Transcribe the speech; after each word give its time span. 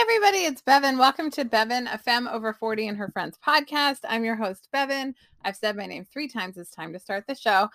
everybody, 0.00 0.38
it's 0.38 0.62
Bevin. 0.62 0.98
Welcome 0.98 1.30
to 1.32 1.44
Bevin, 1.44 1.86
a 1.92 1.98
femme 1.98 2.26
over 2.26 2.54
40 2.54 2.88
and 2.88 2.96
her 2.96 3.10
friends 3.10 3.38
podcast. 3.46 3.98
I'm 4.08 4.24
your 4.24 4.34
host, 4.34 4.66
Bevin. 4.74 5.12
I've 5.44 5.56
said 5.56 5.76
my 5.76 5.84
name 5.84 6.06
three 6.06 6.26
times. 6.26 6.56
It's 6.56 6.70
time 6.70 6.94
to 6.94 6.98
start 6.98 7.26
the 7.26 7.34
show. 7.34 7.68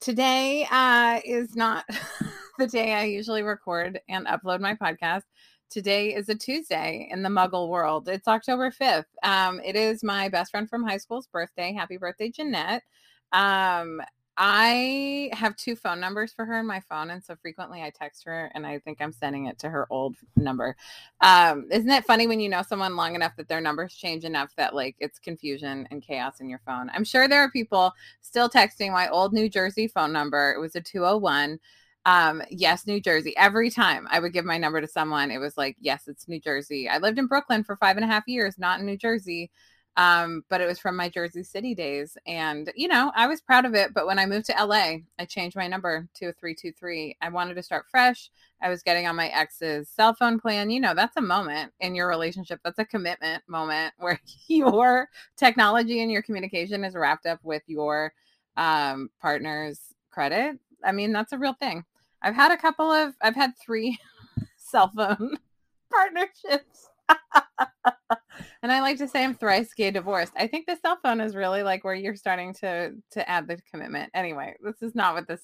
Today 0.00 0.66
uh, 0.68 1.20
is 1.24 1.54
not 1.54 1.84
the 2.58 2.66
day 2.66 2.94
I 2.94 3.04
usually 3.04 3.44
record 3.44 4.00
and 4.08 4.26
upload 4.26 4.58
my 4.58 4.74
podcast. 4.74 5.22
Today 5.70 6.12
is 6.12 6.28
a 6.28 6.34
Tuesday 6.34 7.08
in 7.08 7.22
the 7.22 7.28
muggle 7.28 7.68
world. 7.68 8.08
It's 8.08 8.26
October 8.26 8.72
5th. 8.72 9.04
Um, 9.22 9.60
it 9.64 9.76
is 9.76 10.02
my 10.02 10.28
best 10.28 10.50
friend 10.50 10.68
from 10.68 10.82
high 10.82 10.98
school's 10.98 11.28
birthday. 11.28 11.72
Happy 11.72 11.98
birthday, 11.98 12.30
Jeanette. 12.30 12.82
Um, 13.30 14.02
I 14.42 15.28
have 15.34 15.54
two 15.54 15.76
phone 15.76 16.00
numbers 16.00 16.32
for 16.32 16.46
her 16.46 16.58
in 16.58 16.66
my 16.66 16.80
phone, 16.80 17.10
and 17.10 17.22
so 17.22 17.36
frequently 17.36 17.82
I 17.82 17.90
text 17.90 18.24
her, 18.24 18.50
and 18.54 18.66
I 18.66 18.78
think 18.78 19.02
I'm 19.02 19.12
sending 19.12 19.44
it 19.44 19.58
to 19.58 19.68
her 19.68 19.86
old 19.90 20.16
number. 20.34 20.76
Um, 21.20 21.66
isn't 21.70 21.90
it 21.90 22.06
funny 22.06 22.26
when 22.26 22.40
you 22.40 22.48
know 22.48 22.62
someone 22.62 22.96
long 22.96 23.14
enough 23.14 23.36
that 23.36 23.48
their 23.48 23.60
numbers 23.60 23.92
change 23.92 24.24
enough 24.24 24.56
that 24.56 24.74
like 24.74 24.96
it's 24.98 25.18
confusion 25.18 25.86
and 25.90 26.02
chaos 26.02 26.40
in 26.40 26.48
your 26.48 26.60
phone? 26.64 26.90
I'm 26.94 27.04
sure 27.04 27.28
there 27.28 27.42
are 27.42 27.50
people 27.50 27.92
still 28.22 28.48
texting 28.48 28.92
my 28.92 29.10
old 29.10 29.34
New 29.34 29.50
Jersey 29.50 29.88
phone 29.88 30.10
number. 30.10 30.54
It 30.56 30.58
was 30.58 30.74
a 30.74 30.80
201. 30.80 31.58
Um, 32.06 32.42
yes, 32.48 32.86
New 32.86 32.98
Jersey. 32.98 33.36
Every 33.36 33.68
time 33.68 34.08
I 34.10 34.20
would 34.20 34.32
give 34.32 34.46
my 34.46 34.56
number 34.56 34.80
to 34.80 34.88
someone, 34.88 35.30
it 35.30 35.36
was 35.36 35.58
like, 35.58 35.76
yes, 35.80 36.04
it's 36.08 36.28
New 36.28 36.40
Jersey. 36.40 36.88
I 36.88 36.96
lived 36.96 37.18
in 37.18 37.26
Brooklyn 37.26 37.62
for 37.62 37.76
five 37.76 37.96
and 37.96 38.04
a 38.04 38.08
half 38.08 38.26
years, 38.26 38.58
not 38.58 38.80
in 38.80 38.86
New 38.86 38.96
Jersey. 38.96 39.50
Um, 39.96 40.44
but 40.48 40.60
it 40.60 40.66
was 40.66 40.78
from 40.78 40.96
my 40.96 41.08
Jersey 41.08 41.42
City 41.42 41.74
days. 41.74 42.16
And, 42.26 42.72
you 42.76 42.88
know, 42.88 43.12
I 43.14 43.26
was 43.26 43.40
proud 43.40 43.64
of 43.64 43.74
it. 43.74 43.92
But 43.92 44.06
when 44.06 44.18
I 44.18 44.26
moved 44.26 44.46
to 44.46 44.64
LA, 44.64 44.98
I 45.18 45.24
changed 45.26 45.56
my 45.56 45.66
number 45.66 46.08
to 46.14 46.26
a 46.26 46.32
323. 46.32 47.16
I 47.20 47.28
wanted 47.28 47.54
to 47.54 47.62
start 47.62 47.86
fresh. 47.90 48.30
I 48.62 48.68
was 48.68 48.82
getting 48.82 49.06
on 49.06 49.16
my 49.16 49.28
ex's 49.28 49.88
cell 49.88 50.14
phone 50.14 50.38
plan. 50.38 50.70
You 50.70 50.80
know, 50.80 50.94
that's 50.94 51.16
a 51.16 51.22
moment 51.22 51.72
in 51.80 51.94
your 51.94 52.08
relationship. 52.08 52.60
That's 52.62 52.78
a 52.78 52.84
commitment 52.84 53.42
moment 53.48 53.94
where 53.98 54.20
your 54.48 55.08
technology 55.36 56.02
and 56.02 56.10
your 56.10 56.22
communication 56.22 56.84
is 56.84 56.94
wrapped 56.94 57.26
up 57.26 57.40
with 57.42 57.62
your 57.66 58.12
um, 58.56 59.10
partner's 59.20 59.80
credit. 60.10 60.58
I 60.84 60.92
mean, 60.92 61.12
that's 61.12 61.32
a 61.32 61.38
real 61.38 61.54
thing. 61.54 61.84
I've 62.22 62.34
had 62.34 62.52
a 62.52 62.56
couple 62.56 62.90
of, 62.90 63.14
I've 63.22 63.34
had 63.34 63.52
three 63.58 63.98
cell 64.56 64.92
phone 64.94 65.36
partnerships. 65.92 66.89
and 68.62 68.72
I 68.72 68.80
like 68.80 68.98
to 68.98 69.08
say 69.08 69.24
I'm 69.24 69.34
thrice 69.34 69.72
gay 69.74 69.90
divorced. 69.90 70.32
I 70.36 70.46
think 70.46 70.66
the 70.66 70.78
cell 70.80 70.98
phone 71.02 71.20
is 71.20 71.36
really 71.36 71.62
like 71.62 71.84
where 71.84 71.94
you're 71.94 72.16
starting 72.16 72.54
to 72.54 72.92
to 73.12 73.28
add 73.28 73.48
the 73.48 73.58
commitment. 73.70 74.10
Anyway, 74.14 74.54
this 74.62 74.82
is 74.82 74.94
not 74.94 75.14
what 75.14 75.28
this 75.28 75.42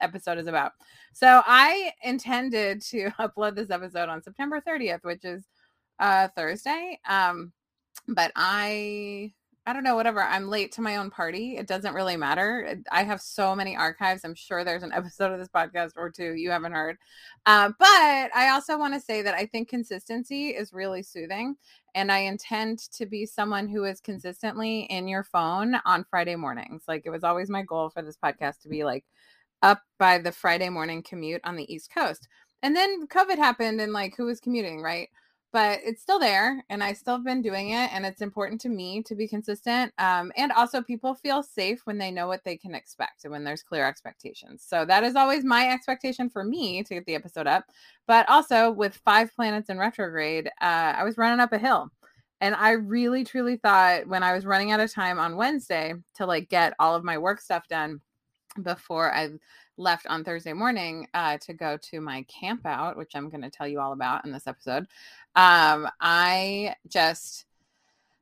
episode 0.00 0.38
is 0.38 0.46
about. 0.46 0.72
So 1.12 1.42
I 1.46 1.92
intended 2.02 2.82
to 2.86 3.10
upload 3.18 3.56
this 3.56 3.70
episode 3.70 4.08
on 4.08 4.22
September 4.22 4.60
30th, 4.66 5.04
which 5.04 5.24
is 5.24 5.44
uh 5.98 6.28
Thursday. 6.36 6.98
Um 7.08 7.52
but 8.08 8.30
I 8.36 9.32
I 9.68 9.72
don't 9.72 9.82
know, 9.82 9.96
whatever. 9.96 10.22
I'm 10.22 10.48
late 10.48 10.70
to 10.72 10.80
my 10.80 10.96
own 10.96 11.10
party. 11.10 11.56
It 11.56 11.66
doesn't 11.66 11.92
really 11.92 12.16
matter. 12.16 12.80
I 12.92 13.02
have 13.02 13.20
so 13.20 13.54
many 13.56 13.76
archives. 13.76 14.24
I'm 14.24 14.36
sure 14.36 14.62
there's 14.62 14.84
an 14.84 14.92
episode 14.94 15.32
of 15.32 15.40
this 15.40 15.48
podcast 15.48 15.92
or 15.96 16.08
two 16.08 16.34
you 16.34 16.50
haven't 16.50 16.72
heard. 16.72 16.98
Uh, 17.46 17.72
but 17.76 17.86
I 18.34 18.50
also 18.52 18.78
want 18.78 18.94
to 18.94 19.00
say 19.00 19.22
that 19.22 19.34
I 19.34 19.44
think 19.46 19.68
consistency 19.68 20.50
is 20.50 20.72
really 20.72 21.02
soothing. 21.02 21.56
And 21.96 22.12
I 22.12 22.18
intend 22.18 22.78
to 22.92 23.06
be 23.06 23.26
someone 23.26 23.66
who 23.66 23.84
is 23.84 24.00
consistently 24.00 24.82
in 24.82 25.08
your 25.08 25.24
phone 25.24 25.76
on 25.84 26.04
Friday 26.08 26.36
mornings. 26.36 26.84
Like 26.86 27.02
it 27.04 27.10
was 27.10 27.24
always 27.24 27.50
my 27.50 27.62
goal 27.62 27.90
for 27.90 28.02
this 28.02 28.18
podcast 28.22 28.60
to 28.62 28.68
be 28.68 28.84
like 28.84 29.04
up 29.62 29.82
by 29.98 30.18
the 30.18 30.30
Friday 30.30 30.68
morning 30.68 31.02
commute 31.02 31.40
on 31.42 31.56
the 31.56 31.72
East 31.72 31.90
Coast. 31.92 32.28
And 32.62 32.76
then 32.76 33.08
COVID 33.08 33.36
happened 33.36 33.80
and 33.80 33.92
like 33.92 34.14
who 34.16 34.26
was 34.26 34.38
commuting, 34.38 34.80
right? 34.80 35.08
But 35.56 35.80
it's 35.82 36.02
still 36.02 36.18
there 36.18 36.62
and 36.68 36.84
I 36.84 36.92
still 36.92 37.14
have 37.14 37.24
been 37.24 37.40
doing 37.40 37.70
it. 37.70 37.90
And 37.90 38.04
it's 38.04 38.20
important 38.20 38.60
to 38.60 38.68
me 38.68 39.02
to 39.04 39.14
be 39.14 39.26
consistent. 39.26 39.90
Um, 39.96 40.30
and 40.36 40.52
also, 40.52 40.82
people 40.82 41.14
feel 41.14 41.42
safe 41.42 41.80
when 41.86 41.96
they 41.96 42.10
know 42.10 42.26
what 42.26 42.44
they 42.44 42.58
can 42.58 42.74
expect 42.74 43.24
and 43.24 43.32
when 43.32 43.42
there's 43.42 43.62
clear 43.62 43.86
expectations. 43.86 44.62
So, 44.68 44.84
that 44.84 45.02
is 45.02 45.16
always 45.16 45.44
my 45.46 45.70
expectation 45.70 46.28
for 46.28 46.44
me 46.44 46.82
to 46.82 46.92
get 46.92 47.06
the 47.06 47.14
episode 47.14 47.46
up. 47.46 47.64
But 48.06 48.28
also, 48.28 48.70
with 48.70 49.00
five 49.02 49.34
planets 49.34 49.70
in 49.70 49.78
retrograde, 49.78 50.48
uh, 50.60 50.92
I 50.94 51.04
was 51.04 51.16
running 51.16 51.40
up 51.40 51.54
a 51.54 51.58
hill. 51.58 51.90
And 52.42 52.54
I 52.54 52.72
really, 52.72 53.24
truly 53.24 53.56
thought 53.56 54.06
when 54.06 54.22
I 54.22 54.34
was 54.34 54.44
running 54.44 54.72
out 54.72 54.80
of 54.80 54.92
time 54.92 55.18
on 55.18 55.36
Wednesday 55.36 55.94
to 56.16 56.26
like 56.26 56.50
get 56.50 56.74
all 56.78 56.94
of 56.94 57.02
my 57.02 57.16
work 57.16 57.40
stuff 57.40 57.66
done 57.66 58.02
before 58.62 59.10
I 59.10 59.30
left 59.76 60.06
on 60.06 60.24
Thursday 60.24 60.52
morning 60.52 61.06
uh, 61.14 61.38
to 61.38 61.52
go 61.52 61.76
to 61.76 62.00
my 62.00 62.22
camp 62.24 62.64
out, 62.64 62.96
which 62.96 63.12
I'm 63.14 63.28
going 63.28 63.42
to 63.42 63.50
tell 63.50 63.68
you 63.68 63.80
all 63.80 63.92
about 63.92 64.24
in 64.24 64.32
this 64.32 64.46
episode. 64.46 64.86
Um, 65.34 65.88
I 66.00 66.74
just, 66.88 67.44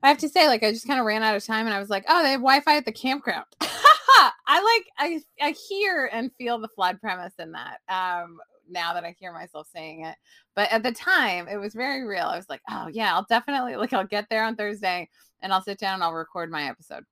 I 0.02 0.08
have 0.08 0.18
to 0.18 0.28
say, 0.28 0.48
like, 0.48 0.62
I 0.62 0.72
just 0.72 0.86
kind 0.86 1.00
of 1.00 1.06
ran 1.06 1.22
out 1.22 1.36
of 1.36 1.44
time 1.44 1.66
and 1.66 1.74
I 1.74 1.78
was 1.78 1.90
like, 1.90 2.04
oh, 2.08 2.22
they 2.22 2.32
have 2.32 2.40
Wi 2.40 2.60
Fi 2.60 2.76
at 2.76 2.84
the 2.84 2.92
campground. 2.92 3.46
I 4.46 4.60
like, 4.60 4.86
I, 4.98 5.22
I 5.44 5.50
hear 5.52 6.10
and 6.12 6.30
feel 6.36 6.58
the 6.58 6.68
flawed 6.68 7.00
premise 7.00 7.34
in 7.38 7.52
that. 7.52 7.78
Um, 7.88 8.38
now 8.68 8.94
that 8.94 9.04
I 9.04 9.14
hear 9.18 9.32
myself 9.32 9.68
saying 9.72 10.04
it. 10.04 10.16
But 10.54 10.70
at 10.72 10.82
the 10.82 10.92
time, 10.92 11.48
it 11.48 11.56
was 11.56 11.74
very 11.74 12.04
real. 12.04 12.24
I 12.24 12.36
was 12.36 12.48
like, 12.48 12.62
oh, 12.70 12.88
yeah, 12.92 13.14
I'll 13.14 13.26
definitely, 13.28 13.76
like, 13.76 13.92
I'll 13.92 14.06
get 14.06 14.26
there 14.30 14.44
on 14.44 14.56
Thursday 14.56 15.08
and 15.42 15.52
I'll 15.52 15.62
sit 15.62 15.78
down 15.78 15.94
and 15.94 16.04
I'll 16.04 16.12
record 16.12 16.50
my 16.50 16.68
episode. 16.68 17.04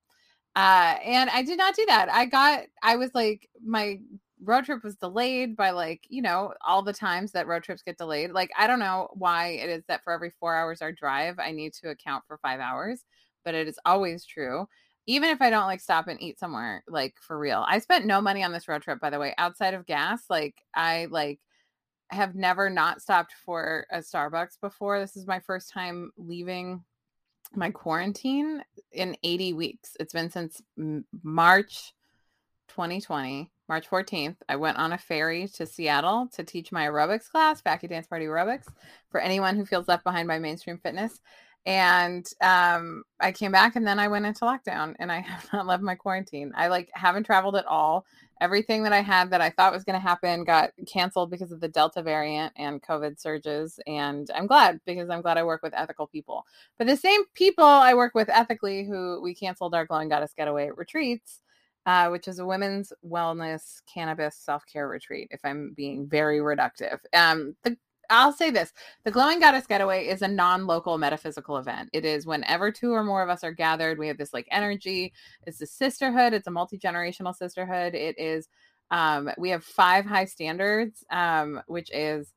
Uh, 0.55 0.95
and 1.03 1.29
I 1.31 1.43
did 1.43 1.57
not 1.57 1.75
do 1.75 1.85
that. 1.87 2.09
I 2.09 2.25
got, 2.25 2.65
I 2.81 2.95
was 2.95 3.11
like, 3.13 3.49
my 3.65 3.99
road 4.43 4.65
trip 4.65 4.83
was 4.83 4.95
delayed 4.95 5.55
by 5.55 5.71
like 5.71 6.05
you 6.09 6.21
know 6.21 6.53
all 6.65 6.81
the 6.81 6.93
times 6.93 7.31
that 7.31 7.47
road 7.47 7.63
trips 7.63 7.81
get 7.81 7.97
delayed 7.97 8.31
like 8.31 8.51
i 8.57 8.67
don't 8.67 8.79
know 8.79 9.07
why 9.13 9.47
it 9.47 9.69
is 9.69 9.83
that 9.87 10.03
for 10.03 10.11
every 10.11 10.29
four 10.29 10.55
hours 10.55 10.81
our 10.81 10.91
drive 10.91 11.39
i 11.39 11.51
need 11.51 11.73
to 11.73 11.89
account 11.89 12.23
for 12.27 12.37
five 12.37 12.59
hours 12.59 13.05
but 13.45 13.55
it 13.55 13.67
is 13.67 13.79
always 13.85 14.25
true 14.25 14.67
even 15.05 15.29
if 15.29 15.41
i 15.41 15.49
don't 15.49 15.65
like 15.65 15.79
stop 15.79 16.07
and 16.07 16.21
eat 16.21 16.39
somewhere 16.39 16.83
like 16.87 17.15
for 17.21 17.37
real 17.37 17.63
i 17.67 17.79
spent 17.79 18.05
no 18.05 18.21
money 18.21 18.43
on 18.43 18.51
this 18.51 18.67
road 18.67 18.81
trip 18.81 18.99
by 18.99 19.09
the 19.09 19.19
way 19.19 19.33
outside 19.37 19.73
of 19.73 19.85
gas 19.85 20.23
like 20.29 20.55
i 20.75 21.07
like 21.09 21.39
have 22.09 22.35
never 22.35 22.69
not 22.69 23.01
stopped 23.01 23.33
for 23.45 23.85
a 23.91 23.99
starbucks 23.99 24.59
before 24.61 24.99
this 24.99 25.15
is 25.15 25.25
my 25.25 25.39
first 25.39 25.71
time 25.71 26.11
leaving 26.17 26.83
my 27.55 27.69
quarantine 27.69 28.61
in 28.91 29.15
80 29.23 29.53
weeks 29.53 29.95
it's 29.99 30.13
been 30.13 30.29
since 30.29 30.61
march 31.23 31.93
2020 32.69 33.52
March 33.69 33.89
14th, 33.89 34.35
I 34.49 34.57
went 34.57 34.77
on 34.77 34.93
a 34.93 34.97
ferry 34.97 35.47
to 35.55 35.65
Seattle 35.65 36.27
to 36.33 36.43
teach 36.43 36.71
my 36.71 36.85
aerobics 36.85 37.29
class, 37.29 37.61
Fat 37.61 37.77
Kid 37.77 37.91
Dance 37.91 38.07
Party 38.07 38.25
Aerobics, 38.25 38.67
for 39.09 39.21
anyone 39.21 39.55
who 39.55 39.65
feels 39.65 39.87
left 39.87 40.03
behind 40.03 40.27
by 40.27 40.39
mainstream 40.39 40.77
fitness. 40.77 41.21
And 41.65 42.27
um, 42.41 43.03
I 43.21 43.31
came 43.31 43.53
back 43.53 43.77
and 43.77 43.87
then 43.87 43.97
I 43.97 44.09
went 44.09 44.25
into 44.25 44.43
lockdown 44.43 44.95
and 44.99 45.09
I 45.11 45.19
have 45.21 45.47
not 45.53 45.65
left 45.65 45.81
my 45.81 45.95
quarantine. 45.95 46.51
I 46.55 46.67
like 46.67 46.89
haven't 46.93 47.23
traveled 47.23 47.55
at 47.55 47.65
all. 47.65 48.05
Everything 48.41 48.83
that 48.83 48.91
I 48.91 48.99
had 48.99 49.29
that 49.29 49.39
I 49.39 49.51
thought 49.51 49.71
was 49.71 49.85
going 49.85 49.93
to 49.93 50.05
happen 50.05 50.43
got 50.43 50.71
canceled 50.85 51.31
because 51.31 51.53
of 51.53 51.61
the 51.61 51.69
Delta 51.69 52.01
variant 52.01 52.51
and 52.57 52.81
COVID 52.81 53.17
surges. 53.17 53.79
And 53.87 54.29
I'm 54.35 54.47
glad 54.47 54.81
because 54.85 55.09
I'm 55.09 55.21
glad 55.21 55.37
I 55.37 55.43
work 55.43 55.63
with 55.63 55.73
ethical 55.73 56.07
people. 56.07 56.45
But 56.77 56.87
the 56.87 56.97
same 56.97 57.21
people 57.35 57.63
I 57.63 57.93
work 57.93 58.13
with 58.13 58.27
ethically 58.27 58.83
who 58.85 59.21
we 59.23 59.33
canceled 59.33 59.73
our 59.73 59.85
Glowing 59.85 60.09
Goddess 60.09 60.33
Getaway 60.35 60.71
retreats 60.75 61.39
uh, 61.85 62.09
which 62.09 62.27
is 62.27 62.39
a 62.39 62.45
women's 62.45 62.93
wellness 63.05 63.81
cannabis 63.91 64.35
self 64.35 64.65
care 64.65 64.87
retreat. 64.87 65.27
If 65.31 65.41
I'm 65.43 65.73
being 65.75 66.07
very 66.07 66.39
reductive, 66.39 66.99
um, 67.13 67.55
the 67.63 67.77
I'll 68.09 68.33
say 68.33 68.51
this 68.51 68.73
the 69.03 69.11
Glowing 69.11 69.39
Goddess 69.39 69.67
Getaway 69.67 70.07
is 70.07 70.21
a 70.21 70.27
non 70.27 70.67
local 70.67 70.97
metaphysical 70.97 71.57
event. 71.57 71.89
It 71.93 72.05
is 72.05 72.25
whenever 72.25 72.71
two 72.71 72.93
or 72.93 73.03
more 73.03 73.23
of 73.23 73.29
us 73.29 73.43
are 73.43 73.51
gathered, 73.51 73.97
we 73.97 74.07
have 74.07 74.17
this 74.17 74.33
like 74.33 74.47
energy. 74.51 75.13
It's 75.47 75.61
a 75.61 75.65
sisterhood, 75.65 76.33
it's 76.33 76.47
a 76.47 76.51
multi 76.51 76.77
generational 76.77 77.35
sisterhood. 77.35 77.95
It 77.95 78.17
is, 78.19 78.47
um, 78.91 79.29
we 79.37 79.49
have 79.49 79.63
five 79.63 80.05
high 80.05 80.25
standards, 80.25 81.03
um, 81.11 81.61
which 81.67 81.89
is 81.91 82.33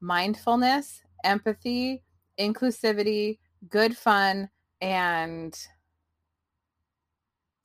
mindfulness, 0.00 1.02
empathy, 1.24 2.02
inclusivity, 2.38 3.38
good 3.68 3.96
fun, 3.96 4.48
and 4.80 5.58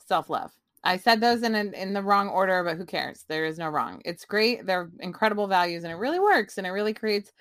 self 0.06 0.30
love. 0.30 0.52
I 0.84 0.98
said 0.98 1.22
those 1.22 1.44
in 1.44 1.56
a, 1.56 1.64
in 1.82 1.94
the 1.94 2.04
wrong 2.04 2.28
order, 2.30 2.64
but 2.64 2.78
who 2.78 2.86
cares? 2.86 3.24
There 3.30 3.46
is 3.46 3.58
no 3.58 3.70
wrong. 3.70 4.02
It's 4.04 4.26
great. 4.26 4.66
They're 4.66 4.90
incredible 5.00 5.48
values, 5.48 5.84
and 5.84 5.94
it 5.94 5.98
really 5.98 6.20
works, 6.20 6.58
and 6.58 6.68
it 6.68 6.72
really 6.72 6.94
creates 6.94 7.32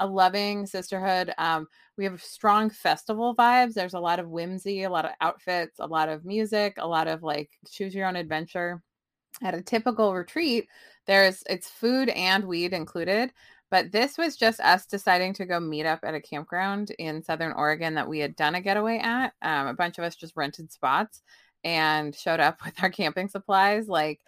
a 0.00 0.06
loving 0.06 0.66
sisterhood. 0.66 1.32
Um, 1.38 1.66
we 1.96 2.04
have 2.04 2.22
strong 2.22 2.70
festival 2.70 3.34
vibes. 3.36 3.74
There's 3.74 3.94
a 3.94 4.00
lot 4.00 4.18
of 4.18 4.28
whimsy, 4.28 4.82
a 4.82 4.90
lot 4.90 5.04
of 5.04 5.12
outfits, 5.20 5.78
a 5.78 5.86
lot 5.86 6.08
of 6.08 6.24
music, 6.24 6.74
a 6.78 6.88
lot 6.88 7.08
of 7.08 7.22
like 7.22 7.50
choose 7.70 7.94
your 7.94 8.06
own 8.06 8.16
adventure. 8.16 8.82
At 9.42 9.54
a 9.54 9.62
typical 9.62 10.14
retreat, 10.14 10.68
there's 11.06 11.42
it's 11.48 11.68
food 11.70 12.08
and 12.10 12.44
weed 12.44 12.72
included. 12.72 13.32
But 13.70 13.92
this 13.92 14.18
was 14.18 14.36
just 14.36 14.60
us 14.60 14.84
deciding 14.86 15.34
to 15.34 15.46
go 15.46 15.60
meet 15.60 15.86
up 15.86 16.00
at 16.02 16.14
a 16.14 16.20
campground 16.20 16.90
in 16.98 17.22
Southern 17.22 17.52
Oregon 17.52 17.94
that 17.94 18.08
we 18.08 18.18
had 18.18 18.34
done 18.34 18.56
a 18.56 18.60
getaway 18.60 18.98
at. 18.98 19.32
Um, 19.42 19.68
a 19.68 19.74
bunch 19.74 19.96
of 19.98 20.04
us 20.04 20.16
just 20.16 20.36
rented 20.36 20.72
spots 20.72 21.22
and 21.64 22.14
showed 22.14 22.40
up 22.40 22.60
with 22.64 22.82
our 22.82 22.90
camping 22.90 23.28
supplies, 23.28 23.88
like 23.88 24.20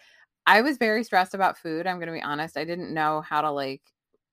I 0.45 0.61
was 0.61 0.77
very 0.77 1.03
stressed 1.03 1.33
about 1.33 1.57
food. 1.57 1.87
I'm 1.87 1.97
going 1.97 2.07
to 2.07 2.13
be 2.13 2.21
honest. 2.21 2.57
I 2.57 2.65
didn't 2.65 2.93
know 2.93 3.21
how 3.21 3.41
to 3.41 3.51
like 3.51 3.81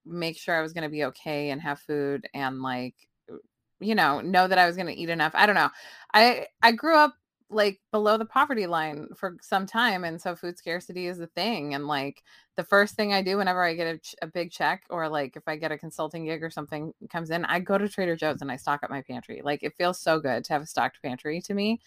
make 0.04 0.36
sure 0.38 0.56
I 0.56 0.62
was 0.62 0.72
going 0.72 0.84
to 0.84 0.90
be 0.90 1.04
okay 1.04 1.50
and 1.50 1.60
have 1.60 1.80
food 1.80 2.26
and 2.34 2.62
like 2.62 2.94
uh, 3.30 3.36
you 3.80 3.94
know, 3.94 4.20
know 4.20 4.48
that 4.48 4.58
I 4.58 4.66
was 4.66 4.76
going 4.76 4.88
to 4.88 4.96
eat 4.96 5.08
enough. 5.08 5.32
I 5.34 5.46
don't 5.46 5.54
know. 5.54 5.70
I 6.12 6.46
I 6.62 6.72
grew 6.72 6.96
up 6.96 7.14
like 7.50 7.80
below 7.90 8.16
the 8.16 8.24
poverty 8.24 8.66
line 8.66 9.08
for 9.16 9.36
some 9.42 9.66
time 9.66 10.04
and 10.04 10.20
so 10.20 10.36
food 10.36 10.56
scarcity 10.56 11.06
is 11.06 11.18
a 11.18 11.26
thing 11.26 11.74
and 11.74 11.86
like 11.86 12.22
the 12.56 12.62
first 12.62 12.94
thing 12.94 13.12
i 13.12 13.20
do 13.20 13.36
whenever 13.36 13.64
i 13.64 13.74
get 13.74 13.96
a, 14.22 14.24
a, 14.24 14.28
big 14.28 14.52
check 14.52 14.84
or 14.88 15.08
like 15.08 15.36
if 15.36 15.42
i 15.48 15.56
get 15.56 15.72
a 15.72 15.78
consulting 15.78 16.24
gig 16.24 16.44
or 16.44 16.50
something 16.50 16.92
comes 17.10 17.30
in 17.30 17.44
i 17.46 17.58
go 17.58 17.76
to 17.76 17.88
trader 17.88 18.14
joe's 18.14 18.40
and 18.40 18.52
i 18.52 18.56
stock 18.56 18.82
up 18.84 18.90
my 18.90 19.02
pantry 19.02 19.40
like 19.44 19.62
it 19.64 19.74
feels 19.76 20.00
so 20.00 20.20
good 20.20 20.44
to 20.44 20.52
have 20.52 20.62
a 20.62 20.66
stocked 20.66 21.02
pantry 21.02 21.40
to 21.40 21.52
me 21.52 21.80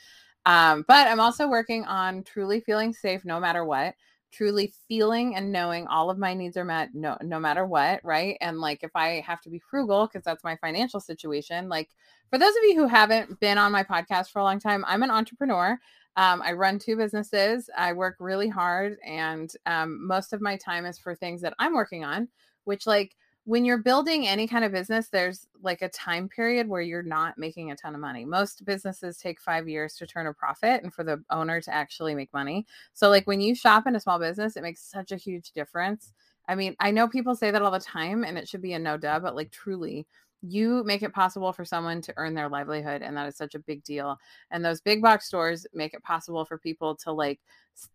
um, 0.45 0.83
but 0.87 1.07
i'm 1.07 1.19
also 1.19 1.47
working 1.47 1.83
on 1.85 2.23
truly 2.23 2.59
feeling 2.59 2.93
safe 2.93 3.23
no 3.25 3.39
matter 3.39 3.65
what 3.65 3.95
truly 4.33 4.73
feeling 4.87 5.35
and 5.35 5.51
knowing 5.51 5.85
all 5.87 6.09
of 6.09 6.17
my 6.17 6.33
needs 6.33 6.57
are 6.57 6.65
met 6.65 6.89
no 6.93 7.15
no 7.21 7.39
matter 7.39 7.65
what 7.65 8.03
right? 8.03 8.35
And 8.41 8.59
like 8.59 8.83
if 8.83 8.91
i 8.95 9.23
have 9.25 9.41
to 9.41 9.49
be 9.49 9.59
frugal 9.59 10.07
because 10.07 10.23
that's 10.23 10.43
my 10.43 10.55
financial 10.57 10.99
situation 10.99 11.69
like 11.69 11.89
for 12.29 12.39
those 12.39 12.55
of 12.55 12.63
you 12.63 12.75
who 12.75 12.87
haven't 12.87 13.39
been 13.39 13.59
on 13.59 13.71
my 13.71 13.83
podcast 13.83 14.31
for 14.31 14.39
a 14.39 14.43
long 14.43 14.59
time 14.59 14.83
i'm 14.87 15.03
an 15.03 15.11
entrepreneur. 15.11 15.79
Um, 16.15 16.41
i 16.43 16.51
run 16.51 16.79
two 16.79 16.97
businesses. 16.97 17.69
I 17.77 17.93
work 17.93 18.17
really 18.19 18.49
hard 18.49 18.97
and 19.05 19.51
um, 19.67 20.05
most 20.05 20.33
of 20.33 20.41
my 20.41 20.57
time 20.57 20.85
is 20.85 20.97
for 20.97 21.15
things 21.15 21.41
that 21.41 21.53
i'm 21.59 21.75
working 21.75 22.03
on 22.03 22.27
which 22.63 22.87
like 22.87 23.15
when 23.45 23.65
you're 23.65 23.79
building 23.79 24.25
any 24.25 24.47
kind 24.47 24.63
of 24.63 24.71
business, 24.71 25.09
there's 25.09 25.47
like 25.61 25.81
a 25.81 25.89
time 25.89 26.29
period 26.29 26.67
where 26.67 26.81
you're 26.81 27.03
not 27.03 27.37
making 27.37 27.71
a 27.71 27.75
ton 27.75 27.93
of 27.93 27.99
money. 27.99 28.23
Most 28.23 28.63
businesses 28.63 29.17
take 29.17 29.41
five 29.41 29.67
years 29.67 29.95
to 29.97 30.07
turn 30.07 30.27
a 30.27 30.33
profit 30.33 30.81
and 30.81 30.93
for 30.93 31.03
the 31.03 31.21
owner 31.29 31.59
to 31.59 31.73
actually 31.73 32.15
make 32.15 32.31
money. 32.33 32.65
So, 32.93 33.09
like 33.09 33.27
when 33.27 33.41
you 33.41 33.53
shop 33.53 33.85
in 33.85 33.95
a 33.95 33.99
small 33.99 34.17
business, 34.17 34.55
it 34.55 34.63
makes 34.63 34.81
such 34.81 35.11
a 35.11 35.17
huge 35.17 35.51
difference. 35.51 36.13
I 36.47 36.55
mean, 36.55 36.75
I 36.79 36.91
know 36.91 37.07
people 37.07 37.35
say 37.35 37.51
that 37.51 37.61
all 37.61 37.71
the 37.71 37.79
time 37.79 38.23
and 38.23 38.37
it 38.37 38.47
should 38.47 38.61
be 38.61 38.73
a 38.73 38.79
no 38.79 38.97
duh, 38.97 39.19
but 39.19 39.35
like 39.35 39.51
truly, 39.51 40.07
you 40.45 40.83
make 40.83 41.03
it 41.03 41.13
possible 41.13 41.53
for 41.53 41.63
someone 41.63 42.01
to 42.01 42.13
earn 42.17 42.33
their 42.33 42.49
livelihood 42.49 43.01
and 43.01 43.15
that 43.15 43.27
is 43.27 43.37
such 43.37 43.55
a 43.55 43.59
big 43.59 43.81
deal 43.83 44.17
and 44.51 44.63
those 44.63 44.81
big 44.81 45.01
box 45.01 45.25
stores 45.25 45.65
make 45.73 45.93
it 45.93 46.03
possible 46.03 46.43
for 46.43 46.57
people 46.57 46.95
to 46.95 47.11
like 47.11 47.39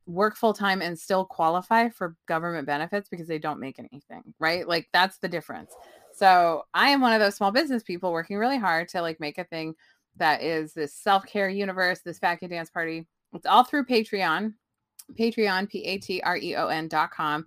work 0.06 0.34
full 0.34 0.54
time 0.54 0.80
and 0.80 0.98
still 0.98 1.24
qualify 1.24 1.88
for 1.90 2.16
government 2.26 2.66
benefits 2.66 3.08
because 3.08 3.28
they 3.28 3.38
don't 3.38 3.60
make 3.60 3.78
anything 3.78 4.22
right? 4.38 4.66
Like 4.66 4.88
that's 4.92 5.18
the 5.18 5.28
difference. 5.28 5.72
So 6.14 6.64
i 6.74 6.88
am 6.88 7.00
one 7.00 7.12
of 7.12 7.20
those 7.20 7.36
small 7.36 7.52
business 7.52 7.82
people 7.82 8.12
working 8.12 8.38
really 8.38 8.58
hard 8.58 8.88
to 8.88 9.02
like 9.02 9.20
make 9.20 9.38
a 9.38 9.44
thing 9.44 9.74
that 10.16 10.42
is 10.42 10.72
this 10.72 10.94
self-care 10.94 11.48
universe 11.48 12.00
this 12.00 12.18
kid 12.18 12.48
dance 12.48 12.70
party. 12.70 13.06
It's 13.34 13.46
all 13.46 13.64
through 13.64 13.84
patreon 13.84 14.54
patreon 15.18 15.68
p-a-t-r-e-o-n 15.68 16.88
dot 16.88 17.10
com 17.10 17.44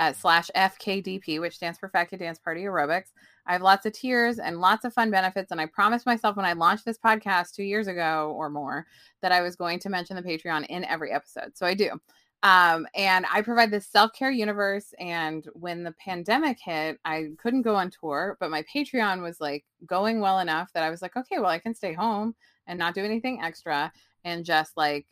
at 0.00 0.16
slash 0.16 0.50
fkdp 0.56 1.40
which 1.40 1.54
stands 1.54 1.78
for 1.78 1.88
fat 1.88 2.10
dance 2.18 2.38
party 2.38 2.62
aerobics 2.62 3.12
I 3.50 3.54
have 3.54 3.62
lots 3.62 3.84
of 3.84 3.92
tiers 3.92 4.38
and 4.38 4.60
lots 4.60 4.84
of 4.84 4.94
fun 4.94 5.10
benefits. 5.10 5.50
And 5.50 5.60
I 5.60 5.66
promised 5.66 6.06
myself 6.06 6.36
when 6.36 6.46
I 6.46 6.52
launched 6.52 6.84
this 6.84 6.96
podcast 6.96 7.52
two 7.52 7.64
years 7.64 7.88
ago 7.88 8.32
or 8.36 8.48
more 8.48 8.86
that 9.22 9.32
I 9.32 9.40
was 9.40 9.56
going 9.56 9.80
to 9.80 9.88
mention 9.88 10.14
the 10.14 10.22
Patreon 10.22 10.66
in 10.66 10.84
every 10.84 11.10
episode. 11.10 11.58
So 11.58 11.66
I 11.66 11.74
do. 11.74 11.90
Um, 12.44 12.86
and 12.94 13.26
I 13.28 13.42
provide 13.42 13.72
this 13.72 13.88
self 13.88 14.12
care 14.12 14.30
universe. 14.30 14.94
And 15.00 15.48
when 15.54 15.82
the 15.82 15.90
pandemic 15.98 16.58
hit, 16.64 17.00
I 17.04 17.30
couldn't 17.42 17.62
go 17.62 17.74
on 17.74 17.90
tour, 17.90 18.36
but 18.38 18.52
my 18.52 18.62
Patreon 18.72 19.20
was 19.20 19.40
like 19.40 19.64
going 19.84 20.20
well 20.20 20.38
enough 20.38 20.72
that 20.74 20.84
I 20.84 20.90
was 20.90 21.02
like, 21.02 21.16
okay, 21.16 21.40
well, 21.40 21.50
I 21.50 21.58
can 21.58 21.74
stay 21.74 21.92
home 21.92 22.36
and 22.68 22.78
not 22.78 22.94
do 22.94 23.04
anything 23.04 23.42
extra 23.42 23.92
and 24.24 24.44
just 24.44 24.76
like 24.76 25.08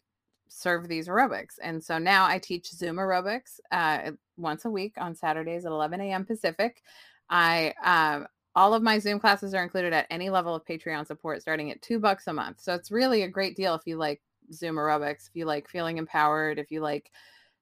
serve 0.48 0.86
these 0.86 1.08
aerobics. 1.08 1.54
And 1.60 1.82
so 1.82 1.98
now 1.98 2.24
I 2.24 2.38
teach 2.38 2.70
Zoom 2.70 2.98
aerobics 2.98 3.58
uh, 3.72 4.12
once 4.36 4.64
a 4.64 4.70
week 4.70 4.94
on 4.96 5.16
Saturdays 5.16 5.64
at 5.64 5.72
11 5.72 6.00
a.m. 6.02 6.24
Pacific. 6.24 6.84
I 7.30 7.74
um, 7.84 8.26
all 8.54 8.74
of 8.74 8.82
my 8.82 8.98
Zoom 8.98 9.20
classes 9.20 9.54
are 9.54 9.62
included 9.62 9.92
at 9.92 10.06
any 10.10 10.30
level 10.30 10.54
of 10.54 10.64
Patreon 10.64 11.06
support, 11.06 11.40
starting 11.40 11.70
at 11.70 11.82
two 11.82 11.98
bucks 11.98 12.26
a 12.26 12.32
month. 12.32 12.60
So 12.60 12.74
it's 12.74 12.90
really 12.90 13.22
a 13.22 13.28
great 13.28 13.56
deal 13.56 13.74
if 13.74 13.82
you 13.86 13.96
like 13.96 14.20
Zoom 14.52 14.76
aerobics, 14.76 15.28
if 15.28 15.34
you 15.34 15.44
like 15.44 15.68
feeling 15.68 15.98
empowered, 15.98 16.58
if 16.58 16.70
you 16.70 16.80
like 16.80 17.10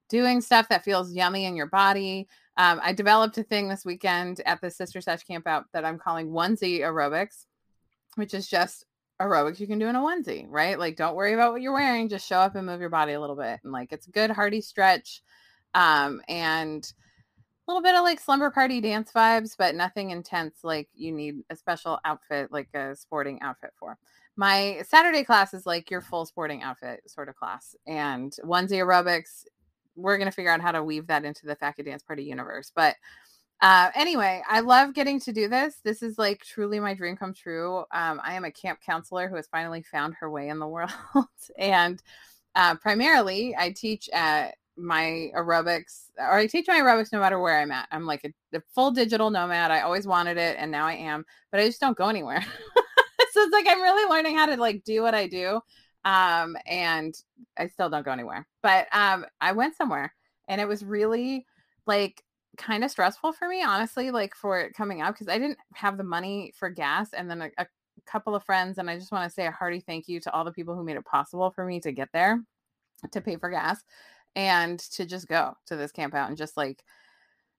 doing 0.09 0.41
stuff 0.41 0.69
that 0.69 0.83
feels 0.83 1.13
yummy 1.13 1.45
in 1.45 1.55
your 1.55 1.67
body. 1.67 2.27
Um, 2.55 2.79
I 2.81 2.93
developed 2.93 3.37
a 3.37 3.43
thing 3.43 3.67
this 3.67 3.85
weekend 3.85 4.41
at 4.45 4.61
the 4.61 4.71
Sister 4.71 5.01
Sesh 5.01 5.23
Camp 5.23 5.45
Out 5.45 5.65
that 5.73 5.85
I'm 5.85 5.99
calling 5.99 6.29
onesie 6.29 6.79
aerobics, 6.79 7.45
which 8.15 8.33
is 8.33 8.47
just 8.47 8.85
aerobics 9.21 9.59
you 9.59 9.67
can 9.67 9.79
do 9.79 9.87
in 9.87 9.95
a 9.95 9.99
onesie, 9.99 10.45
right? 10.49 10.79
Like, 10.79 10.95
don't 10.95 11.15
worry 11.15 11.33
about 11.33 11.51
what 11.51 11.61
you're 11.61 11.73
wearing, 11.73 12.09
just 12.09 12.27
show 12.27 12.39
up 12.39 12.55
and 12.55 12.65
move 12.65 12.79
your 12.79 12.89
body 12.89 13.13
a 13.13 13.21
little 13.21 13.35
bit. 13.35 13.59
And 13.63 13.71
like, 13.71 13.91
it's 13.91 14.07
a 14.07 14.11
good 14.11 14.31
hearty 14.31 14.61
stretch. 14.61 15.21
Um, 15.73 16.21
and 16.27 16.91
little 17.67 17.83
bit 17.83 17.95
of 17.95 18.03
like 18.03 18.19
slumber 18.19 18.49
party 18.49 18.81
dance 18.81 19.11
vibes, 19.13 19.55
but 19.57 19.75
nothing 19.75 20.11
intense 20.11 20.59
like 20.63 20.87
you 20.95 21.11
need 21.11 21.41
a 21.49 21.55
special 21.55 21.99
outfit, 22.05 22.51
like 22.51 22.69
a 22.73 22.95
sporting 22.95 23.41
outfit 23.41 23.71
for. 23.79 23.97
My 24.35 24.81
Saturday 24.87 25.23
class 25.23 25.53
is 25.53 25.65
like 25.65 25.91
your 25.91 26.01
full 26.01 26.25
sporting 26.25 26.63
outfit 26.63 27.01
sort 27.07 27.27
of 27.27 27.35
class. 27.35 27.75
And 27.85 28.31
onesie 28.43 28.83
aerobics, 28.83 29.45
we're 29.95 30.17
going 30.17 30.29
to 30.29 30.35
figure 30.35 30.51
out 30.51 30.61
how 30.61 30.71
to 30.71 30.83
weave 30.83 31.07
that 31.07 31.25
into 31.25 31.45
the 31.45 31.55
Kid 31.55 31.85
Dance 31.85 32.03
Party 32.03 32.23
universe. 32.23 32.71
But 32.75 32.95
uh, 33.61 33.89
anyway, 33.95 34.43
I 34.47 34.59
love 34.59 34.93
getting 34.93 35.19
to 35.21 35.33
do 35.33 35.47
this. 35.47 35.77
This 35.83 36.03
is 36.03 36.19
like 36.19 36.43
truly 36.43 36.79
my 36.79 36.93
dream 36.93 37.17
come 37.17 37.33
true. 37.33 37.79
Um, 37.91 38.21
I 38.23 38.35
am 38.35 38.45
a 38.45 38.51
camp 38.51 38.79
counselor 38.85 39.27
who 39.27 39.35
has 39.35 39.47
finally 39.47 39.81
found 39.81 40.13
her 40.19 40.29
way 40.29 40.49
in 40.49 40.59
the 40.59 40.67
world. 40.67 40.91
and 41.57 42.01
uh, 42.55 42.75
primarily, 42.75 43.55
I 43.57 43.71
teach 43.71 44.09
at 44.13 44.55
my 44.77 45.31
aerobics 45.35 46.03
or 46.17 46.37
I 46.37 46.47
teach 46.47 46.67
my 46.67 46.79
aerobics 46.79 47.11
no 47.11 47.19
matter 47.19 47.39
where 47.39 47.59
I'm 47.59 47.71
at. 47.71 47.87
I'm 47.91 48.05
like 48.05 48.23
a, 48.23 48.57
a, 48.57 48.61
full 48.75 48.91
digital 48.91 49.29
nomad. 49.29 49.71
I 49.71 49.81
always 49.81 50.05
wanted 50.05 50.37
it 50.37 50.55
and 50.59 50.71
now 50.71 50.85
I 50.85 50.93
am, 50.93 51.25
but 51.51 51.59
I 51.59 51.65
just 51.65 51.81
don't 51.81 51.97
go 51.97 52.07
anywhere. 52.07 52.41
so 53.31 53.41
it's 53.41 53.53
like 53.53 53.65
I'm 53.67 53.81
really 53.81 54.09
learning 54.09 54.37
how 54.37 54.45
to 54.45 54.57
like 54.57 54.83
do 54.83 55.01
what 55.01 55.15
I 55.15 55.27
do. 55.27 55.61
Um 56.05 56.55
and 56.65 57.15
I 57.57 57.67
still 57.67 57.89
don't 57.89 58.05
go 58.05 58.11
anywhere. 58.11 58.47
But 58.61 58.87
um 58.93 59.25
I 59.41 59.53
went 59.53 59.75
somewhere 59.75 60.13
and 60.47 60.61
it 60.61 60.67
was 60.67 60.85
really 60.85 61.45
like 61.85 62.23
kind 62.57 62.83
of 62.83 62.91
stressful 62.91 63.33
for 63.33 63.47
me 63.47 63.63
honestly 63.63 64.09
like 64.09 64.35
for 64.35 64.59
it 64.59 64.73
coming 64.73 65.01
up 65.01 65.13
because 65.13 65.27
I 65.27 65.37
didn't 65.37 65.59
have 65.75 65.95
the 65.95 66.03
money 66.03 66.51
for 66.57 66.69
gas 66.69 67.13
and 67.13 67.29
then 67.29 67.43
a, 67.43 67.49
a 67.59 67.67
couple 68.07 68.35
of 68.35 68.43
friends 68.43 68.77
and 68.77 68.89
I 68.89 68.97
just 68.97 69.11
want 69.11 69.29
to 69.29 69.33
say 69.33 69.45
a 69.45 69.51
hearty 69.51 69.79
thank 69.79 70.07
you 70.07 70.19
to 70.21 70.33
all 70.33 70.43
the 70.43 70.51
people 70.51 70.75
who 70.75 70.83
made 70.83 70.97
it 70.97 71.05
possible 71.05 71.51
for 71.51 71.65
me 71.65 71.79
to 71.81 71.91
get 71.91 72.09
there 72.13 72.41
to 73.11 73.21
pay 73.21 73.35
for 73.37 73.49
gas 73.49 73.83
and 74.37 74.79
to 74.79 75.03
just 75.03 75.27
go 75.27 75.57
to 75.65 75.75
this 75.75 75.91
camp 75.91 76.13
out 76.13 76.29
and 76.29 76.37
just 76.37 76.55
like 76.55 76.83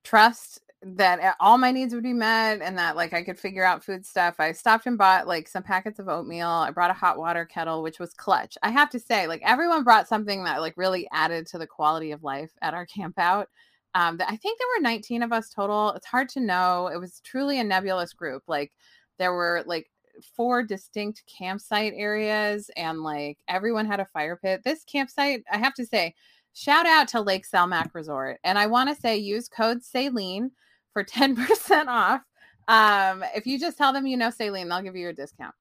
trust 0.05 0.61
that 0.81 1.35
all 1.41 1.59
my 1.59 1.73
needs 1.73 1.93
would 1.93 2.05
be 2.05 2.13
met 2.13 2.63
and 2.63 2.79
that 2.79 2.95
like 2.95 3.13
I 3.13 3.25
could 3.25 3.37
figure 3.37 3.65
out 3.65 3.83
food 3.83 4.07
stuff. 4.07 4.37
I 4.39 4.53
stopped 4.53 4.87
and 4.87 4.97
bought 4.97 5.27
like 5.27 5.49
some 5.49 5.65
packets 5.65 5.99
of 5.99 6.09
oatmeal. 6.09 6.47
I 6.49 6.71
brought 6.71 6.93
a 6.93 6.95
hot 6.95 7.19
water 7.19 7.45
kettle, 7.45 7.83
which 7.83 7.99
was 7.99 8.15
clutch. 8.15 8.57
I 8.63 8.71
have 8.71 8.89
to 8.91 9.01
say, 9.01 9.27
like 9.27 9.43
everyone 9.45 9.83
brought 9.83 10.07
something 10.07 10.45
that 10.45 10.61
like 10.61 10.75
really 10.77 11.09
added 11.13 11.49
to 11.49 11.59
the 11.59 11.67
quality 11.67 12.13
of 12.13 12.23
life 12.23 12.53
at 12.63 12.75
our 12.75 12.87
camp 12.87 13.19
out. 13.19 13.49
Um, 13.97 14.21
I 14.25 14.37
think 14.37 14.61
there 14.61 14.69
were 14.77 14.83
19 14.83 15.25
of 15.25 15.33
us 15.33 15.51
total. 15.51 15.91
It's 15.95 16.07
hard 16.07 16.29
to 16.31 16.41
know. 16.41 16.87
It 16.87 17.01
was 17.01 17.21
truly 17.25 17.59
a 17.59 17.65
nebulous 17.65 18.13
group. 18.13 18.45
Like 18.47 18.71
there 19.19 19.33
were 19.33 19.65
like 19.67 19.91
four 20.37 20.63
distinct 20.63 21.25
campsite 21.27 21.95
areas 21.97 22.71
and 22.77 23.03
like 23.03 23.39
everyone 23.49 23.87
had 23.87 23.99
a 23.99 24.07
fire 24.07 24.37
pit. 24.37 24.63
This 24.63 24.85
campsite, 24.85 25.43
I 25.51 25.59
have 25.59 25.75
to 25.75 25.87
say, 25.87 26.15
shout 26.55 26.87
out 26.87 27.09
to 27.09 27.21
Lake 27.21 27.47
Selmac 27.49 27.95
Resort. 27.95 28.39
And 28.45 28.59
I 28.59 28.67
want 28.67 28.89
to 28.89 29.01
say 29.01 29.17
use 29.17 29.49
code 29.49 29.79
Sailene 29.83 30.51
for 30.93 31.05
10% 31.05 31.87
off. 31.89 32.23
Um, 32.69 33.25
if 33.35 33.47
you 33.47 33.59
just 33.59 33.79
tell 33.79 33.93
them 33.93 34.07
you 34.07 34.17
know 34.17 34.29
Sailene, 34.29 34.69
they'll 34.69 34.83
give 34.83 34.97
you 34.97 35.09
a 35.09 35.13
discount. 35.13 35.55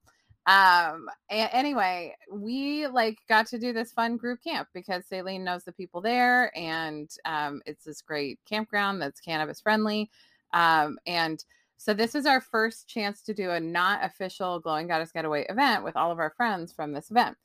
Um, 0.45 1.09
a- 1.29 1.53
anyway, 1.53 2.15
we 2.31 2.87
like 2.87 3.17
got 3.27 3.47
to 3.47 3.59
do 3.59 3.73
this 3.73 3.91
fun 3.91 4.15
group 4.15 4.39
camp 4.41 4.69
because 4.73 5.05
Sailene 5.11 5.41
knows 5.41 5.63
the 5.63 5.73
people 5.73 6.01
there 6.01 6.57
and 6.57 7.09
um, 7.25 7.61
it's 7.65 7.83
this 7.83 8.01
great 8.01 8.39
campground 8.47 9.01
that's 9.01 9.19
cannabis 9.19 9.59
friendly. 9.59 10.09
Um, 10.53 10.97
and 11.05 11.43
so 11.75 11.93
this 11.93 12.15
is 12.15 12.25
our 12.25 12.41
first 12.41 12.87
chance 12.87 13.21
to 13.23 13.33
do 13.33 13.51
a 13.51 13.59
not 13.59 14.03
official 14.03 14.59
Glowing 14.59 14.87
Goddess 14.87 15.11
Getaway 15.11 15.45
event 15.49 15.83
with 15.83 15.95
all 15.95 16.11
of 16.11 16.19
our 16.19 16.33
friends 16.35 16.73
from 16.73 16.93
this 16.93 17.11
event. 17.11 17.37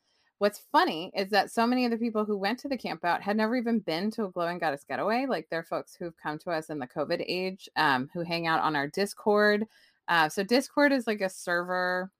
What's 0.42 0.64
funny 0.72 1.12
is 1.14 1.30
that 1.30 1.52
so 1.52 1.68
many 1.68 1.84
of 1.84 1.92
the 1.92 1.96
people 1.96 2.24
who 2.24 2.36
went 2.36 2.58
to 2.58 2.68
the 2.68 2.76
campout 2.76 3.20
had 3.20 3.36
never 3.36 3.54
even 3.54 3.78
been 3.78 4.10
to 4.10 4.24
a 4.24 4.28
Glowing 4.28 4.58
Goddess 4.58 4.82
Getaway. 4.82 5.26
Like 5.26 5.46
they're 5.48 5.62
folks 5.62 5.94
who've 5.94 6.16
come 6.16 6.36
to 6.40 6.50
us 6.50 6.68
in 6.68 6.80
the 6.80 6.86
COVID 6.88 7.24
age, 7.28 7.68
um, 7.76 8.10
who 8.12 8.24
hang 8.24 8.48
out 8.48 8.60
on 8.60 8.74
our 8.74 8.88
Discord. 8.88 9.68
Uh, 10.08 10.28
so 10.28 10.42
Discord 10.42 10.90
is 10.90 11.06
like 11.06 11.20
a 11.20 11.28
server 11.28 12.10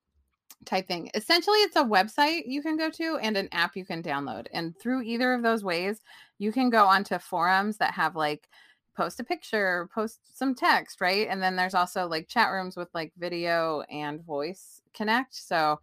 type 0.65 0.87
thing. 0.87 1.11
Essentially, 1.15 1.59
it's 1.63 1.75
a 1.75 1.83
website 1.83 2.43
you 2.47 2.63
can 2.63 2.77
go 2.77 2.91
to 2.91 3.19
and 3.21 3.37
an 3.37 3.49
app 3.51 3.75
you 3.75 3.85
can 3.85 4.05
download. 4.05 4.47
And 4.53 4.79
through 4.79 5.03
either 5.03 5.35
of 5.35 5.43
those 5.43 5.65
ways, 5.65 6.01
you 6.39 6.53
can 6.53 6.71
go 6.71 6.85
onto 6.85 7.19
forums 7.19 7.79
that 7.79 7.95
have 7.95 8.15
like 8.15 8.49
post 8.97 9.19
a 9.19 9.25
picture, 9.25 9.89
post 9.93 10.21
some 10.39 10.55
text, 10.55 11.01
right? 11.01 11.27
And 11.29 11.43
then 11.43 11.57
there's 11.57 11.75
also 11.75 12.07
like 12.07 12.29
chat 12.29 12.53
rooms 12.53 12.77
with 12.77 12.89
like 12.95 13.13
video 13.19 13.81
and 13.91 14.25
voice 14.25 14.81
connect. 14.95 15.35
So 15.35 15.81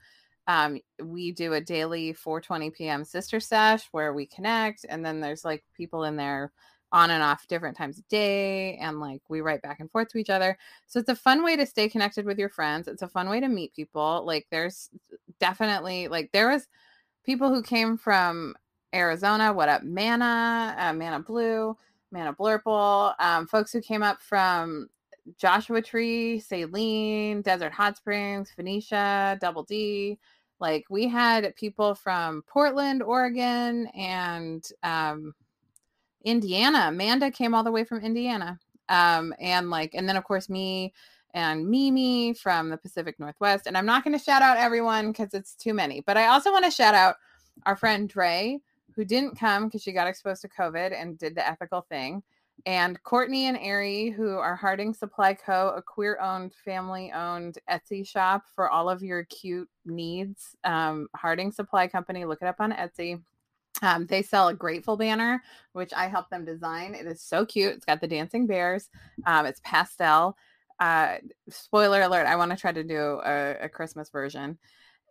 um, 0.49 0.79
we 1.03 1.31
do 1.31 1.53
a 1.53 1.61
daily 1.61 2.11
4:20 2.13 2.73
p.m. 2.73 3.05
sister 3.05 3.39
sesh 3.39 3.87
where 3.91 4.13
we 4.13 4.25
connect, 4.25 4.83
and 4.89 5.05
then 5.05 5.21
there's 5.21 5.45
like 5.45 5.63
people 5.77 6.05
in 6.05 6.15
there 6.15 6.51
on 6.91 7.11
and 7.11 7.21
off 7.21 7.47
different 7.47 7.77
times 7.77 7.99
of 7.99 8.07
day 8.07 8.75
and 8.77 8.99
like 8.99 9.21
we 9.29 9.41
write 9.41 9.61
back 9.61 9.79
and 9.79 9.91
forth 9.91 10.07
to 10.07 10.17
each 10.17 10.31
other 10.31 10.57
so 10.87 10.99
it's 10.99 11.07
a 11.09 11.15
fun 11.15 11.43
way 11.43 11.55
to 11.55 11.63
stay 11.63 11.87
connected 11.87 12.25
with 12.25 12.39
your 12.39 12.49
friends 12.49 12.87
it's 12.87 13.03
a 13.03 13.07
fun 13.07 13.29
way 13.29 13.39
to 13.39 13.47
meet 13.47 13.71
people 13.75 14.23
like 14.25 14.47
there's 14.49 14.89
definitely 15.39 16.07
like 16.07 16.31
there 16.31 16.49
was 16.49 16.67
people 17.23 17.53
who 17.53 17.61
came 17.61 17.95
from 17.95 18.55
arizona 18.95 19.53
what 19.53 19.69
up 19.69 19.83
mana 19.83 20.75
uh, 20.79 20.91
mana 20.91 21.19
blue 21.19 21.77
mana 22.11 22.33
blurple 22.33 23.13
um, 23.19 23.45
folks 23.45 23.71
who 23.71 23.81
came 23.81 24.01
up 24.01 24.19
from 24.19 24.89
joshua 25.37 25.83
tree 25.83 26.41
sailene 26.43 27.43
desert 27.43 27.71
hot 27.71 27.97
springs 27.97 28.49
phoenicia 28.55 29.37
double 29.39 29.61
d 29.61 30.17
like 30.59 30.85
we 30.89 31.07
had 31.07 31.55
people 31.55 31.95
from 31.95 32.43
portland 32.47 33.01
oregon 33.01 33.87
and 33.95 34.69
um, 34.83 35.33
Indiana. 36.23 36.85
Amanda 36.89 37.31
came 37.31 37.53
all 37.53 37.63
the 37.63 37.71
way 37.71 37.83
from 37.83 37.99
Indiana. 37.99 38.59
Um, 38.89 39.33
and 39.39 39.69
like, 39.69 39.93
and 39.93 40.07
then 40.07 40.17
of 40.17 40.23
course 40.23 40.49
me 40.49 40.93
and 41.33 41.67
Mimi 41.67 42.33
from 42.33 42.69
the 42.69 42.77
Pacific 42.77 43.19
Northwest. 43.19 43.67
And 43.67 43.77
I'm 43.77 43.85
not 43.85 44.03
going 44.03 44.17
to 44.17 44.23
shout 44.23 44.41
out 44.41 44.57
everyone 44.57 45.11
because 45.11 45.33
it's 45.33 45.53
too 45.53 45.73
many, 45.73 46.01
but 46.01 46.17
I 46.17 46.27
also 46.27 46.51
want 46.51 46.65
to 46.65 46.71
shout 46.71 46.95
out 46.95 47.15
our 47.65 47.75
friend 47.75 48.09
Dre, 48.09 48.59
who 48.95 49.05
didn't 49.05 49.37
come 49.37 49.65
because 49.65 49.83
she 49.83 49.91
got 49.91 50.07
exposed 50.07 50.41
to 50.41 50.49
COVID 50.49 50.99
and 50.99 51.17
did 51.17 51.35
the 51.35 51.47
ethical 51.47 51.81
thing. 51.81 52.23
And 52.65 53.01
Courtney 53.03 53.45
and 53.45 53.57
Ari, 53.57 54.09
who 54.09 54.37
are 54.37 54.55
Harding 54.55 54.93
Supply 54.93 55.33
Co., 55.33 55.73
a 55.75 55.81
queer 55.81 56.19
owned, 56.19 56.53
family 56.65 57.11
owned 57.11 57.57
Etsy 57.69 58.05
shop 58.05 58.43
for 58.55 58.69
all 58.69 58.89
of 58.89 59.01
your 59.01 59.23
cute 59.25 59.69
needs. 59.85 60.55
Um, 60.63 61.07
Harding 61.15 61.51
Supply 61.51 61.87
Company, 61.87 62.25
look 62.25 62.41
it 62.41 62.47
up 62.47 62.59
on 62.59 62.71
Etsy. 62.73 63.21
Um, 63.81 64.05
they 64.07 64.21
sell 64.21 64.49
a 64.49 64.53
grateful 64.53 64.97
banner, 64.97 65.41
which 65.73 65.93
I 65.93 66.07
helped 66.07 66.31
them 66.31 66.43
design. 66.43 66.95
It 66.95 67.05
is 67.05 67.21
so 67.21 67.45
cute. 67.45 67.73
It's 67.73 67.85
got 67.85 68.01
the 68.01 68.07
dancing 68.07 68.45
bears. 68.45 68.89
Um, 69.25 69.45
it's 69.45 69.61
pastel. 69.63 70.35
Uh, 70.79 71.15
spoiler 71.49 72.01
alert: 72.01 72.25
I 72.25 72.35
want 72.35 72.51
to 72.51 72.57
try 72.57 72.71
to 72.71 72.83
do 72.83 73.21
a, 73.23 73.55
a 73.61 73.69
Christmas 73.69 74.09
version, 74.09 74.57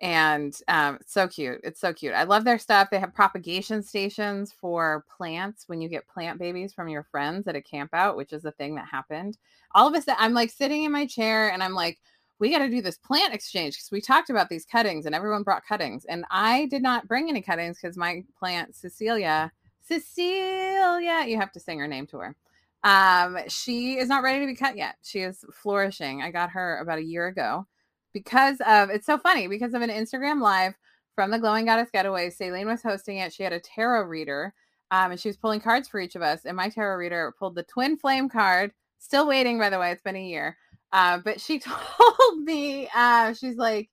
and 0.00 0.57
um, 0.69 0.99
so 1.05 1.26
cute. 1.26 1.61
It's 1.64 1.81
so 1.81 1.93
cute. 1.93 2.14
I 2.14 2.25
love 2.25 2.45
their 2.45 2.59
stuff. 2.59 2.88
They 2.90 3.00
have 3.00 3.14
propagation 3.14 3.83
stations 3.83 4.52
for 4.52 5.05
plants 5.17 5.64
when 5.67 5.81
you 5.81 5.88
get 5.88 6.07
plant 6.09 6.38
babies 6.38 6.73
from 6.73 6.88
your 6.88 7.02
friends 7.05 7.49
at 7.49 7.57
a 7.57 7.62
camp 7.62 7.90
out, 7.93 8.17
which 8.17 8.33
is 8.33 8.45
a 8.45 8.52
thing 8.52 8.75
that 8.76 8.87
happened. 8.87 9.38
All 9.75 9.88
of 9.88 9.95
a 9.95 10.00
sudden, 10.00 10.17
I'm 10.19 10.35
like 10.35 10.50
sitting 10.50 10.85
in 10.85 10.93
my 10.93 11.07
chair, 11.07 11.50
and 11.52 11.62
I'm 11.62 11.75
like 11.75 11.99
we 12.38 12.50
got 12.50 12.59
to 12.59 12.69
do 12.69 12.81
this 12.81 12.99
plant 12.99 13.35
exchange 13.35 13.75
because 13.75 13.90
we 13.90 14.00
talked 14.00 14.31
about 14.31 14.49
these 14.49 14.64
cuttings 14.64 15.07
and 15.07 15.14
everyone 15.14 15.43
brought 15.43 15.67
cuttings. 15.67 16.05
And 16.05 16.25
I 16.31 16.67
did 16.67 16.83
not 16.83 17.09
bring 17.09 17.28
any 17.28 17.43
cuttings 17.43 17.78
because 17.81 17.97
my 17.97 18.25
plant, 18.38 18.76
Cecilia, 18.76 19.50
Cecilia, 19.81 21.25
you 21.26 21.37
have 21.37 21.52
to 21.52 21.61
sing 21.61 21.78
her 21.78 21.88
name 21.88 22.07
to 22.09 22.19
her. 22.19 22.37
Um, 22.85 23.38
she 23.49 23.99
is 23.99 24.09
not 24.09 24.23
ready 24.23 24.40
to 24.40 24.47
be 24.47 24.55
cut 24.55 24.76
yet. 24.76 24.97
She 25.02 25.21
is 25.21 25.45
flourishing. 25.52 26.23
I 26.23 26.31
got 26.31 26.50
her 26.50 26.78
about 26.78 26.99
a 26.99 27.05
year 27.05 27.26
ago 27.26 27.67
because 28.12 28.61
of 28.67 28.91
it's 28.91 29.07
so 29.07 29.19
funny 29.19 29.49
because 29.49 29.75
of 29.75 29.83
an 29.83 29.91
Instagram 29.91 30.41
live 30.41 30.75
from 31.15 31.31
the 31.31 31.38
Glowing 31.38 31.67
Goddess 31.67 31.91
Getaway. 31.93 32.31
Sailene 32.31 32.67
was 32.67 32.83
hosting 32.83 33.19
it. 33.19 33.33
She 33.33 33.43
had 33.43 33.53
a 33.53 33.61
tarot 33.61 34.05
reader 34.05 34.55
um, 34.91 35.11
and 35.11 35.21
she 35.21 35.29
was 35.29 35.37
pulling 35.37 35.61
cards 35.61 35.88
for 35.88 36.00
each 36.00 36.17
of 36.17 36.23
us. 36.23 36.45
And 36.45 36.57
my 36.57 36.69
tarot 36.69 36.97
reader 36.97 37.35
pulled 37.38 37.55
the 37.55 37.62
twin 37.65 37.97
flame 37.97 38.29
card. 38.29 38.73
Still 38.99 39.27
waiting, 39.27 39.59
by 39.59 39.71
the 39.71 39.79
way. 39.79 39.91
It's 39.91 40.03
been 40.03 40.17
a 40.17 40.25
year. 40.25 40.57
Uh, 40.93 41.19
but 41.25 41.41
she 41.41 41.59
told 41.59 42.43
me, 42.43 42.88
uh, 42.95 43.35
she's 43.35 43.57
like, 43.57 43.91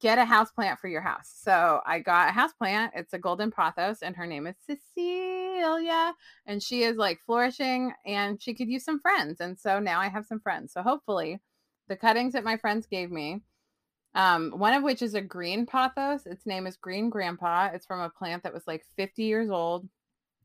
get 0.00 0.18
a 0.18 0.24
house 0.24 0.50
plant 0.52 0.78
for 0.78 0.88
your 0.88 1.00
house. 1.00 1.32
So 1.42 1.80
I 1.86 2.00
got 2.00 2.28
a 2.28 2.32
house 2.32 2.52
plant. 2.52 2.92
It's 2.94 3.14
a 3.14 3.18
golden 3.18 3.50
pothos, 3.50 4.02
and 4.02 4.14
her 4.14 4.26
name 4.26 4.46
is 4.46 4.56
Cecilia. 4.66 6.12
And 6.46 6.62
she 6.62 6.82
is 6.82 6.96
like 6.96 7.20
flourishing 7.24 7.92
and 8.04 8.40
she 8.42 8.54
could 8.54 8.68
use 8.68 8.84
some 8.84 9.00
friends. 9.00 9.40
And 9.40 9.58
so 9.58 9.78
now 9.78 10.00
I 10.00 10.08
have 10.08 10.26
some 10.26 10.40
friends. 10.40 10.72
So 10.72 10.82
hopefully 10.82 11.40
the 11.88 11.96
cuttings 11.96 12.32
that 12.32 12.44
my 12.44 12.56
friends 12.56 12.86
gave 12.86 13.10
me, 13.10 13.42
um, 14.14 14.52
one 14.52 14.74
of 14.74 14.82
which 14.82 15.02
is 15.02 15.14
a 15.14 15.20
green 15.20 15.66
pothos. 15.66 16.26
Its 16.26 16.46
name 16.46 16.66
is 16.66 16.76
Green 16.76 17.10
Grandpa. 17.10 17.70
It's 17.72 17.86
from 17.86 18.00
a 18.00 18.10
plant 18.10 18.42
that 18.42 18.54
was 18.54 18.66
like 18.66 18.84
50 18.96 19.22
years 19.22 19.50
old. 19.50 19.88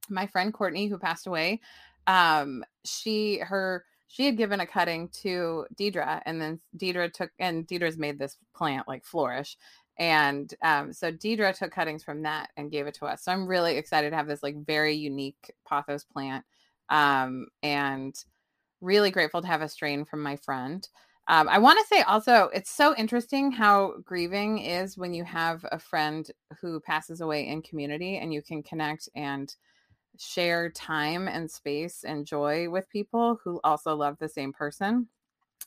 My 0.09 0.27
friend 0.27 0.53
Courtney, 0.53 0.87
who 0.87 0.97
passed 0.97 1.27
away, 1.27 1.61
um, 2.07 2.63
she 2.83 3.37
her 3.39 3.85
she 4.07 4.25
had 4.25 4.35
given 4.35 4.59
a 4.59 4.65
cutting 4.65 5.07
to 5.21 5.65
Deidre, 5.79 6.21
and 6.25 6.41
then 6.41 6.59
Deidre 6.77 7.13
took 7.13 7.31
and 7.39 7.65
Deidre's 7.65 7.97
made 7.97 8.19
this 8.19 8.37
plant 8.53 8.87
like 8.87 9.05
flourish. 9.05 9.57
And 9.97 10.53
um, 10.63 10.91
so 10.91 11.11
Deidre 11.11 11.57
took 11.57 11.71
cuttings 11.71 12.03
from 12.03 12.23
that 12.23 12.49
and 12.57 12.71
gave 12.71 12.87
it 12.87 12.95
to 12.95 13.05
us. 13.05 13.23
So 13.23 13.31
I'm 13.31 13.47
really 13.47 13.77
excited 13.77 14.09
to 14.09 14.15
have 14.15 14.27
this 14.27 14.43
like 14.43 14.65
very 14.65 14.95
unique 14.95 15.53
pothos 15.65 16.03
plant. 16.03 16.43
Um, 16.89 17.47
and 17.63 18.13
really 18.81 19.11
grateful 19.11 19.41
to 19.41 19.47
have 19.47 19.61
a 19.61 19.69
strain 19.69 20.03
from 20.03 20.21
my 20.21 20.35
friend. 20.35 20.87
Um, 21.31 21.47
I 21.47 21.59
want 21.59 21.79
to 21.79 21.85
say 21.87 22.01
also, 22.01 22.49
it's 22.53 22.69
so 22.69 22.93
interesting 22.97 23.53
how 23.53 23.93
grieving 24.03 24.57
is 24.57 24.97
when 24.97 25.13
you 25.13 25.23
have 25.23 25.65
a 25.71 25.79
friend 25.79 26.29
who 26.59 26.81
passes 26.81 27.21
away 27.21 27.47
in 27.47 27.61
community 27.61 28.17
and 28.17 28.33
you 28.33 28.41
can 28.41 28.61
connect 28.61 29.07
and 29.15 29.55
share 30.19 30.69
time 30.71 31.29
and 31.29 31.49
space 31.49 32.03
and 32.03 32.25
joy 32.25 32.69
with 32.69 32.89
people 32.89 33.39
who 33.41 33.61
also 33.63 33.95
love 33.95 34.17
the 34.19 34.27
same 34.27 34.51
person. 34.51 35.07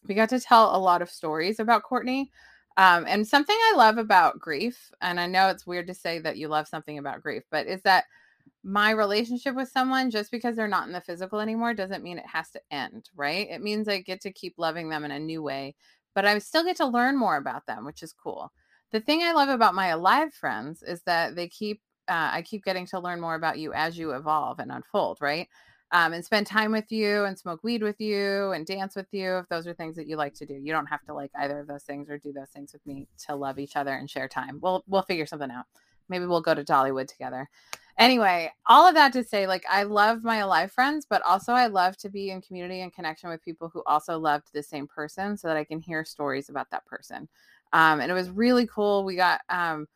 We 0.07 0.15
got 0.15 0.29
to 0.29 0.39
tell 0.39 0.77
a 0.77 0.79
lot 0.79 1.01
of 1.01 1.09
stories 1.09 1.61
about 1.61 1.83
Courtney. 1.83 2.31
Um, 2.77 3.07
and 3.09 3.27
something 3.27 3.57
I 3.59 3.75
love 3.75 3.97
about 3.97 4.39
grief, 4.39 4.93
and 5.01 5.19
I 5.19 5.27
know 5.27 5.49
it's 5.49 5.67
weird 5.67 5.87
to 5.87 5.95
say 5.95 6.19
that 6.19 6.37
you 6.37 6.49
love 6.49 6.69
something 6.69 6.99
about 6.99 7.23
grief, 7.23 7.45
but 7.51 7.67
is 7.67 7.81
that 7.85 8.05
my 8.63 8.91
relationship 8.91 9.55
with 9.55 9.69
someone, 9.69 10.11
just 10.11 10.31
because 10.31 10.57
they're 10.57 10.69
not 10.69 10.87
in 10.87 10.93
the 10.93 11.01
physical 11.01 11.41
anymore, 11.41 11.75
doesn't 11.75 12.03
mean 12.03 12.19
it 12.19 12.27
has 12.27 12.51
to 12.51 12.61
end, 12.71 13.11
right? 13.15 13.49
It 13.51 13.63
means 13.63 13.89
I 13.89 14.01
get 14.01 14.21
to 14.23 14.33
keep 14.33 14.55
loving 14.57 14.89
them 14.89 15.05
in 15.05 15.11
a 15.11 15.19
new 15.19 15.43
way, 15.43 15.75
but 16.15 16.25
I 16.25 16.39
still 16.39 16.65
get 16.65 16.77
to 16.79 16.87
learn 16.87 17.19
more 17.19 17.37
about 17.37 17.67
them, 17.67 17.85
which 17.85 18.03
is 18.03 18.13
cool. 18.13 18.53
The 18.93 19.01
thing 19.01 19.23
I 19.23 19.33
love 19.33 19.49
about 19.49 19.75
my 19.75 19.89
alive 19.89 20.33
friends 20.33 20.83
is 20.83 21.03
that 21.03 21.37
they 21.37 21.49
keep 21.49 21.81
uh, 22.09 22.31
I 22.33 22.43
keep 22.43 22.65
getting 22.65 22.87
to 22.89 23.01
learn 23.01 23.21
more 23.21 23.35
about 23.35 23.59
you 23.59 23.73
as 23.73 23.97
you 23.97 24.13
evolve 24.13 24.59
and 24.59 24.71
unfold, 24.71 25.19
right? 25.21 25.49
Um, 25.91 26.13
and 26.13 26.25
spend 26.25 26.47
time 26.47 26.73
with 26.73 26.91
you 26.91 27.25
and 27.25 27.39
smoke 27.39 27.63
weed 27.63 27.83
with 27.83 28.01
you 28.01 28.51
and 28.53 28.67
dance 28.67 28.97
with 28.97 29.07
you 29.13 29.39
if 29.39 29.49
those 29.49 29.67
are 29.67 29.75
things 29.75 29.97
that 29.97 30.07
you 30.07 30.17
like 30.17 30.35
to 30.35 30.47
do. 30.47 30.55
You 30.55 30.73
don't 30.73 30.87
have 30.87 31.03
to 31.05 31.15
like 31.15 31.31
either 31.37 31.61
of 31.61 31.67
those 31.67 31.85
things 31.85 32.11
or 32.11 32.19
do 32.19 32.33
those 32.33 32.51
things 32.51 32.73
with 32.73 32.85
me 32.85 33.09
to 33.27 33.35
love 33.35 33.59
each 33.59 33.77
other 33.77 33.93
and 33.93 34.11
share 34.11 34.29
time. 34.29 34.59
We'll 34.61 34.85
we'll 34.87 35.03
figure 35.03 35.27
something 35.27 35.51
out. 35.51 35.67
Maybe 36.09 36.27
we'll 36.27 36.41
go 36.41 36.55
to 36.55 36.65
Dollywood 36.65 37.09
together. 37.09 37.49
Anyway, 37.97 38.53
all 38.67 38.89
of 38.89 38.95
that 38.95 39.13
to 39.13 39.23
say, 39.23 39.47
like 39.47 39.65
I 39.71 39.85
love 39.85 40.25
my 40.25 40.39
alive 40.39 40.73
friends, 40.73 41.07
but 41.09 41.23
also 41.23 41.53
I 41.53 41.69
love 41.69 41.97
to 41.99 42.09
be 42.09 42.31
in 42.31 42.43
community 42.43 42.81
and 42.81 42.93
connection 42.93 43.31
with 43.31 43.45
people 43.45 43.69
who 43.69 43.83
also 43.87 44.19
loved 44.19 44.49
the 44.53 44.63
same 44.63 44.89
person 44.89 45.37
so 45.37 45.47
that 45.47 45.57
I 45.57 45.65
can 45.65 45.79
hear 45.79 46.05
stories 46.05 46.49
about 46.49 46.71
that 46.71 46.85
person. 46.87 47.29
Um, 47.73 48.01
and 48.01 48.11
it 48.11 48.15
was 48.15 48.31
really 48.31 48.67
cool. 48.67 49.05
We 49.05 49.15
got 49.15 49.43
um, 49.49 49.87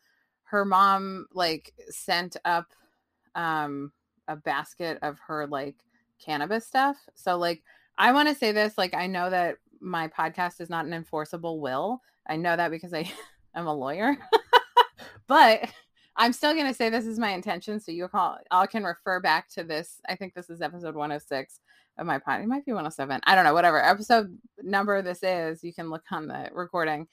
her 0.43 0.63
mom 0.63 1.27
like 1.33 1.73
sent 1.89 2.37
up 2.45 2.73
um 3.35 3.91
a 4.27 4.35
basket 4.35 4.97
of 5.01 5.19
her 5.19 5.45
like 5.47 5.75
cannabis 6.23 6.65
stuff. 6.65 6.97
So 7.15 7.37
like 7.37 7.63
I 7.97 8.11
want 8.11 8.29
to 8.29 8.35
say 8.35 8.51
this 8.51 8.77
like 8.77 8.93
I 8.93 9.07
know 9.07 9.29
that 9.29 9.57
my 9.81 10.07
podcast 10.07 10.61
is 10.61 10.69
not 10.69 10.85
an 10.85 10.93
enforceable 10.93 11.59
will. 11.59 12.01
I 12.27 12.35
know 12.35 12.55
that 12.55 12.71
because 12.71 12.93
I 12.93 13.11
am 13.55 13.67
a 13.67 13.73
lawyer. 13.73 14.17
but 15.27 15.69
I'm 16.19 16.33
still 16.33 16.53
going 16.53 16.67
to 16.67 16.73
say 16.73 16.89
this 16.89 17.05
is 17.05 17.17
my 17.17 17.31
intention 17.31 17.79
so 17.79 17.93
you 17.93 18.07
call 18.09 18.37
I 18.51 18.67
can 18.67 18.83
refer 18.83 19.21
back 19.21 19.49
to 19.51 19.63
this. 19.63 20.01
I 20.07 20.15
think 20.15 20.33
this 20.33 20.49
is 20.49 20.61
episode 20.61 20.93
106 20.93 21.61
of 21.97 22.05
my 22.05 22.19
podcast. 22.19 22.43
It 22.43 22.47
might 22.47 22.65
be 22.65 22.73
107. 22.73 23.21
I 23.23 23.35
don't 23.35 23.45
know, 23.45 23.53
whatever 23.53 23.83
episode 23.83 24.37
number 24.61 25.01
this 25.01 25.23
is. 25.23 25.63
You 25.63 25.73
can 25.73 25.89
look 25.89 26.03
on 26.11 26.27
the 26.27 26.49
recording. 26.53 27.07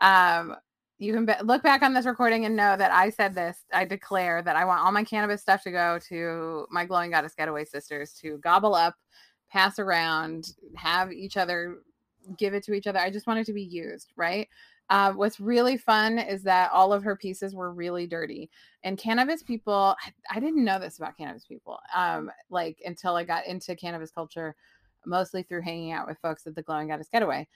Um 0.00 0.56
you 0.98 1.12
can 1.12 1.26
be- 1.26 1.32
look 1.42 1.64
back 1.64 1.82
on 1.82 1.92
this 1.92 2.06
recording 2.06 2.44
and 2.44 2.54
know 2.54 2.76
that 2.76 2.92
I 2.92 3.10
said 3.10 3.34
this. 3.34 3.58
I 3.72 3.84
declare 3.84 4.40
that 4.42 4.54
I 4.54 4.64
want 4.64 4.80
all 4.80 4.92
my 4.92 5.02
cannabis 5.02 5.42
stuff 5.42 5.64
to 5.64 5.72
go 5.72 5.98
to 6.08 6.66
my 6.70 6.84
glowing 6.84 7.10
goddess 7.10 7.34
getaway 7.34 7.64
sisters 7.64 8.12
to 8.20 8.38
gobble 8.38 8.76
up, 8.76 8.94
pass 9.50 9.80
around, 9.80 10.54
have 10.76 11.12
each 11.12 11.36
other 11.36 11.78
give 12.36 12.54
it 12.54 12.64
to 12.64 12.72
each 12.72 12.86
other. 12.86 12.98
I 12.98 13.10
just 13.10 13.26
want 13.26 13.40
it 13.40 13.46
to 13.46 13.52
be 13.52 13.62
used, 13.62 14.12
right? 14.16 14.48
Uh, 14.92 15.10
what's 15.12 15.40
really 15.40 15.78
fun 15.78 16.18
is 16.18 16.42
that 16.42 16.70
all 16.70 16.92
of 16.92 17.02
her 17.02 17.16
pieces 17.16 17.54
were 17.54 17.72
really 17.72 18.06
dirty. 18.06 18.50
And 18.84 18.98
cannabis 18.98 19.42
people, 19.42 19.96
I, 20.30 20.38
didn't 20.38 20.62
know 20.62 20.78
this 20.78 20.98
about 20.98 21.16
cannabis 21.16 21.46
people, 21.46 21.78
um, 21.96 22.30
like 22.50 22.76
until 22.84 23.16
I 23.16 23.24
got 23.24 23.46
into 23.46 23.74
cannabis 23.74 24.10
culture, 24.10 24.54
mostly 25.06 25.44
through 25.44 25.62
hanging 25.62 25.92
out 25.92 26.06
with 26.06 26.18
folks 26.18 26.46
at 26.46 26.54
the 26.54 26.62
Glowing 26.62 26.88
Goddess 26.88 27.08
Getaway 27.10 27.48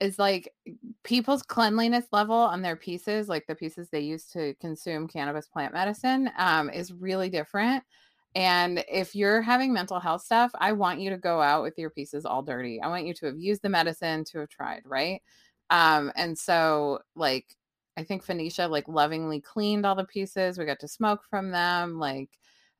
is 0.00 0.18
like 0.18 0.52
people's 1.02 1.42
cleanliness 1.42 2.04
level 2.12 2.36
on 2.36 2.60
their 2.60 2.76
pieces, 2.76 3.26
like 3.26 3.46
the 3.46 3.54
pieces 3.54 3.88
they 3.88 4.00
use 4.00 4.26
to 4.26 4.52
consume 4.60 5.08
cannabis 5.08 5.48
plant 5.48 5.72
medicine, 5.72 6.30
um, 6.36 6.68
is 6.68 6.92
really 6.92 7.30
different. 7.30 7.82
And 8.34 8.84
if 8.86 9.14
you're 9.14 9.40
having 9.40 9.72
mental 9.72 9.98
health 9.98 10.22
stuff, 10.22 10.50
I 10.58 10.72
want 10.72 11.00
you 11.00 11.08
to 11.08 11.16
go 11.16 11.40
out 11.40 11.62
with 11.62 11.78
your 11.78 11.88
pieces 11.88 12.26
all 12.26 12.42
dirty. 12.42 12.82
I 12.82 12.88
want 12.88 13.06
you 13.06 13.14
to 13.14 13.26
have 13.26 13.38
used 13.38 13.62
the 13.62 13.70
medicine, 13.70 14.24
to 14.24 14.40
have 14.40 14.50
tried, 14.50 14.82
right? 14.84 15.22
Um, 15.72 16.12
and 16.16 16.38
so, 16.38 17.00
like, 17.16 17.46
I 17.96 18.04
think 18.04 18.22
Phoenicia 18.24 18.68
like 18.68 18.88
lovingly 18.88 19.40
cleaned 19.40 19.86
all 19.86 19.96
the 19.96 20.04
pieces. 20.04 20.58
We 20.58 20.66
got 20.66 20.80
to 20.80 20.88
smoke 20.88 21.22
from 21.30 21.50
them. 21.50 21.98
Like, 21.98 22.30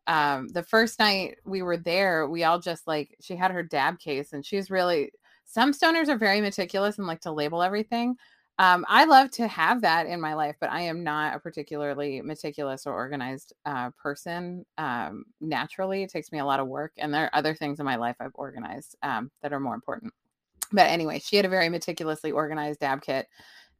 um, 0.06 0.48
the 0.48 0.62
first 0.62 0.98
night 1.00 1.38
we 1.44 1.62
were 1.62 1.76
there, 1.78 2.28
we 2.28 2.44
all 2.44 2.60
just 2.60 2.86
like 2.86 3.16
she 3.20 3.36
had 3.36 3.50
her 3.52 3.62
dab 3.64 3.98
case, 3.98 4.32
and 4.32 4.44
she's 4.46 4.70
really 4.70 5.12
some 5.44 5.72
stoners 5.72 6.08
are 6.08 6.18
very 6.18 6.40
meticulous 6.40 6.98
and 6.98 7.06
like 7.06 7.20
to 7.22 7.32
label 7.32 7.62
everything. 7.62 8.16
Um, 8.58 8.84
I 8.88 9.04
love 9.06 9.30
to 9.32 9.48
have 9.48 9.80
that 9.82 10.06
in 10.06 10.20
my 10.20 10.34
life, 10.34 10.56
but 10.60 10.70
I 10.70 10.82
am 10.82 11.02
not 11.04 11.34
a 11.36 11.40
particularly 11.40 12.20
meticulous 12.22 12.86
or 12.86 12.94
organized 12.94 13.52
uh, 13.66 13.90
person. 14.02 14.64
Um, 14.78 15.24
naturally, 15.40 16.02
it 16.04 16.10
takes 16.10 16.32
me 16.32 16.38
a 16.40 16.44
lot 16.44 16.60
of 16.60 16.68
work, 16.68 16.92
and 16.98 17.12
there 17.12 17.24
are 17.24 17.34
other 17.34 17.54
things 17.54 17.80
in 17.80 17.86
my 17.86 17.96
life 17.96 18.16
I've 18.20 18.32
organized 18.34 18.96
um, 19.02 19.30
that 19.42 19.52
are 19.52 19.60
more 19.60 19.74
important. 19.74 20.12
But 20.72 20.88
anyway, 20.88 21.20
she 21.20 21.36
had 21.36 21.44
a 21.44 21.50
very 21.50 21.68
meticulously 21.68 22.32
organized 22.32 22.80
dab 22.80 23.02
kit. 23.02 23.26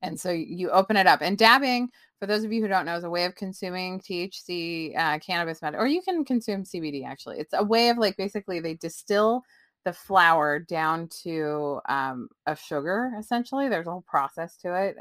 And 0.02 0.18
so 0.18 0.30
you 0.30 0.70
open 0.70 0.96
it 0.96 1.06
up. 1.06 1.20
And 1.22 1.38
dabbing, 1.38 1.88
for 2.18 2.26
those 2.26 2.42
of 2.44 2.52
you 2.52 2.60
who 2.60 2.68
don't 2.68 2.86
know, 2.86 2.96
is 2.96 3.04
a 3.04 3.10
way 3.10 3.24
of 3.24 3.36
consuming 3.36 4.00
THC 4.00 4.98
uh, 4.98 5.18
cannabis 5.20 5.62
med, 5.62 5.76
or 5.76 5.86
you 5.86 6.02
can 6.02 6.24
consume 6.24 6.64
CBD 6.64 7.06
actually. 7.06 7.38
It's 7.38 7.54
a 7.54 7.64
way 7.64 7.88
of 7.88 7.98
like 7.98 8.16
basically 8.16 8.60
they 8.60 8.74
distill 8.74 9.42
the 9.84 9.92
flower 9.92 10.58
down 10.58 11.08
to 11.08 11.80
um, 11.88 12.28
a 12.46 12.54
sugar 12.54 13.12
essentially 13.18 13.68
there's 13.68 13.86
a 13.86 13.90
whole 13.90 14.04
process 14.06 14.56
to 14.56 14.74
it 14.74 14.96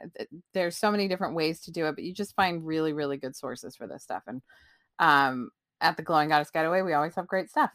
there's 0.53 0.77
so 0.77 0.89
many 0.89 1.07
different 1.07 1.35
ways 1.35 1.61
to 1.61 1.71
do 1.71 1.85
it 1.85 1.95
but 1.95 2.03
you 2.03 2.13
just 2.13 2.35
find 2.35 2.65
really 2.65 2.93
really 2.93 3.17
good 3.17 3.35
sources 3.35 3.75
for 3.75 3.87
this 3.87 4.03
stuff 4.03 4.23
and 4.27 4.41
um, 4.99 5.49
at 5.81 5.97
the 5.97 6.03
glowing 6.03 6.29
goddess 6.29 6.49
getaway 6.49 6.81
we 6.81 6.93
always 6.93 7.15
have 7.15 7.27
great 7.27 7.49
stuff 7.49 7.69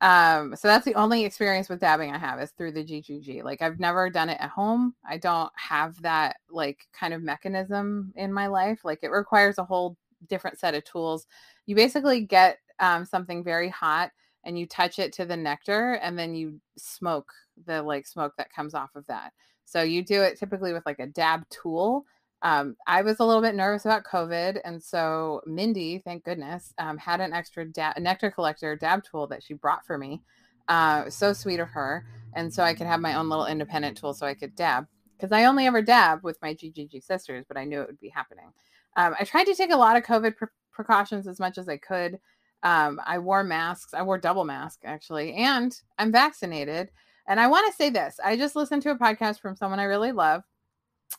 um, 0.00 0.54
so 0.56 0.68
that's 0.68 0.84
the 0.84 0.94
only 0.94 1.24
experience 1.24 1.68
with 1.68 1.80
dabbing 1.80 2.10
i 2.10 2.18
have 2.18 2.40
is 2.40 2.50
through 2.52 2.72
the 2.72 2.84
ggg 2.84 3.42
like 3.42 3.62
i've 3.62 3.78
never 3.78 4.10
done 4.10 4.28
it 4.28 4.38
at 4.40 4.50
home 4.50 4.94
i 5.08 5.16
don't 5.16 5.52
have 5.56 6.00
that 6.02 6.36
like 6.50 6.86
kind 6.92 7.14
of 7.14 7.22
mechanism 7.22 8.12
in 8.16 8.32
my 8.32 8.46
life 8.46 8.80
like 8.84 8.98
it 9.02 9.10
requires 9.10 9.58
a 9.58 9.64
whole 9.64 9.96
different 10.28 10.58
set 10.58 10.74
of 10.74 10.84
tools 10.84 11.26
you 11.66 11.74
basically 11.74 12.20
get 12.20 12.58
um, 12.80 13.04
something 13.04 13.44
very 13.44 13.68
hot 13.68 14.10
and 14.44 14.58
you 14.58 14.66
touch 14.66 14.98
it 14.98 15.12
to 15.14 15.24
the 15.24 15.36
nectar 15.36 15.94
and 15.94 16.18
then 16.18 16.34
you 16.34 16.60
smoke 16.76 17.32
the 17.66 17.82
like 17.82 18.06
smoke 18.06 18.34
that 18.36 18.52
comes 18.52 18.74
off 18.74 18.94
of 18.94 19.06
that. 19.06 19.32
So 19.64 19.82
you 19.82 20.04
do 20.04 20.22
it 20.22 20.38
typically 20.38 20.72
with 20.72 20.84
like 20.86 20.98
a 20.98 21.06
dab 21.06 21.48
tool. 21.48 22.04
Um, 22.44 22.76
I 22.86 23.00
was 23.00 23.20
a 23.20 23.24
little 23.24 23.40
bit 23.40 23.54
nervous 23.54 23.86
about 23.86 24.04
COVID, 24.04 24.60
and 24.64 24.80
so 24.80 25.40
Mindy, 25.46 25.98
thank 26.04 26.24
goodness, 26.24 26.74
um, 26.76 26.98
had 26.98 27.22
an 27.22 27.32
extra 27.32 27.64
da- 27.64 27.94
nectar 27.98 28.30
collector 28.30 28.76
dab 28.76 29.02
tool 29.02 29.26
that 29.28 29.42
she 29.42 29.54
brought 29.54 29.86
for 29.86 29.96
me. 29.96 30.20
Uh, 30.68 31.08
so 31.08 31.32
sweet 31.32 31.58
of 31.58 31.68
her, 31.68 32.06
and 32.34 32.52
so 32.52 32.62
I 32.62 32.74
could 32.74 32.86
have 32.86 33.00
my 33.00 33.14
own 33.14 33.30
little 33.30 33.46
independent 33.46 33.96
tool 33.96 34.12
so 34.12 34.26
I 34.26 34.34
could 34.34 34.54
dab 34.54 34.86
because 35.16 35.32
I 35.32 35.44
only 35.46 35.66
ever 35.66 35.80
dab 35.80 36.22
with 36.22 36.40
my 36.42 36.54
GGG 36.54 37.02
sisters, 37.02 37.46
but 37.48 37.56
I 37.56 37.64
knew 37.64 37.80
it 37.80 37.86
would 37.86 38.00
be 38.00 38.10
happening. 38.10 38.52
Um, 38.96 39.14
I 39.18 39.24
tried 39.24 39.44
to 39.44 39.54
take 39.54 39.70
a 39.70 39.76
lot 39.76 39.96
of 39.96 40.02
COVID 40.02 40.36
pre- 40.36 40.48
precautions 40.70 41.26
as 41.26 41.40
much 41.40 41.56
as 41.56 41.66
I 41.66 41.78
could. 41.78 42.20
Um, 42.62 43.00
I 43.06 43.18
wore 43.18 43.42
masks. 43.42 43.94
I 43.94 44.02
wore 44.02 44.18
double 44.18 44.44
mask 44.44 44.80
actually, 44.84 45.32
and 45.32 45.74
I'm 45.98 46.12
vaccinated. 46.12 46.90
And 47.26 47.40
I 47.40 47.46
want 47.46 47.70
to 47.70 47.76
say 47.76 47.88
this: 47.88 48.20
I 48.22 48.36
just 48.36 48.54
listened 48.54 48.82
to 48.82 48.90
a 48.90 48.98
podcast 48.98 49.40
from 49.40 49.56
someone 49.56 49.80
I 49.80 49.84
really 49.84 50.12
love, 50.12 50.42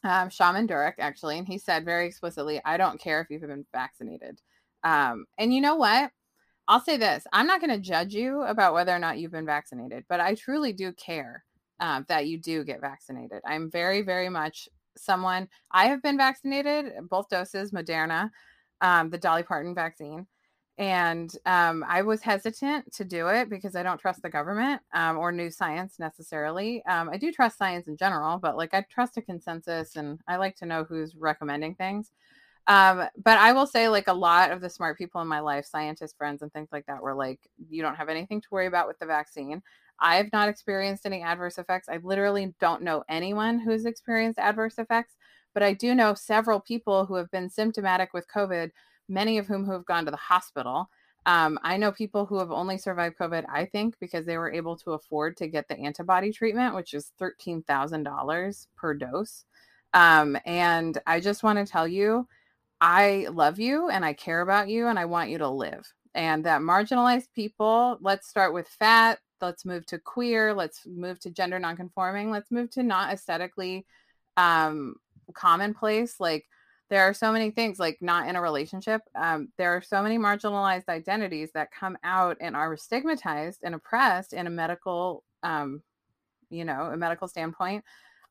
um, 0.04 0.30
Shaman 0.30 0.68
Durek, 0.68 0.96
actually, 1.00 1.38
and 1.38 1.48
he 1.48 1.58
said 1.58 1.86
very 1.86 2.08
explicitly, 2.08 2.62
"I 2.66 2.78
don't 2.78 3.00
care 3.00 3.22
if 3.22 3.30
you've 3.30 3.42
been 3.42 3.66
vaccinated." 3.72 4.40
Um, 4.84 5.26
and 5.38 5.54
you 5.54 5.62
know 5.62 5.76
what? 5.76 6.12
I'll 6.68 6.82
say 6.82 6.98
this: 6.98 7.26
I'm 7.34 7.48
not 7.48 7.62
going 7.62 7.72
to 7.72 7.80
judge 7.80 8.14
you 8.14 8.42
about 8.44 8.74
whether 8.74 8.94
or 8.94 9.00
not 9.00 9.18
you've 9.20 9.32
been 9.32 9.46
vaccinated, 9.46 10.06
but 10.10 10.20
I 10.20 10.36
truly 10.36 10.74
do 10.74 10.92
care 10.94 11.44
um, 11.80 12.06
that 12.08 12.28
you 12.28 12.38
do 12.38 12.64
get 12.64 12.82
vaccinated. 12.82 13.42
I'm 13.46 13.70
very, 13.70 14.02
very 14.02 14.30
much 14.30 14.70
someone. 14.98 15.48
I 15.72 15.88
have 15.88 16.02
been 16.02 16.18
vaccinated, 16.18 16.94
both 17.10 17.30
doses, 17.30 17.72
Moderna, 17.72 18.30
um, 18.82 19.10
the 19.10 19.18
Dolly 19.18 19.44
Parton 19.44 19.76
vaccine 19.76 20.28
and 20.78 21.32
um, 21.46 21.86
I 21.88 22.02
was 22.02 22.22
hesitant 22.22 22.92
to 22.94 23.06
do 23.06 23.28
it 23.28 23.50
because 23.50 23.76
I 23.76 23.84
don't 23.84 24.00
trust 24.00 24.22
the 24.22 24.30
government 24.30 24.82
um, 24.94 25.18
or 25.18 25.32
new 25.32 25.50
science 25.50 26.00
necessarily. 26.00 26.84
Um, 26.86 27.10
I 27.10 27.18
do 27.18 27.32
trust 27.32 27.58
science 27.58 27.88
in 27.88 27.96
general, 27.96 28.38
but 28.38 28.58
like 28.58 28.74
I 28.74 28.86
trust 28.90 29.18
a 29.18 29.22
consensus 29.22 29.96
and 29.96 30.20
I 30.28 30.36
like 30.36 30.58
to 30.58 30.66
know 30.66 30.84
who's 30.84 31.16
recommending 31.16 31.76
things. 31.76 32.12
Um, 32.68 33.08
but 33.24 33.38
I 33.38 33.54
will 33.54 33.68
say, 33.68 33.88
like 33.88 34.08
a 34.08 34.14
lot 34.14 34.52
of 34.52 34.60
the 34.60 34.70
smart 34.70 34.98
people 34.98 35.22
in 35.22 35.28
my 35.28 35.40
life, 35.40 35.66
scientist 35.66 36.18
friends 36.18 36.42
and 36.42 36.52
things 36.52 36.70
like 36.72 36.86
that, 36.88 37.02
were 37.02 37.14
like, 37.14 37.40
you 37.70 37.82
don't 37.82 37.96
have 37.96 38.10
anything 38.10 38.42
to 38.42 38.48
worry 38.52 38.66
about 38.66 38.88
with 38.88 38.98
the 39.00 39.06
vaccine. 39.06 39.62
I 40.00 40.16
have 40.18 40.32
not 40.34 40.50
experienced 40.50 41.06
any 41.06 41.22
adverse 41.22 41.58
effects. 41.58 41.88
I 41.88 42.00
literally 42.04 42.54
don't 42.60 42.82
know 42.82 43.04
anyone 43.08 43.60
who's 43.60 43.86
experienced 43.86 44.40
adverse 44.40 44.78
effects, 44.78 45.16
but 45.54 45.64
I 45.64 45.74
do 45.74 45.96
know 45.96 46.16
several 46.16 46.60
people 46.60 47.06
who 47.06 47.16
have 47.16 47.32
been 47.32 47.50
symptomatic 47.50 48.14
with 48.14 48.28
COVID 48.36 48.72
many 49.08 49.38
of 49.38 49.48
whom 49.48 49.66
who 49.66 49.72
have 49.72 49.86
gone 49.86 50.06
to 50.06 50.12
the 50.12 50.18
hospital. 50.18 50.90
Um, 51.26 51.58
I 51.64 51.78
know 51.78 51.92
people 51.92 52.26
who 52.26 52.38
have 52.38 52.52
only 52.52 52.78
survived 52.78 53.18
COVID, 53.18 53.46
I 53.52 53.66
think, 53.66 53.96
because 54.00 54.26
they 54.26 54.38
were 54.38 54.52
able 54.52 54.78
to 54.78 54.92
afford 54.92 55.38
to 55.38 55.48
get 55.48 55.68
the 55.68 55.78
antibody 55.80 56.32
treatment, 56.32 56.76
which 56.76 56.94
is 56.94 57.12
$13,000 57.20 58.68
per 58.76 58.94
dose. 58.94 59.46
Um, 59.94 60.38
and 60.46 60.98
I 61.08 61.20
just 61.20 61.42
want 61.42 61.58
to 61.58 61.72
tell 61.72 61.88
you, 61.88 62.28
I 62.80 63.28
love 63.32 63.60
you 63.60 63.90
and 63.90 64.06
I 64.06 64.14
care 64.14 64.42
about 64.42 64.70
you 64.70 64.88
and 64.88 65.00
I 65.00 65.06
want 65.06 65.30
you 65.30 65.40
to 65.40 65.50
live. 65.50 65.92
And 66.14 66.46
that 66.46 66.62
marginalized 66.62 67.28
people, 67.34 67.98
let's 68.02 68.28
start 68.28 68.54
with 68.54 68.68
fat, 68.68 69.20
let's 69.42 69.66
move 69.66 69.86
to 69.88 70.00
queer, 70.00 70.54
let's 70.54 70.82
move 70.86 71.20
to 71.22 71.30
gender 71.30 71.60
nonconforming, 71.60 72.30
let's 72.30 72.52
move 72.52 72.70
to 72.72 72.84
not 72.84 73.12
aesthetically 73.12 73.86
um, 74.38 74.96
commonplace. 75.34 76.20
Like, 76.20 76.46
there 76.90 77.02
are 77.02 77.14
so 77.14 77.32
many 77.32 77.52
things 77.52 77.80
like 77.80 77.98
not 78.02 78.28
in 78.28 78.36
a 78.36 78.42
relationship 78.42 79.02
um, 79.16 79.50
there 79.58 79.76
are 79.76 79.82
so 79.82 80.02
many 80.02 80.18
marginalized 80.18 80.90
identities 80.90 81.52
that 81.54 81.72
come 81.72 81.98
out 82.04 82.38
and 82.40 82.56
are 82.56 82.78
stigmatized 82.78 83.62
and 83.64 83.76
oppressed 83.76 84.34
in 84.34 84.48
a 84.48 84.50
medical 84.50 85.24
um, 85.44 85.82
you 86.50 86.66
know 86.66 86.90
a 86.92 86.98
medical 86.98 87.28
standpoint. 87.28 87.84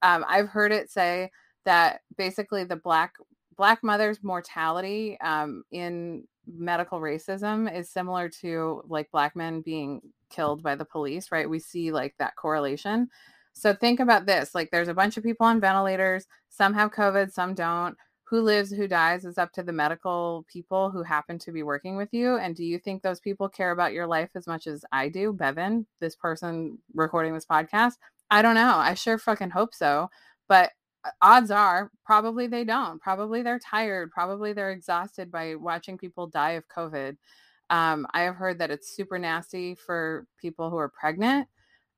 Um, 0.03 0.25
i've 0.29 0.49
heard 0.49 0.73
it 0.73 0.91
say 0.91 1.31
that 1.65 2.01
basically 2.17 2.65
the 2.65 2.77
black 2.77 3.15
black 3.57 3.83
mother's 3.83 4.23
mortality 4.23 5.19
um, 5.21 5.65
in 5.71 6.25
medical 6.47 7.01
racism 7.01 7.75
is 7.75 7.91
similar 7.91 8.29
to 8.29 8.83
like 8.87 9.11
black 9.11 9.35
men 9.35 9.61
being 9.63 10.01
killed 10.31 10.63
by 10.63 10.75
the 10.75 10.85
police 10.85 11.31
right? 11.33 11.49
We 11.49 11.59
see 11.59 11.93
like 11.93 12.15
that 12.19 12.37
correlation. 12.37 13.09
So 13.53 13.73
think 13.73 14.01
about 14.01 14.27
this 14.27 14.55
like 14.55 14.71
there's 14.71 14.89
a 14.89 14.95
bunch 14.95 15.17
of 15.17 15.25
people 15.25 15.47
on 15.47 15.61
ventilators 15.61 16.27
some 16.49 16.75
have 16.75 16.91
covid 16.93 17.33
some 17.33 17.55
don't 17.55 17.97
who 18.25 18.41
lives, 18.41 18.73
who 18.73 18.89
dies 18.89 19.25
is 19.25 19.39
up 19.39 19.53
to 19.53 19.63
the 19.63 19.73
medical 19.73 20.47
people 20.51 20.91
who 20.91 21.03
happen 21.03 21.39
to 21.39 21.53
be 21.53 21.63
working 21.63 21.97
with 21.97 22.09
you. 22.13 22.39
And 22.39 22.57
do 22.57 22.65
you 22.65 22.79
think 22.79 23.03
those 23.03 23.21
people 23.21 23.49
care 23.49 23.71
about 23.71 23.93
your 23.93 24.07
life 24.07 24.31
as 24.35 24.47
much 24.47 24.67
as 24.67 24.85
I 24.93 25.09
do, 25.09 25.33
Bevin, 25.33 25.85
this 26.01 26.17
person 26.17 26.79
recording 26.95 27.35
this 27.35 27.47
podcast? 27.47 27.95
I 28.31 28.41
don't 28.41 28.55
know. 28.55 28.77
I 28.77 28.95
sure 28.95 29.19
fucking 29.19 29.51
hope 29.51 29.75
so. 29.75 30.09
But 30.49 30.71
uh, 31.05 31.11
odds 31.21 31.51
are 31.51 31.91
probably 32.07 32.47
they 32.47 32.65
don't. 32.65 33.01
Probably 33.01 33.43
they're 33.43 33.59
tired. 33.59 34.11
Probably 34.11 34.55
they're 34.55 34.73
exhausted 34.73 35.31
by 35.31 35.55
watching 35.57 35.99
people 35.99 36.27
die 36.27 36.53
of 36.53 36.65
COVID. 36.69 37.17
Um, 37.69 38.07
I 38.15 38.23
have 38.23 38.37
heard 38.37 38.59
that 38.59 38.71
it's 38.71 38.95
super 38.95 39.19
nasty 39.19 39.75
for 39.75 40.27
people 40.41 40.71
who 40.71 40.77
are 40.77 40.89
pregnant 40.89 41.47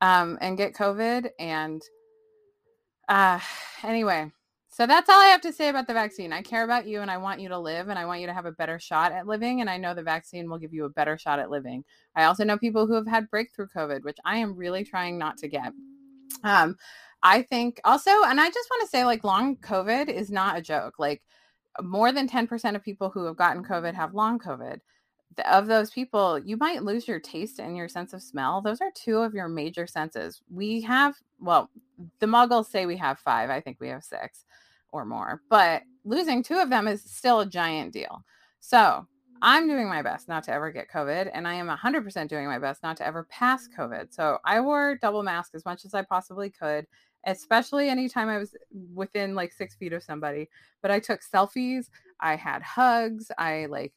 um, 0.01 0.39
and 0.41 0.59
get 0.59 0.75
COVID. 0.75 1.31
And 1.39 1.83
uh, 3.09 3.39
anyway, 3.85 4.33
so 4.77 4.87
that's 4.87 5.09
all 5.09 5.19
I 5.19 5.29
have 5.29 5.41
to 5.41 5.55
say 5.55 5.71
about 5.71 5.87
the 5.87 5.95
vaccine. 5.95 6.35
I 6.35 6.43
care 6.43 6.63
about 6.63 6.87
you 6.87 7.01
and 7.01 7.11
I 7.11 7.17
want 7.17 7.41
you 7.41 7.49
to 7.49 7.59
live 7.59 7.89
and 7.89 7.99
I 7.99 8.05
want 8.05 8.21
you 8.21 8.27
to 8.27 8.35
have 8.35 8.45
a 8.45 8.53
better 8.53 8.79
shot 8.79 9.11
at 9.11 9.27
living. 9.27 9.63
And 9.63 9.71
I 9.71 9.79
know 9.79 9.95
the 9.95 10.03
vaccine 10.03 10.51
will 10.51 10.59
give 10.59 10.75
you 10.75 10.85
a 10.85 10.91
better 10.91 11.17
shot 11.17 11.39
at 11.39 11.49
living. 11.49 11.83
I 12.15 12.25
also 12.25 12.45
know 12.45 12.59
people 12.59 12.87
who 12.87 12.93
have 12.93 13.07
had 13.07 13.31
breakthrough 13.31 13.69
COVID, 13.75 14.05
which 14.05 14.19
I 14.27 14.37
am 14.37 14.55
really 14.55 14.85
trying 14.85 15.17
not 15.17 15.39
to 15.39 15.49
get. 15.49 15.73
Um, 16.45 16.77
I 17.23 17.41
think 17.41 17.81
also, 17.85 18.11
and 18.27 18.39
I 18.39 18.51
just 18.51 18.69
want 18.71 18.83
to 18.83 18.89
say, 18.89 19.07
like, 19.07 19.25
long 19.25 19.57
COVID 19.57 20.11
is 20.11 20.31
not 20.31 20.59
a 20.59 20.63
joke. 20.63 20.99
Like, 20.99 21.23
more 21.81 22.13
than 22.13 22.29
10% 22.29 22.77
of 22.77 22.85
people 22.85 23.09
who 23.09 23.25
have 23.25 23.37
gotten 23.37 23.65
COVID 23.65 23.95
have 23.95 24.13
long 24.13 24.39
COVID. 24.39 24.81
Of 25.51 25.69
those 25.69 25.91
people, 25.91 26.39
you 26.39 26.59
might 26.59 26.83
lose 26.83 27.09
your 27.09 27.21
taste 27.21 27.61
and 27.61 27.79
your 27.79 27.89
sense 27.89 28.13
of 28.13 28.23
smell. 28.23 28.61
Those 28.61 28.83
are 28.83 28.91
two 28.95 29.21
of 29.21 29.33
your 29.33 29.49
major 29.49 29.87
senses. 29.87 30.43
We 30.53 30.83
have, 30.83 31.15
well, 31.41 31.71
the 32.19 32.27
muggles 32.27 32.67
say 32.67 32.85
we 32.85 32.99
have 32.99 33.19
five. 33.19 33.49
I 33.49 33.63
think 33.63 33.79
we 33.81 33.89
have 33.89 34.05
six 34.05 34.45
or 34.97 35.05
more, 35.05 35.43
but 35.49 35.83
losing 36.05 36.43
two 36.43 36.59
of 36.59 36.71
them 36.71 36.89
is 36.89 37.03
still 37.03 37.41
a 37.41 37.47
giant 37.47 37.93
deal. 37.93 38.25
So 38.61 39.07
I'm 39.43 39.69
doing 39.69 39.89
my 39.89 40.03
best 40.03 40.29
not 40.29 40.45
to 40.45 40.53
ever 40.53 40.71
get 40.71 40.91
COVID, 40.91 41.31
and 41.33 41.47
I 41.47 41.55
am 41.55 41.69
100% 41.69 42.29
doing 42.29 42.47
my 42.47 42.59
best 42.59 42.83
not 42.83 42.97
to 42.99 43.07
ever 43.07 43.25
pass 43.25 43.69
COVID. 43.77 44.13
So 44.13 44.39
I 44.45 44.61
wore 44.61 44.97
double 44.97 45.23
mask 45.23 45.55
as 45.55 45.65
much 45.65 45.85
as 45.85 45.95
I 45.95 46.03
possibly 46.03 46.51
could, 46.51 46.87
especially 47.27 47.89
anytime 47.89 48.29
I 48.29 48.39
was 48.39 48.55
within 48.95 49.35
like 49.35 49.53
six 49.53 49.75
feet 49.75 49.93
of 49.93 50.03
somebody. 50.03 50.49
But 50.81 50.91
I 50.91 51.01
took 51.01 51.21
selfies, 51.23 51.91
I 52.21 52.37
had 52.37 52.63
hugs, 52.63 53.31
I 53.37 53.67
like 53.67 53.93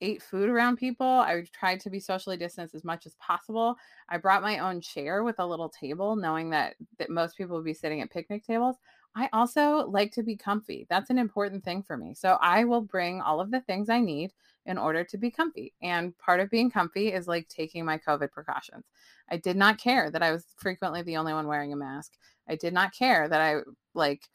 ate 0.00 0.22
food 0.22 0.48
around 0.48 0.76
people. 0.76 1.06
I 1.06 1.44
tried 1.52 1.80
to 1.80 1.90
be 1.90 2.00
socially 2.00 2.36
distanced 2.36 2.74
as 2.74 2.84
much 2.84 3.06
as 3.06 3.14
possible. 3.14 3.76
I 4.08 4.18
brought 4.18 4.42
my 4.42 4.58
own 4.58 4.80
chair 4.80 5.24
with 5.24 5.38
a 5.38 5.46
little 5.46 5.68
table, 5.68 6.16
knowing 6.16 6.50
that 6.50 6.74
that 6.98 7.10
most 7.10 7.36
people 7.36 7.56
would 7.56 7.64
be 7.64 7.74
sitting 7.74 8.00
at 8.00 8.10
picnic 8.10 8.44
tables. 8.44 8.76
I 9.16 9.28
also 9.32 9.86
like 9.86 10.12
to 10.12 10.22
be 10.22 10.36
comfy. 10.36 10.86
That's 10.90 11.10
an 11.10 11.18
important 11.18 11.64
thing 11.64 11.82
for 11.82 11.96
me. 11.96 12.14
So 12.14 12.36
I 12.40 12.64
will 12.64 12.80
bring 12.80 13.20
all 13.20 13.40
of 13.40 13.50
the 13.50 13.60
things 13.60 13.88
I 13.88 14.00
need 14.00 14.32
in 14.66 14.78
order 14.78 15.04
to 15.04 15.18
be 15.18 15.30
comfy. 15.30 15.72
And 15.82 16.16
part 16.18 16.40
of 16.40 16.50
being 16.50 16.70
comfy 16.70 17.12
is 17.12 17.28
like 17.28 17.48
taking 17.48 17.84
my 17.84 17.98
COVID 17.98 18.32
precautions. 18.32 18.84
I 19.30 19.36
did 19.36 19.56
not 19.56 19.78
care 19.78 20.10
that 20.10 20.22
I 20.22 20.32
was 20.32 20.46
frequently 20.56 21.02
the 21.02 21.16
only 21.16 21.32
one 21.32 21.46
wearing 21.46 21.72
a 21.72 21.76
mask. 21.76 22.12
I 22.48 22.56
did 22.56 22.74
not 22.74 22.94
care 22.94 23.28
that 23.28 23.40
I 23.40 23.60
like 23.94 24.28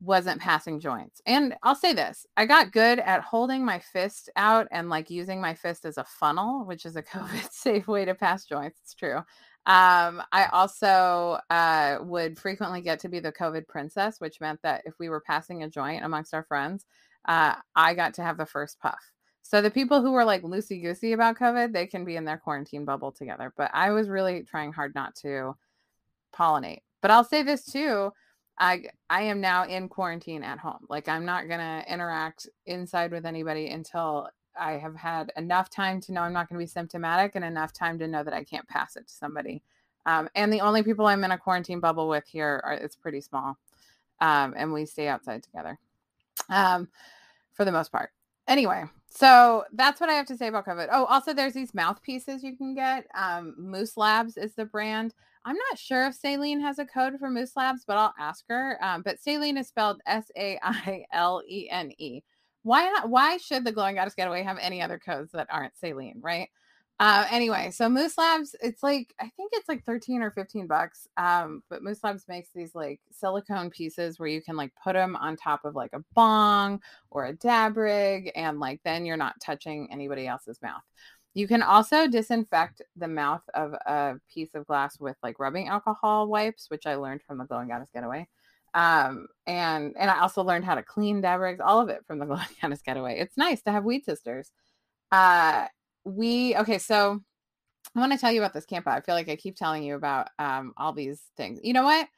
wasn't 0.00 0.40
passing 0.40 0.78
joints. 0.80 1.20
And 1.26 1.54
I'll 1.62 1.74
say 1.74 1.92
this 1.92 2.26
I 2.36 2.46
got 2.46 2.72
good 2.72 3.00
at 3.00 3.22
holding 3.22 3.64
my 3.64 3.78
fist 3.78 4.30
out 4.36 4.68
and 4.70 4.88
like 4.88 5.10
using 5.10 5.40
my 5.40 5.54
fist 5.54 5.84
as 5.84 5.98
a 5.98 6.04
funnel, 6.04 6.64
which 6.64 6.86
is 6.86 6.96
a 6.96 7.02
COVID 7.14 7.50
safe 7.50 7.88
way 7.88 8.04
to 8.04 8.14
pass 8.14 8.44
joints. 8.44 8.78
It's 8.82 8.94
true. 8.94 9.20
Um, 9.68 10.22
I 10.32 10.46
also 10.50 11.38
uh, 11.50 11.98
would 12.00 12.38
frequently 12.38 12.80
get 12.80 13.00
to 13.00 13.08
be 13.10 13.20
the 13.20 13.30
COVID 13.30 13.68
princess, 13.68 14.18
which 14.18 14.40
meant 14.40 14.60
that 14.62 14.82
if 14.86 14.98
we 14.98 15.10
were 15.10 15.20
passing 15.20 15.62
a 15.62 15.68
joint 15.68 16.04
amongst 16.04 16.32
our 16.32 16.42
friends, 16.42 16.86
uh, 17.26 17.54
I 17.76 17.92
got 17.92 18.14
to 18.14 18.22
have 18.22 18.38
the 18.38 18.46
first 18.46 18.80
puff. 18.80 19.12
So 19.42 19.60
the 19.60 19.70
people 19.70 20.00
who 20.00 20.12
were 20.12 20.24
like 20.24 20.42
loosey 20.42 20.82
goosey 20.82 21.12
about 21.12 21.36
COVID, 21.36 21.74
they 21.74 21.86
can 21.86 22.06
be 22.06 22.16
in 22.16 22.24
their 22.24 22.38
quarantine 22.38 22.86
bubble 22.86 23.12
together. 23.12 23.52
But 23.58 23.70
I 23.74 23.90
was 23.90 24.08
really 24.08 24.42
trying 24.42 24.72
hard 24.72 24.94
not 24.94 25.14
to 25.16 25.54
pollinate. 26.34 26.80
But 27.02 27.10
I'll 27.10 27.24
say 27.24 27.42
this 27.42 27.64
too. 27.64 28.10
I 28.58 28.84
I 29.10 29.22
am 29.22 29.40
now 29.40 29.64
in 29.64 29.88
quarantine 29.88 30.42
at 30.42 30.58
home. 30.58 30.86
Like 30.88 31.08
I'm 31.08 31.26
not 31.26 31.48
gonna 31.48 31.84
interact 31.88 32.48
inside 32.64 33.12
with 33.12 33.26
anybody 33.26 33.68
until 33.68 34.28
I 34.58 34.72
have 34.72 34.96
had 34.96 35.32
enough 35.36 35.70
time 35.70 36.00
to 36.02 36.12
know 36.12 36.22
I'm 36.22 36.32
not 36.32 36.48
going 36.48 36.58
to 36.58 36.62
be 36.62 36.68
symptomatic 36.68 37.34
and 37.34 37.44
enough 37.44 37.72
time 37.72 37.98
to 37.98 38.08
know 38.08 38.22
that 38.22 38.34
I 38.34 38.44
can't 38.44 38.68
pass 38.68 38.96
it 38.96 39.06
to 39.06 39.12
somebody. 39.12 39.62
Um, 40.06 40.28
and 40.34 40.52
the 40.52 40.60
only 40.60 40.82
people 40.82 41.06
I'm 41.06 41.24
in 41.24 41.32
a 41.32 41.38
quarantine 41.38 41.80
bubble 41.80 42.08
with 42.08 42.26
here 42.26 42.60
are 42.64 42.72
it's 42.72 42.96
pretty 42.96 43.20
small, 43.20 43.58
um, 44.20 44.54
and 44.56 44.72
we 44.72 44.86
stay 44.86 45.08
outside 45.08 45.42
together 45.42 45.78
um, 46.48 46.88
for 47.52 47.64
the 47.64 47.72
most 47.72 47.92
part. 47.92 48.10
Anyway, 48.46 48.84
so 49.10 49.64
that's 49.72 50.00
what 50.00 50.08
I 50.08 50.14
have 50.14 50.26
to 50.26 50.36
say 50.36 50.48
about 50.48 50.64
COVID. 50.64 50.88
Oh, 50.90 51.04
also 51.04 51.34
there's 51.34 51.52
these 51.52 51.74
mouthpieces 51.74 52.42
you 52.42 52.56
can 52.56 52.74
get. 52.74 53.06
Um, 53.14 53.54
Moose 53.58 53.96
Labs 53.96 54.36
is 54.38 54.54
the 54.54 54.64
brand. 54.64 55.14
I'm 55.44 55.56
not 55.70 55.78
sure 55.78 56.06
if 56.06 56.20
Sailene 56.20 56.60
has 56.60 56.78
a 56.78 56.86
code 56.86 57.18
for 57.18 57.30
Moose 57.30 57.56
Labs, 57.56 57.84
but 57.86 57.98
I'll 57.98 58.14
ask 58.18 58.44
her. 58.48 58.82
Um, 58.82 59.02
but 59.02 59.18
Sailene 59.20 59.58
is 59.58 59.68
spelled 59.68 60.00
S 60.06 60.30
A 60.36 60.58
I 60.62 61.04
L 61.12 61.42
E 61.46 61.68
N 61.70 61.92
E 61.98 62.22
why 62.62 62.84
not 62.84 63.08
why 63.08 63.36
should 63.36 63.64
the 63.64 63.72
glowing 63.72 63.94
goddess 63.94 64.14
getaway 64.14 64.42
have 64.42 64.58
any 64.60 64.82
other 64.82 64.98
codes 64.98 65.32
that 65.32 65.48
aren't 65.50 65.74
sailene 65.82 66.16
right? 66.20 66.48
Uh 67.00 67.24
anyway 67.30 67.70
so 67.70 67.88
moose 67.88 68.18
labs 68.18 68.56
it's 68.60 68.82
like 68.82 69.14
i 69.20 69.28
think 69.36 69.52
it's 69.54 69.68
like 69.68 69.84
13 69.84 70.20
or 70.20 70.32
15 70.32 70.66
bucks 70.66 71.06
um 71.16 71.62
but 71.70 71.80
moose 71.82 72.02
labs 72.02 72.26
makes 72.26 72.48
these 72.52 72.74
like 72.74 72.98
silicone 73.12 73.70
pieces 73.70 74.18
where 74.18 74.28
you 74.28 74.42
can 74.42 74.56
like 74.56 74.72
put 74.82 74.94
them 74.94 75.14
on 75.14 75.36
top 75.36 75.64
of 75.64 75.76
like 75.76 75.92
a 75.92 76.02
bong 76.14 76.80
or 77.10 77.26
a 77.26 77.32
dab 77.32 77.76
rig 77.76 78.32
and 78.34 78.58
like 78.58 78.80
then 78.84 79.06
you're 79.06 79.16
not 79.16 79.40
touching 79.40 79.88
anybody 79.92 80.26
else's 80.26 80.60
mouth. 80.60 80.82
You 81.34 81.46
can 81.46 81.62
also 81.62 82.08
disinfect 82.08 82.82
the 82.96 83.06
mouth 83.06 83.42
of 83.54 83.74
a 83.74 84.16
piece 84.32 84.54
of 84.56 84.66
glass 84.66 84.98
with 84.98 85.16
like 85.22 85.38
rubbing 85.38 85.68
alcohol 85.68 86.26
wipes 86.26 86.68
which 86.68 86.84
i 86.86 86.96
learned 86.96 87.22
from 87.22 87.38
the 87.38 87.44
glowing 87.44 87.68
goddess 87.68 87.90
getaway 87.94 88.26
um, 88.74 89.26
and 89.46 89.94
and 89.98 90.10
I 90.10 90.20
also 90.20 90.42
learned 90.42 90.64
how 90.64 90.74
to 90.74 90.82
clean 90.82 91.20
dab 91.20 91.60
all 91.64 91.80
of 91.80 91.88
it 91.88 92.04
from 92.06 92.18
the 92.18 92.26
Goddess 92.62 92.82
Getaway. 92.82 93.18
It's 93.18 93.36
nice 93.36 93.62
to 93.62 93.72
have 93.72 93.84
weed 93.84 94.04
sisters. 94.04 94.50
Uh, 95.10 95.66
we 96.04 96.56
okay, 96.56 96.78
so 96.78 97.20
I 97.96 98.00
want 98.00 98.12
to 98.12 98.18
tell 98.18 98.32
you 98.32 98.40
about 98.40 98.54
this 98.54 98.66
camp. 98.66 98.86
I 98.86 99.00
feel 99.00 99.14
like 99.14 99.28
I 99.28 99.36
keep 99.36 99.56
telling 99.56 99.82
you 99.82 99.94
about 99.94 100.28
um 100.38 100.72
all 100.76 100.92
these 100.92 101.22
things. 101.36 101.60
You 101.62 101.72
know 101.72 101.84
what? 101.84 102.08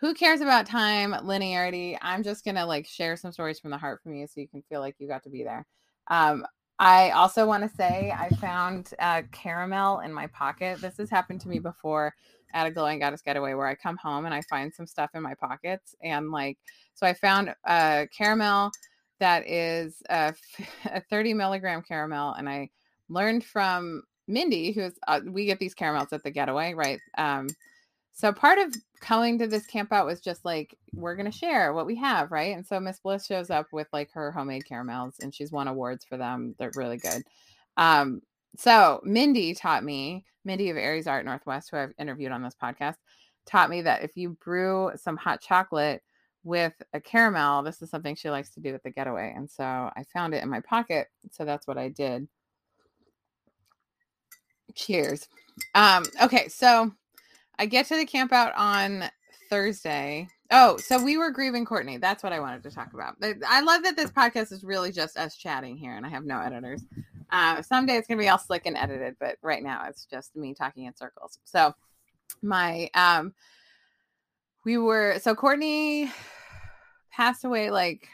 Who 0.00 0.14
cares 0.14 0.40
about 0.40 0.66
time 0.66 1.12
linearity? 1.12 1.96
I'm 2.02 2.22
just 2.22 2.44
gonna 2.44 2.66
like 2.66 2.86
share 2.86 3.16
some 3.16 3.32
stories 3.32 3.60
from 3.60 3.70
the 3.70 3.78
heart 3.78 4.02
from 4.02 4.14
you 4.14 4.26
so 4.26 4.40
you 4.40 4.48
can 4.48 4.62
feel 4.68 4.80
like 4.80 4.96
you 4.98 5.08
got 5.08 5.22
to 5.24 5.30
be 5.30 5.44
there. 5.44 5.66
Um, 6.08 6.44
I 6.78 7.10
also 7.10 7.46
want 7.46 7.62
to 7.62 7.76
say 7.76 8.12
I 8.16 8.28
found 8.30 8.92
uh, 8.98 9.22
caramel 9.30 10.00
in 10.00 10.12
my 10.12 10.26
pocket. 10.28 10.80
This 10.80 10.96
has 10.98 11.08
happened 11.08 11.40
to 11.42 11.48
me 11.48 11.60
before 11.60 12.12
at 12.54 12.68
a 12.68 12.70
glowing 12.70 13.00
goddess 13.00 13.20
getaway 13.20 13.52
where 13.52 13.66
I 13.66 13.74
come 13.74 13.98
home 13.98 14.24
and 14.24 14.32
I 14.32 14.40
find 14.42 14.72
some 14.72 14.86
stuff 14.86 15.10
in 15.14 15.22
my 15.22 15.34
pockets 15.34 15.94
and 16.02 16.30
like 16.30 16.56
so 16.94 17.06
I 17.06 17.12
found 17.12 17.54
a 17.66 18.06
caramel 18.16 18.70
that 19.18 19.46
is 19.46 20.02
a, 20.08 20.32
a 20.86 21.00
30 21.10 21.34
milligram 21.34 21.82
caramel 21.82 22.32
and 22.34 22.48
I 22.48 22.70
learned 23.08 23.44
from 23.44 24.04
Mindy 24.28 24.72
who's 24.72 24.94
uh, 25.06 25.20
we 25.26 25.44
get 25.44 25.58
these 25.58 25.74
caramels 25.74 26.12
at 26.12 26.22
the 26.22 26.30
getaway 26.30 26.72
right? 26.72 27.00
Um 27.18 27.48
so 28.12 28.32
part 28.32 28.58
of 28.58 28.72
coming 29.00 29.40
to 29.40 29.48
this 29.48 29.66
camp 29.66 29.92
out 29.92 30.06
was 30.06 30.20
just 30.20 30.44
like 30.44 30.78
we're 30.94 31.16
gonna 31.16 31.32
share 31.32 31.74
what 31.74 31.86
we 31.86 31.96
have 31.96 32.30
right? 32.30 32.54
And 32.54 32.64
so 32.64 32.78
Miss 32.78 33.00
Bliss 33.00 33.26
shows 33.26 33.50
up 33.50 33.66
with 33.72 33.88
like 33.92 34.12
her 34.12 34.30
homemade 34.30 34.64
caramels 34.64 35.16
and 35.20 35.34
she's 35.34 35.50
won 35.50 35.66
awards 35.66 36.04
for 36.04 36.16
them 36.16 36.54
they're 36.58 36.70
really 36.76 36.98
good. 36.98 37.24
Um 37.76 38.22
so 38.56 39.00
Mindy 39.04 39.54
taught 39.54 39.84
me, 39.84 40.24
Mindy 40.44 40.70
of 40.70 40.76
Aries 40.76 41.06
Art 41.06 41.24
Northwest, 41.24 41.70
who 41.70 41.76
I've 41.76 41.94
interviewed 41.98 42.32
on 42.32 42.42
this 42.42 42.56
podcast, 42.60 42.96
taught 43.46 43.70
me 43.70 43.82
that 43.82 44.02
if 44.02 44.16
you 44.16 44.30
brew 44.44 44.92
some 44.96 45.16
hot 45.16 45.40
chocolate 45.40 46.02
with 46.44 46.74
a 46.92 47.00
caramel, 47.00 47.62
this 47.62 47.80
is 47.82 47.90
something 47.90 48.14
she 48.14 48.30
likes 48.30 48.50
to 48.50 48.60
do 48.60 48.74
at 48.74 48.82
the 48.82 48.90
getaway. 48.90 49.32
And 49.34 49.50
so 49.50 49.64
I 49.64 50.04
found 50.12 50.34
it 50.34 50.42
in 50.42 50.50
my 50.50 50.60
pocket. 50.60 51.08
So 51.32 51.44
that's 51.44 51.66
what 51.66 51.78
I 51.78 51.88
did. 51.88 52.28
Cheers. 54.74 55.28
Um, 55.74 56.04
okay, 56.22 56.48
so 56.48 56.92
I 57.58 57.66
get 57.66 57.86
to 57.86 57.96
the 57.96 58.04
camp 58.04 58.32
out 58.32 58.52
on 58.56 59.04
Thursday. 59.48 60.28
Oh, 60.50 60.76
so 60.76 61.02
we 61.02 61.16
were 61.16 61.30
grieving 61.30 61.64
Courtney. 61.64 61.96
That's 61.96 62.22
what 62.22 62.32
I 62.32 62.40
wanted 62.40 62.62
to 62.64 62.70
talk 62.70 62.92
about. 62.92 63.16
I 63.48 63.60
love 63.60 63.82
that 63.84 63.96
this 63.96 64.10
podcast 64.10 64.52
is 64.52 64.64
really 64.64 64.92
just 64.92 65.16
us 65.16 65.36
chatting 65.36 65.76
here 65.76 65.96
and 65.96 66.04
I 66.04 66.08
have 66.10 66.24
no 66.24 66.40
editors. 66.40 66.82
Uh, 67.30 67.62
someday 67.62 67.96
it's 67.96 68.06
gonna 68.06 68.20
be 68.20 68.28
all 68.28 68.38
slick 68.38 68.66
and 68.66 68.76
edited, 68.76 69.16
but 69.18 69.36
right 69.42 69.62
now 69.62 69.86
it's 69.88 70.04
just 70.06 70.36
me 70.36 70.54
talking 70.54 70.84
in 70.84 70.96
circles. 70.96 71.38
So 71.44 71.74
my 72.42 72.90
um 72.94 73.34
we 74.64 74.78
were 74.78 75.18
so 75.20 75.34
Courtney 75.34 76.10
passed 77.10 77.44
away 77.44 77.70
like 77.70 78.08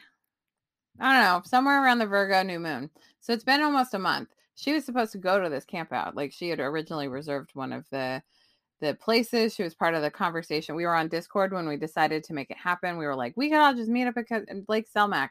I 0.99 1.15
don't 1.15 1.25
know, 1.25 1.43
somewhere 1.45 1.83
around 1.83 1.99
the 1.99 2.07
Virgo 2.07 2.43
new 2.43 2.61
moon. 2.61 2.91
So 3.21 3.33
it's 3.33 3.45
been 3.45 3.63
almost 3.63 3.95
a 3.95 3.99
month. 3.99 4.29
She 4.55 4.73
was 4.73 4.85
supposed 4.85 5.13
to 5.13 5.19
go 5.19 5.41
to 5.41 5.49
this 5.49 5.65
camp 5.65 5.93
out. 5.93 6.15
Like 6.15 6.33
she 6.33 6.51
had 6.51 6.61
originally 6.61 7.09
reserved 7.09 7.51
one 7.55 7.73
of 7.73 7.89
the 7.91 8.23
the 8.81 8.95
places. 8.95 9.55
She 9.55 9.63
was 9.63 9.75
part 9.75 9.95
of 9.95 10.03
the 10.03 10.11
conversation. 10.11 10.75
We 10.75 10.87
were 10.87 10.95
on 10.95 11.09
Discord 11.09 11.53
when 11.53 11.69
we 11.69 11.77
decided 11.77 12.25
to 12.25 12.35
make 12.35 12.51
it 12.51 12.57
happen. 12.57 12.99
We 12.99 13.07
were 13.07 13.17
like, 13.17 13.37
we 13.37 13.51
could 13.51 13.59
all 13.59 13.75
just 13.75 13.91
meet 13.91 14.07
up 14.07 14.17
at 14.17 14.69
Lake 14.69 14.89
Selmac. 14.95 15.31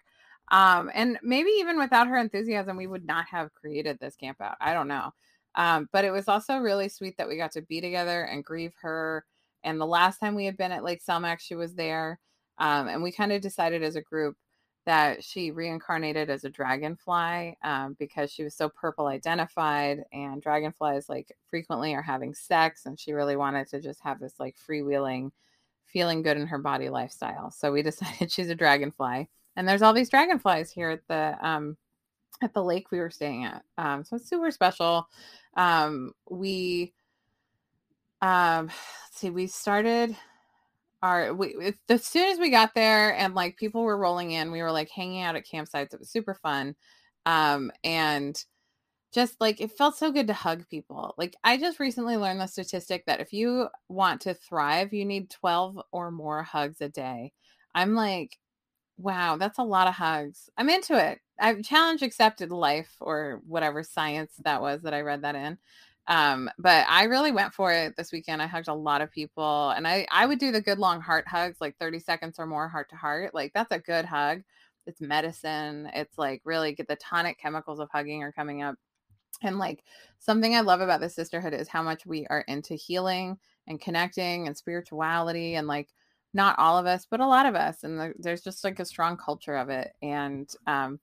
Um, 0.52 0.90
and 0.94 1.20
maybe 1.22 1.50
even 1.60 1.78
without 1.78 2.08
her 2.08 2.18
enthusiasm, 2.18 2.78
we 2.78 2.88
would 2.88 3.06
not 3.06 3.26
have 3.28 3.54
created 3.54 4.00
this 4.00 4.16
camp 4.16 4.42
out. 4.42 4.58
I 4.60 4.74
don't 4.74 4.88
know. 4.88 5.12
Um, 5.56 5.90
but 5.92 6.06
it 6.06 6.12
was 6.12 6.28
also 6.28 6.58
really 6.58 6.90
sweet 6.90 7.18
that 7.18 7.28
we 7.28 7.38
got 7.38 7.52
to 7.54 7.62
be 7.62 7.82
together 7.82 8.24
and 8.24 8.44
grieve 8.44 8.74
her. 8.82 9.26
And 9.64 9.80
the 9.80 9.86
last 9.86 10.20
time 10.20 10.36
we 10.36 10.46
had 10.46 10.58
been 10.58 10.72
at 10.72 10.84
Lake 10.84 11.02
Selmac, 11.04 11.40
she 11.40 11.56
was 11.56 11.76
there. 11.76 12.20
Um, 12.58 12.88
and 12.88 13.04
we 13.04 13.12
kind 13.12 13.32
of 13.32 13.42
decided 13.42 13.84
as 13.84 13.96
a 13.96 14.02
group 14.02 14.36
that 14.86 15.24
she 15.24 15.52
reincarnated 15.52 16.30
as 16.30 16.44
a 16.44 16.50
dragonfly 16.50 17.58
um, 17.64 17.96
because 18.00 18.32
she 18.32 18.44
was 18.44 18.56
so 18.56 18.70
purple 18.70 19.08
identified 19.08 20.04
and 20.12 20.42
dragonflies 20.42 21.08
like 21.08 21.32
frequently 21.50 21.94
are 21.94 22.02
having 22.02 22.34
sex 22.34 22.86
and 22.86 23.00
she 23.00 23.14
really 23.14 23.36
wanted 23.36 23.68
to 23.68 23.80
just 23.80 24.02
have 24.02 24.20
this 24.20 24.40
like 24.40 24.56
freewheeling 24.58 25.30
feeling 25.86 26.22
good 26.22 26.38
in 26.38 26.48
her 26.48 26.58
body 26.58 26.90
lifestyle 26.90 27.52
so 27.52 27.72
we 27.72 27.82
decided 27.84 28.32
she's 28.32 28.50
a 28.50 28.56
dragonfly 28.56 29.30
and 29.60 29.68
there's 29.68 29.82
all 29.82 29.92
these 29.92 30.10
dragonflies 30.10 30.72
here 30.72 30.90
at 30.90 31.06
the 31.10 31.38
um 31.46 31.76
at 32.42 32.54
the 32.54 32.64
lake 32.64 32.92
we 32.92 33.00
were 33.00 33.10
staying 33.12 33.44
at. 33.44 33.62
Um 33.78 34.06
so 34.06 34.16
it's 34.16 34.30
super 34.30 34.52
special. 34.52 35.08
Um 35.58 36.14
we 36.30 36.94
um 38.22 38.68
let's 38.68 39.18
see 39.20 39.30
we 39.30 39.48
started 39.48 40.16
our 41.04 41.34
we 41.34 41.74
as 41.90 42.06
soon 42.06 42.30
as 42.32 42.40
we 42.40 42.50
got 42.50 42.74
there 42.74 43.14
and 43.18 43.36
like 43.36 43.58
people 43.58 43.84
were 43.84 43.98
rolling 43.98 44.32
in 44.32 44.52
we 44.52 44.62
were 44.62 44.72
like 44.72 44.90
hanging 44.90 45.24
out 45.24 45.36
at 45.36 45.46
campsites. 45.46 45.94
It 45.94 46.00
was 46.00 46.10
super 46.10 46.36
fun. 46.36 46.74
Um 47.26 47.70
and 47.84 48.42
just 49.12 49.42
like 49.42 49.60
it 49.60 49.74
felt 49.74 49.98
so 49.98 50.10
good 50.10 50.28
to 50.28 50.34
hug 50.34 50.64
people. 50.70 51.16
Like 51.18 51.36
i 51.44 51.58
just 51.58 51.82
recently 51.82 52.16
learned 52.16 52.40
the 52.40 52.48
statistic 52.48 53.06
that 53.08 53.20
if 53.20 53.34
you 53.34 53.68
want 53.90 54.22
to 54.22 54.34
thrive 54.36 54.94
you 54.94 55.04
need 55.04 55.30
12 55.30 55.82
or 55.92 56.12
more 56.12 56.44
hugs 56.44 56.80
a 56.80 56.88
day. 56.88 57.34
I'm 57.76 57.94
like 57.94 58.38
Wow, 59.00 59.38
that's 59.38 59.58
a 59.60 59.64
lot 59.64 59.88
of 59.88 59.94
hugs. 59.96 60.50
I'm 60.58 60.70
into 60.70 60.98
it. 60.98 61.20
I've 61.40 61.64
challenge 61.64 62.02
accepted 62.02 62.52
life 62.52 62.96
or 63.00 63.42
whatever 63.48 63.82
science 63.84 64.34
that 64.44 64.62
was 64.62 64.82
that 64.82 64.94
I 64.94 65.02
read 65.02 65.22
that 65.22 65.36
in. 65.36 65.58
Um, 66.08 66.50
but 66.60 66.86
I 66.90 67.06
really 67.06 67.32
went 67.32 67.54
for 67.54 67.72
it 67.72 67.96
this 67.96 68.12
weekend. 68.12 68.42
I 68.42 68.48
hugged 68.48 68.68
a 68.68 68.74
lot 68.74 69.02
of 69.02 69.12
people 69.12 69.70
and 69.70 69.88
I, 69.88 70.06
I 70.12 70.26
would 70.26 70.40
do 70.40 70.52
the 70.52 70.62
good 70.62 70.80
long 70.80 71.00
heart 71.02 71.28
hugs, 71.28 71.58
like 71.62 71.78
30 71.80 72.00
seconds 72.00 72.40
or 72.40 72.46
more 72.46 72.68
heart 72.68 72.90
to 72.90 72.96
heart. 72.98 73.34
Like 73.34 73.54
that's 73.54 73.72
a 73.72 73.80
good 73.80 74.06
hug. 74.06 74.42
It's 74.86 75.00
medicine. 75.02 75.90
It's 75.94 76.18
like 76.18 76.42
really 76.44 76.74
get 76.74 76.88
the 76.88 76.98
tonic 76.98 77.40
chemicals 77.40 77.80
of 77.80 77.90
hugging 77.92 78.24
are 78.24 78.32
coming 78.34 78.64
up. 78.64 78.76
And 79.42 79.58
like 79.58 79.84
something 80.20 80.56
I 80.56 80.62
love 80.62 80.82
about 80.82 81.00
the 81.02 81.10
sisterhood 81.10 81.54
is 81.54 81.68
how 81.70 81.82
much 81.84 82.06
we 82.06 82.28
are 82.30 82.42
into 82.48 82.74
healing 82.76 83.38
and 83.68 83.80
connecting 83.80 84.48
and 84.48 84.58
spirituality 84.58 85.56
and 85.56 85.68
like 85.68 85.90
not 86.34 86.58
all 86.60 86.78
of 86.78 86.86
us, 86.86 87.08
but 87.10 87.20
a 87.20 87.28
lot 87.28 87.46
of 87.46 87.56
us. 87.56 87.84
And 87.84 88.00
the, 88.00 88.14
there's 88.20 88.42
just 88.42 88.64
like 88.64 88.80
a 88.80 88.86
strong 88.86 89.18
culture 89.18 89.56
of 89.56 89.70
it. 89.70 89.92
And 90.02 90.50
um, 90.68 91.00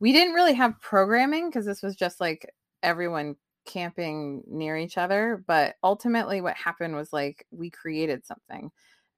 we 0.00 0.12
didn't 0.12 0.34
really 0.34 0.54
have 0.54 0.80
programming 0.80 1.48
because 1.48 1.64
this 1.64 1.82
was 1.82 1.96
just 1.96 2.20
like 2.20 2.48
everyone 2.82 3.36
camping 3.66 4.42
near 4.46 4.76
each 4.76 4.98
other. 4.98 5.42
But 5.46 5.76
ultimately, 5.82 6.40
what 6.40 6.56
happened 6.56 6.96
was 6.96 7.12
like 7.12 7.46
we 7.50 7.70
created 7.70 8.26
something. 8.26 8.70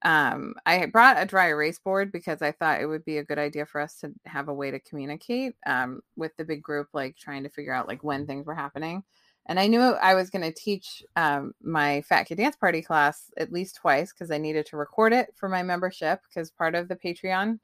Um, 0.03 0.55
I 0.65 0.87
brought 0.87 1.21
a 1.21 1.27
dry 1.27 1.49
erase 1.49 1.79
board 1.79 2.11
because 2.11 2.41
I 2.41 2.53
thought 2.53 2.81
it 2.81 2.87
would 2.87 3.05
be 3.05 3.19
a 3.19 3.25
good 3.25 3.39
idea 3.39 3.67
for 3.67 3.81
us 3.81 3.97
to 3.97 4.13
have 4.25 4.49
a 4.49 4.55
way 4.55 4.71
to 4.71 4.81
communicate 4.81 5.55
um, 5.67 6.01
with 6.17 6.35
the 6.37 6.45
big 6.45 6.63
group, 6.63 6.89
like 6.95 7.17
trying 7.17 7.43
to 7.43 7.51
figure 7.51 7.75
out 7.75 7.89
like 7.89 8.03
when 8.03 8.27
things 8.27 8.47
were 8.47 8.55
happening. 8.55 9.03
And 9.51 9.59
I 9.59 9.67
knew 9.67 9.81
I 9.81 10.15
was 10.15 10.31
going 10.31 10.45
to 10.45 10.53
teach 10.53 11.03
um, 11.17 11.55
my 11.61 12.03
Fat 12.03 12.29
Kid 12.29 12.37
Dance 12.37 12.55
Party 12.55 12.83
class 12.83 13.33
at 13.37 13.53
least 13.53 13.75
twice 13.75 14.13
because 14.13 14.31
I 14.31 14.39
needed 14.39 14.65
to 14.67 14.77
record 14.77 15.13
it 15.13 15.35
for 15.35 15.49
my 15.49 15.65
membership 15.65 16.21
because 16.29 16.53
part 16.53 16.77
of 16.77 16.87
the 16.87 16.95
Patreon 16.95 17.59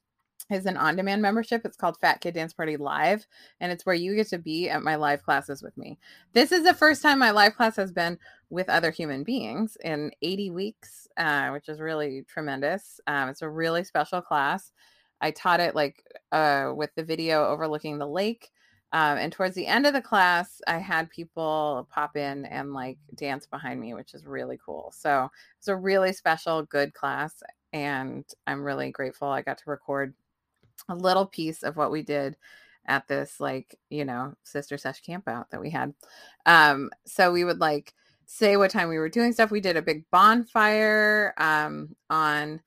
is 0.51 0.67
an 0.67 0.77
on-demand 0.77 1.23
membership. 1.23 1.63
It's 1.65 1.77
called 1.77 1.97
Fat 2.01 2.21
Kid 2.21 2.35
Dance 2.35 2.53
Party 2.53 2.77
Live, 2.77 3.25
and 3.61 3.71
it's 3.71 3.87
where 3.87 3.95
you 3.95 4.17
get 4.17 4.27
to 4.31 4.39
be 4.39 4.69
at 4.69 4.83
my 4.83 4.97
live 4.97 5.23
classes 5.23 5.63
with 5.63 5.79
me. 5.79 5.97
This 6.33 6.51
is 6.51 6.65
the 6.65 6.75
first 6.75 7.03
time 7.03 7.21
my 7.21 7.31
live 7.31 7.55
class 7.55 7.77
has 7.77 7.93
been 7.93 8.19
with 8.51 8.69
other 8.69 8.91
human 8.91 9.23
beings 9.23 9.77
in 9.85 10.11
80 10.23 10.51
weeks, 10.51 11.07
uh, 11.17 11.51
which 11.51 11.69
is 11.69 11.79
really 11.79 12.25
tremendous. 12.27 13.01
Um, 13.07 13.29
it's 13.29 13.43
a 13.43 13.49
really 13.49 13.85
special 13.85 14.21
class. 14.21 14.73
I 15.21 15.31
taught 15.31 15.61
it 15.61 15.77
like 15.77 16.03
uh, 16.33 16.73
with 16.75 16.91
the 16.97 17.05
video 17.05 17.47
overlooking 17.47 17.99
the 17.99 18.09
lake. 18.09 18.51
Um, 18.93 19.19
and 19.19 19.33
towards 19.33 19.55
the 19.55 19.67
end 19.67 19.87
of 19.87 19.93
the 19.93 20.01
class, 20.01 20.61
I 20.67 20.79
had 20.79 21.11
people 21.11 21.89
pop 21.91 22.17
in 22.17 22.45
and 22.47 22.73
like 22.73 22.99
dance 23.15 23.47
behind 23.47 23.81
me, 23.81 23.95
which 23.95 24.15
is 24.15 24.27
really 24.27 24.59
cool. 24.65 24.93
So 24.97 25.31
it's 25.59 25.69
a 25.69 25.77
really 25.77 26.13
special, 26.13 26.63
good 26.63 26.95
class. 26.95 27.43
And 27.73 28.25
I'm 28.47 28.63
really 28.63 28.91
grateful 28.91 29.29
I 29.29 29.43
got 29.43 29.59
to 29.59 29.71
record 29.71 30.15
a 30.89 30.95
little 30.95 31.27
piece 31.27 31.63
of 31.63 31.77
what 31.77 31.91
we 31.91 32.03
did 32.03 32.37
at 32.89 33.09
this 33.09 33.41
like 33.41 33.79
you 33.91 34.05
know 34.05 34.35
sister 34.45 34.79
sesh 34.79 35.01
camp 35.01 35.27
out 35.29 35.51
that 35.51 35.61
we 35.61 35.71
had 35.71 35.93
um 36.47 36.91
so 37.05 37.33
we 37.33 37.45
would 37.45 37.59
like 37.59 37.93
say 38.27 38.57
what 38.57 38.71
time 38.71 38.89
we 38.89 38.99
were 38.99 39.09
doing 39.09 39.33
stuff 39.33 39.51
we 39.51 39.61
did 39.61 39.77
a 39.77 39.83
big 39.83 40.05
bonfire 40.11 41.35
um 41.39 41.95
on 42.11 42.61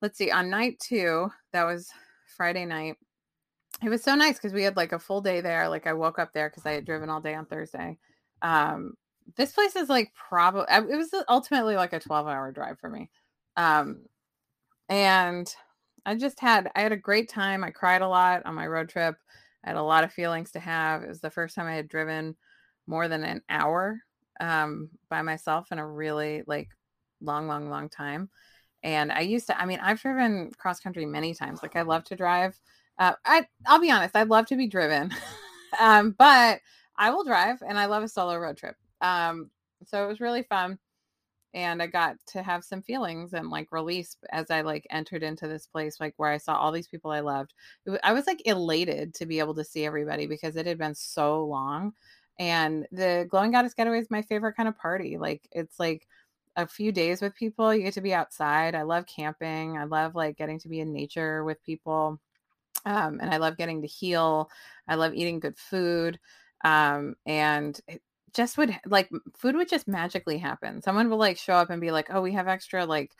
let's 0.00 0.18
see 0.18 0.30
on 0.30 0.50
night 0.50 0.78
two 0.78 1.30
that 1.52 1.64
was 1.64 1.90
friday 2.26 2.64
night 2.64 2.96
it 3.82 3.88
was 3.88 4.02
so 4.02 4.14
nice 4.14 4.36
because 4.36 4.52
we 4.52 4.62
had 4.62 4.76
like 4.76 4.92
a 4.92 4.98
full 4.98 5.20
day 5.20 5.40
there 5.40 5.68
like 5.68 5.86
i 5.86 5.92
woke 5.92 6.18
up 6.18 6.32
there 6.32 6.48
because 6.48 6.66
i 6.66 6.72
had 6.72 6.84
driven 6.84 7.10
all 7.10 7.20
day 7.20 7.34
on 7.34 7.46
thursday 7.46 7.96
um 8.42 8.94
this 9.36 9.52
place 9.52 9.76
is 9.76 9.88
like 9.88 10.12
probably 10.14 10.64
it 10.68 10.96
was 10.96 11.10
ultimately 11.28 11.76
like 11.76 11.92
a 11.92 12.00
12 12.00 12.26
hour 12.26 12.52
drive 12.52 12.78
for 12.78 12.88
me 12.88 13.10
um 13.56 14.02
and 14.88 15.54
I 16.04 16.16
just 16.16 16.40
had 16.40 16.70
I 16.74 16.82
had 16.82 16.92
a 16.92 16.96
great 16.96 17.28
time. 17.28 17.64
I 17.64 17.70
cried 17.70 18.02
a 18.02 18.08
lot 18.08 18.42
on 18.44 18.54
my 18.54 18.66
road 18.66 18.88
trip. 18.88 19.16
I 19.64 19.70
had 19.70 19.76
a 19.76 19.82
lot 19.82 20.04
of 20.04 20.12
feelings 20.12 20.50
to 20.52 20.60
have. 20.60 21.02
It 21.02 21.08
was 21.08 21.20
the 21.20 21.30
first 21.30 21.54
time 21.54 21.66
I 21.66 21.74
had 21.74 21.88
driven 21.88 22.36
more 22.86 23.08
than 23.08 23.22
an 23.22 23.42
hour 23.48 24.00
um, 24.40 24.90
by 25.08 25.22
myself 25.22 25.70
in 25.70 25.78
a 25.78 25.86
really 25.86 26.42
like 26.46 26.68
long, 27.20 27.46
long, 27.46 27.70
long 27.70 27.88
time. 27.88 28.28
And 28.82 29.12
I 29.12 29.20
used 29.20 29.46
to, 29.46 29.60
I 29.60 29.64
mean, 29.64 29.78
I've 29.80 30.02
driven 30.02 30.50
cross 30.58 30.80
country 30.80 31.06
many 31.06 31.34
times. 31.34 31.62
Like 31.62 31.76
I 31.76 31.82
love 31.82 32.02
to 32.04 32.16
drive. 32.16 32.58
Uh, 32.98 33.14
I, 33.24 33.46
I'll 33.66 33.80
be 33.80 33.90
honest, 33.90 34.14
I'd 34.14 34.28
love 34.28 34.46
to 34.46 34.56
be 34.56 34.66
driven, 34.66 35.10
um, 35.80 36.14
but 36.18 36.60
I 36.96 37.10
will 37.10 37.24
drive 37.24 37.62
and 37.66 37.78
I 37.78 37.86
love 37.86 38.02
a 38.02 38.08
solo 38.08 38.36
road 38.36 38.56
trip. 38.56 38.76
Um, 39.00 39.50
so 39.86 40.04
it 40.04 40.08
was 40.08 40.20
really 40.20 40.42
fun 40.44 40.78
and 41.54 41.82
I 41.82 41.86
got 41.86 42.16
to 42.28 42.42
have 42.42 42.64
some 42.64 42.82
feelings 42.82 43.34
and 43.34 43.50
like 43.50 43.68
release 43.70 44.16
as 44.30 44.50
I 44.50 44.62
like 44.62 44.86
entered 44.90 45.22
into 45.22 45.46
this 45.48 45.66
place, 45.66 46.00
like 46.00 46.14
where 46.16 46.30
I 46.30 46.38
saw 46.38 46.56
all 46.56 46.72
these 46.72 46.88
people 46.88 47.10
I 47.10 47.20
loved. 47.20 47.52
I 48.02 48.12
was 48.12 48.26
like 48.26 48.42
elated 48.46 49.14
to 49.14 49.26
be 49.26 49.38
able 49.38 49.54
to 49.56 49.64
see 49.64 49.84
everybody 49.84 50.26
because 50.26 50.56
it 50.56 50.66
had 50.66 50.78
been 50.78 50.94
so 50.94 51.44
long. 51.44 51.92
And 52.38 52.86
the 52.90 53.26
Glowing 53.30 53.52
Goddess 53.52 53.74
Getaway 53.74 53.98
is 53.98 54.10
my 54.10 54.22
favorite 54.22 54.56
kind 54.56 54.68
of 54.68 54.78
party. 54.78 55.18
Like 55.18 55.46
it's 55.52 55.78
like 55.78 56.06
a 56.56 56.66
few 56.66 56.90
days 56.90 57.20
with 57.20 57.34
people. 57.36 57.74
You 57.74 57.82
get 57.82 57.94
to 57.94 58.00
be 58.00 58.14
outside. 58.14 58.74
I 58.74 58.82
love 58.82 59.04
camping. 59.06 59.76
I 59.76 59.84
love 59.84 60.14
like 60.14 60.38
getting 60.38 60.58
to 60.60 60.68
be 60.68 60.80
in 60.80 60.92
nature 60.92 61.44
with 61.44 61.62
people. 61.64 62.18
Um, 62.84 63.20
and 63.20 63.30
I 63.32 63.36
love 63.38 63.56
getting 63.56 63.82
to 63.82 63.86
heal. 63.88 64.50
I 64.88 64.96
love 64.96 65.14
eating 65.14 65.40
good 65.40 65.58
food. 65.58 66.18
Um, 66.64 67.14
and 67.26 67.80
it, 67.88 68.02
just 68.34 68.56
would 68.56 68.74
like 68.86 69.10
food 69.36 69.56
would 69.56 69.68
just 69.68 69.86
magically 69.88 70.38
happen. 70.38 70.80
Someone 70.82 71.10
will 71.10 71.18
like 71.18 71.36
show 71.36 71.52
up 71.54 71.68
and 71.70 71.80
be 71.82 71.90
like, 71.90 72.06
"Oh, 72.10 72.22
we 72.22 72.32
have 72.32 72.48
extra 72.48 72.86
like 72.86 73.14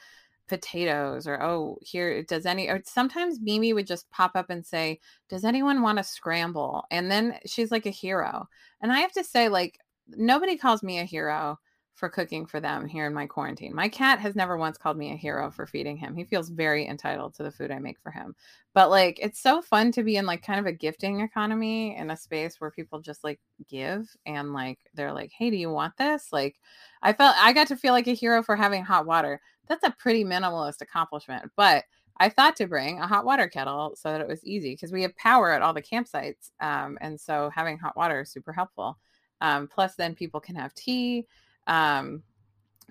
potatoes," 0.48 1.26
or 1.26 1.42
"Oh, 1.42 1.78
here 1.82 2.22
does 2.22 2.46
any." 2.46 2.68
Or 2.68 2.80
sometimes 2.86 3.40
Mimi 3.40 3.72
would 3.74 3.86
just 3.86 4.10
pop 4.10 4.32
up 4.34 4.48
and 4.50 4.64
say, 4.66 5.00
"Does 5.28 5.44
anyone 5.44 5.82
want 5.82 5.98
to 5.98 6.04
scramble?" 6.04 6.84
And 6.90 7.10
then 7.10 7.38
she's 7.46 7.70
like 7.70 7.84
a 7.86 7.90
hero. 7.90 8.48
And 8.80 8.90
I 8.92 9.00
have 9.00 9.12
to 9.12 9.24
say, 9.24 9.48
like 9.50 9.78
nobody 10.08 10.56
calls 10.56 10.82
me 10.82 10.98
a 10.98 11.04
hero 11.04 11.58
for 11.94 12.08
cooking 12.08 12.46
for 12.46 12.58
them 12.58 12.86
here 12.88 13.06
in 13.06 13.14
my 13.14 13.26
quarantine. 13.26 13.74
My 13.74 13.88
cat 13.88 14.18
has 14.18 14.34
never 14.34 14.56
once 14.56 14.78
called 14.78 14.96
me 14.96 15.12
a 15.12 15.16
hero 15.16 15.50
for 15.50 15.66
feeding 15.66 15.96
him. 15.96 16.16
He 16.16 16.24
feels 16.24 16.48
very 16.48 16.86
entitled 16.86 17.34
to 17.34 17.42
the 17.42 17.50
food 17.50 17.70
I 17.70 17.78
make 17.78 18.00
for 18.00 18.10
him. 18.10 18.34
But 18.74 18.90
like 18.90 19.18
it's 19.20 19.40
so 19.40 19.60
fun 19.60 19.92
to 19.92 20.02
be 20.02 20.16
in 20.16 20.26
like 20.26 20.42
kind 20.42 20.58
of 20.58 20.66
a 20.66 20.72
gifting 20.72 21.20
economy 21.20 21.96
in 21.96 22.10
a 22.10 22.16
space 22.16 22.60
where 22.60 22.70
people 22.70 23.00
just 23.00 23.22
like 23.22 23.40
give 23.68 24.08
and 24.26 24.52
like 24.52 24.78
they're 24.94 25.12
like, 25.12 25.32
"Hey, 25.36 25.50
do 25.50 25.56
you 25.56 25.70
want 25.70 25.96
this?" 25.96 26.28
Like 26.32 26.56
I 27.02 27.12
felt 27.12 27.36
I 27.38 27.52
got 27.52 27.68
to 27.68 27.76
feel 27.76 27.92
like 27.92 28.06
a 28.06 28.14
hero 28.14 28.42
for 28.42 28.56
having 28.56 28.84
hot 28.84 29.06
water. 29.06 29.40
That's 29.68 29.84
a 29.84 29.94
pretty 29.98 30.24
minimalist 30.24 30.80
accomplishment, 30.80 31.50
but 31.56 31.84
I 32.18 32.28
thought 32.28 32.56
to 32.56 32.66
bring 32.66 32.98
a 32.98 33.06
hot 33.06 33.24
water 33.24 33.48
kettle 33.48 33.94
so 33.96 34.10
that 34.10 34.20
it 34.20 34.28
was 34.28 34.44
easy 34.44 34.72
because 34.72 34.92
we 34.92 35.02
have 35.02 35.16
power 35.16 35.50
at 35.50 35.62
all 35.62 35.72
the 35.72 35.82
campsites. 35.82 36.50
Um, 36.60 36.98
and 37.00 37.20
so 37.20 37.50
having 37.54 37.78
hot 37.78 37.96
water 37.96 38.20
is 38.20 38.30
super 38.30 38.52
helpful. 38.52 38.98
Um, 39.40 39.66
plus, 39.66 39.96
then 39.96 40.14
people 40.14 40.40
can 40.40 40.54
have 40.54 40.74
tea 40.74 41.26
um, 41.66 42.22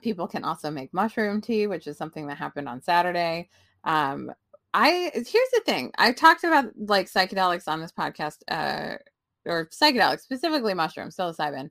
people 0.02 0.28
can 0.28 0.44
also 0.44 0.72
make 0.72 0.94
mushroom 0.94 1.42
tea, 1.42 1.68
which 1.68 1.88
is 1.88 1.98
something 1.98 2.28
that 2.28 2.38
happened 2.38 2.68
on 2.68 2.82
Saturday. 2.82 3.50
Um, 3.84 4.32
I 4.74 5.12
here's 5.14 5.26
the 5.26 5.62
thing: 5.66 5.92
I 5.98 6.12
talked 6.12 6.44
about 6.44 6.72
like 6.78 7.08
psychedelics 7.08 7.68
on 7.68 7.82
this 7.82 7.92
podcast, 7.92 8.38
uh, 8.48 8.98
or 9.46 9.68
psychedelics 9.68 10.22
specifically 10.22 10.74
mushrooms, 10.74 11.16
psilocybin, 11.16 11.70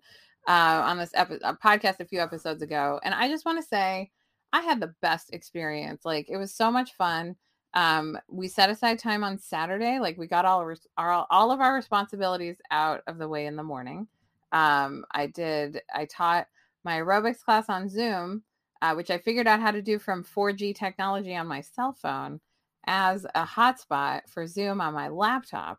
uh, 0.48 0.82
on 0.84 0.98
this 0.98 1.10
epi- 1.14 1.38
podcast 1.64 2.00
a 2.00 2.04
few 2.04 2.20
episodes 2.20 2.62
ago, 2.62 3.00
and 3.04 3.14
I 3.14 3.28
just 3.28 3.44
want 3.44 3.60
to 3.60 3.66
say 3.66 4.10
I 4.52 4.60
had 4.60 4.80
the 4.80 4.94
best 5.00 5.32
experience. 5.32 6.04
Like 6.04 6.28
it 6.28 6.36
was 6.36 6.54
so 6.54 6.70
much 6.70 6.94
fun. 6.94 7.36
Um, 7.74 8.18
we 8.28 8.48
set 8.48 8.68
aside 8.68 8.98
time 8.98 9.22
on 9.22 9.38
Saturday. 9.38 9.98
Like 9.98 10.18
we 10.18 10.26
got 10.26 10.44
all 10.44 10.60
our 10.98 11.26
all 11.30 11.50
of 11.50 11.60
our 11.60 11.74
responsibilities 11.74 12.56
out 12.70 13.02
of 13.06 13.18
the 13.18 13.28
way 13.28 13.46
in 13.46 13.56
the 13.56 13.62
morning. 13.62 14.08
Um, 14.52 15.04
I 15.12 15.26
did. 15.26 15.80
I 15.94 16.04
taught 16.06 16.48
my 16.84 16.98
aerobics 16.98 17.40
class 17.40 17.68
on 17.68 17.88
Zoom, 17.88 18.42
uh, 18.82 18.94
which 18.94 19.10
I 19.10 19.18
figured 19.18 19.46
out 19.46 19.60
how 19.60 19.70
to 19.70 19.82
do 19.82 19.98
from 19.98 20.24
4G 20.24 20.74
technology 20.74 21.34
on 21.36 21.46
my 21.46 21.60
cell 21.60 21.92
phone 21.92 22.40
as 22.86 23.26
a 23.34 23.44
hotspot 23.44 24.22
for 24.28 24.46
Zoom 24.46 24.80
on 24.80 24.94
my 24.94 25.08
laptop. 25.08 25.78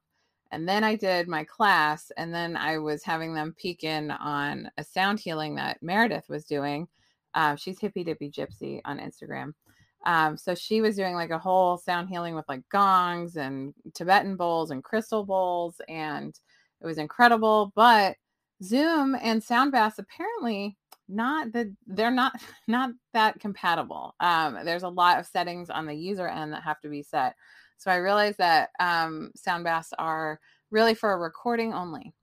And 0.52 0.68
then 0.68 0.84
I 0.84 0.96
did 0.96 1.30
my 1.30 1.46
class, 1.46 2.12
and 2.18 2.34
then 2.34 2.58
I 2.58 2.78
was 2.78 3.04
having 3.04 3.34
them 3.34 3.56
peek 3.58 3.86
in 3.86 4.12
on 4.12 4.70
a 4.78 4.84
sound 4.84 5.20
healing 5.20 5.56
that 5.56 5.82
Meredith 5.82 6.28
was 6.28 6.46
doing. 6.46 6.88
Uh, 7.34 7.56
she's 7.56 7.80
hippie 7.80 8.06
dippy 8.06 8.30
gypsy 8.30 8.82
on 8.84 9.00
Instagram. 9.00 9.54
Um, 10.06 10.36
so 10.36 10.54
she 10.56 10.82
was 10.82 10.96
doing 10.96 11.14
like 11.14 11.30
a 11.30 11.40
whole 11.40 11.78
sound 11.78 12.10
healing 12.10 12.36
with 12.36 12.46
like 12.50 12.68
gongs 12.70 13.38
and 13.38 13.74
Tibetan 13.94 14.36
bowls 14.36 14.72
and 14.72 14.84
crystal 14.84 15.24
bowls, 15.24 15.80
and 15.88 16.38
it 16.82 16.86
was 16.86 16.98
incredible. 16.98 17.72
But 17.74 18.18
Zoom 18.62 19.16
and 19.22 19.44
sound 19.44 19.72
baths 19.72 20.00
apparently 20.00 20.78
not 21.12 21.52
that 21.54 21.68
they're 21.88 22.12
not 22.12 22.34
not 22.68 22.92
that 23.14 23.40
compatible. 23.40 24.16
Um, 24.20 24.60
there's 24.64 24.84
a 24.84 24.90
lot 24.90 25.20
of 25.20 25.26
settings 25.26 25.70
on 25.70 25.86
the 25.86 25.96
user 25.96 26.28
end 26.28 26.54
that 26.54 26.64
have 26.64 26.80
to 26.82 26.90
be 26.90 27.04
set. 27.04 27.36
So 27.78 27.90
I 27.92 27.96
realized 27.96 28.38
that 28.38 28.70
um, 28.80 29.32
sound 29.36 29.64
baths 29.64 29.94
are 29.98 30.40
really 30.70 30.94
for 30.94 31.14
a 31.14 31.18
recording 31.18 31.74
only, 31.74 32.14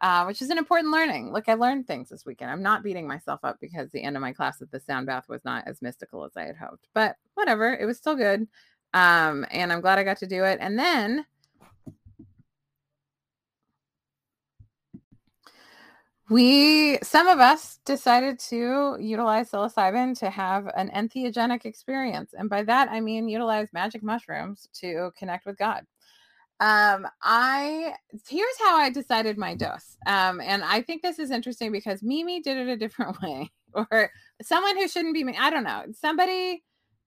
uh, 0.00 0.24
which 0.24 0.40
is 0.40 0.48
an 0.48 0.56
important 0.56 0.90
learning. 0.90 1.32
Look, 1.32 1.48
I 1.48 1.54
learned 1.54 1.86
things 1.86 2.08
this 2.08 2.24
weekend. 2.24 2.50
I'm 2.50 2.62
not 2.62 2.82
beating 2.82 3.06
myself 3.06 3.40
up 3.42 3.58
because 3.60 3.90
the 3.90 4.02
end 4.02 4.16
of 4.16 4.22
my 4.22 4.32
class 4.32 4.62
at 4.62 4.70
the 4.70 4.80
sound 4.80 5.06
bath 5.06 5.28
was 5.28 5.44
not 5.44 5.64
as 5.66 5.82
mystical 5.82 6.24
as 6.24 6.32
I 6.36 6.44
had 6.44 6.56
hoped, 6.56 6.88
but 6.94 7.16
whatever. 7.34 7.74
It 7.74 7.84
was 7.84 7.98
still 7.98 8.16
good. 8.16 8.48
Um, 8.94 9.46
and 9.50 9.72
I'm 9.72 9.80
glad 9.80 9.98
I 9.98 10.04
got 10.04 10.18
to 10.18 10.26
do 10.26 10.44
it. 10.44 10.58
And 10.60 10.78
then 10.78 11.26
we 16.30 16.98
some 17.02 17.26
of 17.26 17.38
us 17.38 17.78
decided 17.84 18.38
to 18.38 18.96
utilize 19.00 19.50
psilocybin 19.50 20.18
to 20.18 20.30
have 20.30 20.68
an 20.76 20.90
entheogenic 20.90 21.64
experience 21.64 22.32
and 22.36 22.48
by 22.48 22.62
that 22.62 22.88
i 22.90 23.00
mean 23.00 23.28
utilize 23.28 23.68
magic 23.72 24.02
mushrooms 24.02 24.68
to 24.72 25.10
connect 25.18 25.46
with 25.46 25.56
god 25.56 25.84
um 26.60 27.06
i 27.22 27.92
here's 28.28 28.58
how 28.60 28.76
i 28.76 28.88
decided 28.88 29.36
my 29.36 29.54
dose 29.54 29.96
um 30.06 30.40
and 30.40 30.62
i 30.64 30.80
think 30.80 31.02
this 31.02 31.18
is 31.18 31.30
interesting 31.30 31.72
because 31.72 32.02
mimi 32.02 32.40
did 32.40 32.56
it 32.56 32.68
a 32.68 32.76
different 32.76 33.20
way 33.22 33.50
or 33.74 34.10
someone 34.42 34.76
who 34.76 34.86
shouldn't 34.86 35.14
be 35.14 35.24
me 35.24 35.36
i 35.40 35.50
don't 35.50 35.64
know 35.64 35.84
somebody 36.00 36.62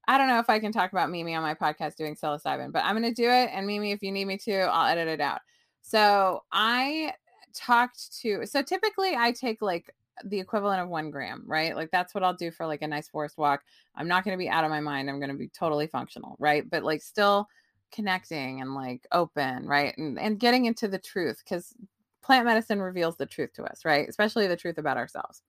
I 0.07 0.19
don't 0.19 0.27
know 0.27 0.37
if 0.37 0.51
I 0.51 0.59
can 0.59 0.71
talk 0.71 0.91
about 0.91 1.09
Mimi 1.09 1.33
on 1.33 1.41
my 1.41 1.55
podcast 1.55 1.95
doing 1.95 2.15
psilocybin, 2.15 2.71
but 2.71 2.83
I'm 2.83 2.95
going 2.95 3.11
to 3.11 3.21
do 3.21 3.27
it. 3.27 3.49
And 3.51 3.65
Mimi, 3.65 3.91
if 3.91 4.03
you 4.03 4.11
need 4.11 4.25
me 4.25 4.37
to, 4.37 4.55
I'll 4.55 4.87
edit 4.87 5.07
it 5.07 5.19
out. 5.19 5.41
So 5.81 6.43
I 6.51 7.13
talked 7.55 8.19
to, 8.21 8.45
so 8.45 8.61
typically 8.61 9.15
I 9.15 9.31
take 9.31 9.61
like 9.61 9.89
the 10.23 10.39
equivalent 10.39 10.81
of 10.81 10.89
one 10.89 11.11
gram, 11.11 11.43
right? 11.45 11.75
Like 11.75 11.91
that's 11.91 12.13
what 12.13 12.23
I'll 12.23 12.33
do 12.33 12.51
for 12.51 12.65
like 12.65 12.81
a 12.81 12.87
nice 12.87 13.07
forest 13.07 13.37
walk. 13.37 13.63
I'm 13.95 14.07
not 14.07 14.23
going 14.23 14.37
to 14.37 14.41
be 14.41 14.49
out 14.49 14.63
of 14.63 14.69
my 14.69 14.79
mind. 14.79 15.09
I'm 15.09 15.19
going 15.19 15.31
to 15.31 15.37
be 15.37 15.49
totally 15.49 15.87
functional, 15.87 16.35
right? 16.39 16.69
But 16.69 16.83
like 16.83 17.01
still 17.01 17.47
connecting 17.91 18.61
and 18.61 18.75
like 18.75 19.05
open, 19.11 19.67
right? 19.67 19.97
And 19.97 20.19
and 20.19 20.39
getting 20.39 20.65
into 20.65 20.87
the 20.87 20.99
truth 20.99 21.41
because 21.43 21.73
plant 22.21 22.45
medicine 22.45 22.81
reveals 22.81 23.17
the 23.17 23.25
truth 23.25 23.53
to 23.53 23.63
us, 23.63 23.85
right? 23.85 24.07
Especially 24.07 24.47
the 24.47 24.57
truth 24.57 24.77
about 24.77 24.97
ourselves. 24.97 25.41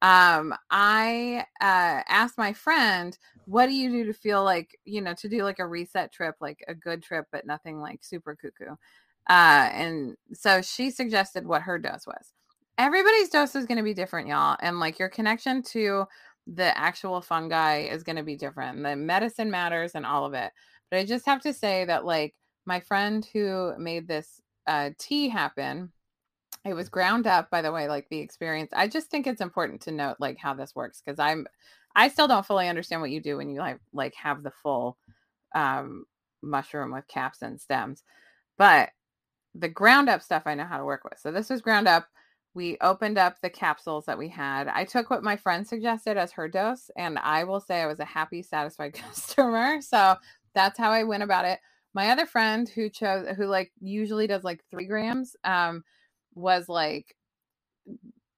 Um, 0.00 0.54
I 0.70 1.44
uh, 1.60 2.02
asked 2.08 2.38
my 2.38 2.52
friend, 2.52 3.18
"What 3.46 3.66
do 3.66 3.72
you 3.72 3.90
do 3.90 4.04
to 4.04 4.12
feel 4.12 4.44
like 4.44 4.78
you 4.84 5.00
know 5.00 5.14
to 5.14 5.28
do 5.28 5.42
like 5.42 5.58
a 5.58 5.66
reset 5.66 6.12
trip, 6.12 6.36
like 6.40 6.64
a 6.68 6.74
good 6.74 7.02
trip, 7.02 7.26
but 7.32 7.46
nothing 7.46 7.80
like 7.80 8.04
super 8.04 8.36
cuckoo?" 8.36 8.76
Uh, 9.28 9.68
and 9.72 10.16
so 10.32 10.62
she 10.62 10.90
suggested 10.90 11.46
what 11.46 11.62
her 11.62 11.78
dose 11.78 12.06
was. 12.06 12.32
Everybody's 12.78 13.28
dose 13.28 13.54
is 13.54 13.66
going 13.66 13.78
to 13.78 13.84
be 13.84 13.94
different, 13.94 14.28
y'all, 14.28 14.56
and 14.60 14.80
like 14.80 14.98
your 14.98 15.08
connection 15.08 15.62
to 15.64 16.04
the 16.46 16.76
actual 16.78 17.20
fungi 17.20 17.80
is 17.80 18.02
going 18.02 18.16
to 18.16 18.22
be 18.22 18.36
different. 18.36 18.82
The 18.82 18.96
medicine 18.96 19.50
matters 19.50 19.92
and 19.94 20.06
all 20.06 20.24
of 20.24 20.34
it. 20.34 20.52
But 20.90 21.00
I 21.00 21.04
just 21.04 21.26
have 21.26 21.42
to 21.42 21.52
say 21.52 21.84
that 21.84 22.04
like 22.04 22.34
my 22.64 22.80
friend 22.80 23.26
who 23.32 23.76
made 23.78 24.08
this 24.08 24.40
uh, 24.66 24.90
tea 24.98 25.28
happen, 25.28 25.92
it 26.64 26.74
was 26.74 26.88
ground 26.88 27.26
up 27.26 27.50
by 27.50 27.62
the 27.62 27.72
way 27.72 27.88
like 27.88 28.08
the 28.08 28.18
experience 28.18 28.70
i 28.74 28.86
just 28.86 29.10
think 29.10 29.26
it's 29.26 29.40
important 29.40 29.80
to 29.80 29.92
note 29.92 30.16
like 30.18 30.36
how 30.38 30.54
this 30.54 30.74
works 30.74 31.00
because 31.04 31.18
i'm 31.18 31.46
i 31.94 32.08
still 32.08 32.28
don't 32.28 32.46
fully 32.46 32.68
understand 32.68 33.00
what 33.00 33.10
you 33.10 33.20
do 33.20 33.36
when 33.36 33.48
you 33.48 33.58
like 33.58 33.78
like 33.92 34.14
have 34.14 34.42
the 34.42 34.50
full 34.50 34.96
um 35.54 36.04
mushroom 36.42 36.92
with 36.92 37.06
caps 37.08 37.42
and 37.42 37.60
stems 37.60 38.02
but 38.56 38.90
the 39.54 39.68
ground 39.68 40.08
up 40.08 40.22
stuff 40.22 40.42
i 40.46 40.54
know 40.54 40.64
how 40.64 40.78
to 40.78 40.84
work 40.84 41.04
with. 41.04 41.18
So 41.18 41.30
this 41.32 41.50
was 41.50 41.60
ground 41.60 41.88
up. 41.88 42.06
We 42.54 42.76
opened 42.80 43.18
up 43.18 43.40
the 43.40 43.50
capsules 43.50 44.06
that 44.06 44.18
we 44.18 44.28
had. 44.28 44.68
I 44.68 44.84
took 44.84 45.10
what 45.10 45.22
my 45.22 45.36
friend 45.36 45.66
suggested 45.66 46.16
as 46.16 46.32
her 46.32 46.48
dose 46.48 46.90
and 46.96 47.18
i 47.18 47.44
will 47.44 47.60
say 47.60 47.82
i 47.82 47.86
was 47.86 48.00
a 48.00 48.04
happy 48.04 48.42
satisfied 48.42 48.94
customer. 48.94 49.80
So 49.80 50.16
that's 50.54 50.78
how 50.78 50.90
I 50.90 51.04
went 51.04 51.22
about 51.22 51.44
it. 51.44 51.60
My 51.94 52.10
other 52.10 52.26
friend 52.26 52.68
who 52.68 52.88
chose 52.90 53.26
who 53.36 53.46
like 53.46 53.72
usually 53.80 54.26
does 54.26 54.44
like 54.44 54.64
three 54.70 54.86
grams, 54.86 55.36
um, 55.44 55.84
was 56.34 56.68
like 56.68 57.14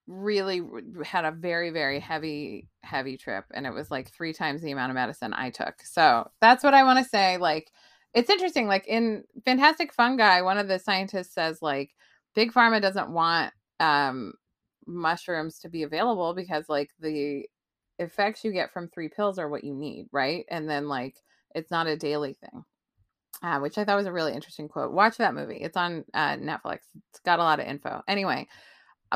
really 0.07 0.61
had 1.05 1.23
a 1.25 1.31
very 1.31 1.69
very 1.69 1.99
heavy 1.99 2.67
heavy 2.83 3.15
trip 3.17 3.45
and 3.53 3.65
it 3.65 3.73
was 3.73 3.89
like 3.89 4.11
three 4.11 4.33
times 4.33 4.61
the 4.61 4.71
amount 4.71 4.89
of 4.89 4.95
medicine 4.95 5.33
i 5.33 5.49
took. 5.49 5.75
So 5.83 6.29
that's 6.41 6.63
what 6.63 6.73
i 6.73 6.83
want 6.83 6.99
to 6.99 7.09
say 7.09 7.37
like 7.37 7.71
it's 8.13 8.29
interesting 8.29 8.67
like 8.67 8.87
in 8.87 9.23
fantastic 9.45 9.93
fungi 9.93 10.41
one 10.41 10.57
of 10.57 10.67
the 10.67 10.79
scientists 10.79 11.33
says 11.33 11.61
like 11.61 11.91
big 12.35 12.51
pharma 12.51 12.81
doesn't 12.81 13.09
want 13.09 13.53
um 13.79 14.33
mushrooms 14.87 15.59
to 15.59 15.69
be 15.69 15.83
available 15.83 16.33
because 16.33 16.67
like 16.67 16.89
the 16.99 17.45
effects 17.99 18.43
you 18.43 18.51
get 18.51 18.71
from 18.71 18.87
three 18.87 19.07
pills 19.07 19.37
are 19.37 19.49
what 19.49 19.63
you 19.63 19.73
need 19.73 20.07
right 20.11 20.45
and 20.49 20.69
then 20.69 20.87
like 20.87 21.15
it's 21.55 21.71
not 21.71 21.87
a 21.87 21.97
daily 21.97 22.33
thing. 22.33 22.63
Uh, 23.43 23.59
which 23.59 23.77
I 23.77 23.83
thought 23.83 23.97
was 23.97 24.05
a 24.05 24.11
really 24.11 24.33
interesting 24.33 24.67
quote. 24.67 24.91
Watch 24.91 25.17
that 25.17 25.33
movie. 25.33 25.57
It's 25.57 25.77
on 25.77 26.05
uh, 26.13 26.35
Netflix. 26.35 26.79
It's 27.09 27.19
got 27.25 27.39
a 27.39 27.43
lot 27.43 27.59
of 27.59 27.65
info. 27.65 28.03
Anyway, 28.07 28.47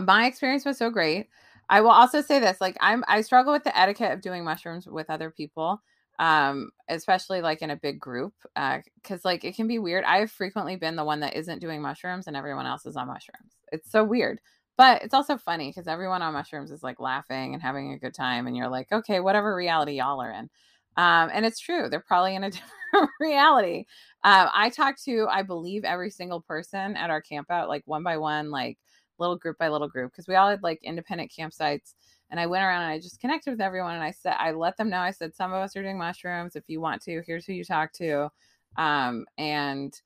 my 0.01 0.25
experience 0.25 0.65
was 0.65 0.79
so 0.79 0.89
great. 0.89 1.27
I 1.69 1.81
will 1.81 1.91
also 1.91 2.21
say 2.21 2.39
this: 2.39 2.59
like 2.59 2.75
I'm, 2.79 3.03
I 3.07 3.21
struggle 3.21 3.53
with 3.53 3.63
the 3.63 3.77
etiquette 3.77 4.13
of 4.13 4.21
doing 4.21 4.43
mushrooms 4.43 4.87
with 4.87 5.09
other 5.11 5.29
people, 5.29 5.79
um, 6.19 6.71
especially 6.89 7.41
like 7.41 7.61
in 7.61 7.69
a 7.71 7.75
big 7.75 7.99
group, 7.99 8.33
uh 8.55 8.79
because 9.01 9.25
like 9.25 9.43
it 9.43 9.55
can 9.55 9.67
be 9.67 9.79
weird. 9.79 10.03
I've 10.05 10.31
frequently 10.31 10.75
been 10.75 10.95
the 10.95 11.03
one 11.03 11.19
that 11.21 11.35
isn't 11.35 11.59
doing 11.59 11.81
mushrooms, 11.81 12.27
and 12.27 12.35
everyone 12.35 12.65
else 12.65 12.85
is 12.85 12.95
on 12.95 13.07
mushrooms. 13.07 13.53
It's 13.71 13.91
so 13.91 14.03
weird, 14.03 14.39
but 14.77 15.03
it's 15.03 15.13
also 15.13 15.37
funny 15.37 15.69
because 15.69 15.87
everyone 15.87 16.21
on 16.21 16.33
mushrooms 16.33 16.71
is 16.71 16.83
like 16.83 16.99
laughing 16.99 17.53
and 17.53 17.61
having 17.61 17.93
a 17.93 17.99
good 17.99 18.13
time, 18.13 18.47
and 18.47 18.55
you're 18.55 18.69
like, 18.69 18.91
okay, 18.91 19.19
whatever 19.19 19.55
reality 19.55 19.93
y'all 19.93 20.21
are 20.21 20.31
in. 20.31 20.49
Um, 20.97 21.29
and 21.33 21.45
it's 21.45 21.59
true. 21.59 21.89
They're 21.89 21.99
probably 21.99 22.35
in 22.35 22.43
a 22.45 22.51
different 22.51 23.11
reality. 23.19 23.85
Uh, 24.23 24.47
I 24.53 24.69
talked 24.69 25.03
to, 25.05 25.27
I 25.29 25.41
believe, 25.43 25.83
every 25.83 26.09
single 26.09 26.41
person 26.41 26.95
at 26.95 27.09
our 27.09 27.21
campout, 27.21 27.67
like 27.67 27.83
one 27.85 28.03
by 28.03 28.17
one, 28.17 28.49
like 28.51 28.77
little 29.19 29.37
group 29.37 29.57
by 29.57 29.69
little 29.69 29.89
group, 29.89 30.11
because 30.11 30.27
we 30.27 30.35
all 30.35 30.49
had 30.49 30.63
like 30.63 30.79
independent 30.83 31.31
campsites. 31.37 31.93
And 32.31 32.39
I 32.39 32.47
went 32.47 32.63
around 32.63 32.83
and 32.83 32.91
I 32.91 32.99
just 32.99 33.19
connected 33.19 33.51
with 33.51 33.61
everyone. 33.61 33.95
And 33.95 34.03
I 34.03 34.11
said, 34.11 34.35
I 34.39 34.51
let 34.51 34.77
them 34.77 34.89
know, 34.89 34.99
I 34.99 35.11
said, 35.11 35.35
some 35.35 35.53
of 35.53 35.61
us 35.61 35.75
are 35.75 35.83
doing 35.83 35.97
mushrooms. 35.97 36.55
If 36.55 36.63
you 36.67 36.81
want 36.81 37.01
to, 37.03 37.21
here's 37.25 37.45
who 37.45 37.53
you 37.53 37.63
talk 37.63 37.93
to. 37.93 38.29
Um, 38.77 39.25
and 39.37 39.99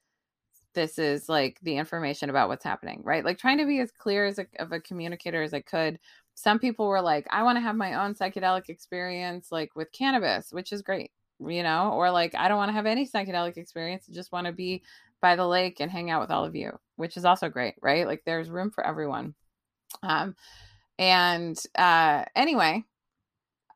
this 0.74 1.00
is 1.00 1.28
like 1.30 1.60
the 1.64 1.78
information 1.78 2.30
about 2.30 2.50
what's 2.50 2.64
happening, 2.64 3.02
right? 3.04 3.26
Like 3.26 3.38
trying 3.38 3.58
to 3.58 3.66
be 3.66 3.80
as 3.80 3.92
clear 3.92 4.26
as 4.26 4.38
a, 4.38 4.46
of 4.60 4.72
a 4.72 4.80
communicator 4.80 5.42
as 5.42 5.54
I 5.54 5.62
could 5.62 6.00
some 6.40 6.58
people 6.58 6.88
were 6.88 7.02
like, 7.02 7.28
I 7.32 7.44
want 7.44 7.58
to 7.58 7.62
have 7.62 7.76
my 7.76 7.96
own 7.96 8.16
psychedelic 8.16 8.70
experience, 8.70 9.52
like 9.52 9.76
with 9.76 9.92
cannabis, 9.92 10.54
which 10.54 10.72
is 10.72 10.82
great, 10.82 11.12
you 11.46 11.64
know, 11.64 11.92
or 11.92 12.10
like, 12.12 12.34
I 12.34 12.48
don't 12.48 12.56
want 12.56 12.70
to 12.70 12.74
have 12.74 12.86
any 12.86 13.06
psychedelic 13.06 13.58
experience. 13.58 14.06
I 14.10 14.14
just 14.14 14.32
want 14.32 14.48
to 14.48 14.54
be 14.54 14.82
by 15.22 15.36
the 15.36 15.46
lake 15.46 15.82
and 15.82 15.92
hang 15.92 16.10
out 16.10 16.22
with 16.22 16.32
all 16.32 16.46
of 16.46 16.56
you, 16.56 16.80
which 16.96 17.18
is 17.18 17.26
also 17.26 17.50
great, 17.50 17.74
right? 17.82 18.08
Like, 18.08 18.24
there's 18.26 18.50
room 18.50 18.72
for 18.72 18.88
everyone. 18.88 19.36
Um, 20.02 20.34
and 21.00 21.58
uh, 21.78 22.26
anyway, 22.36 22.84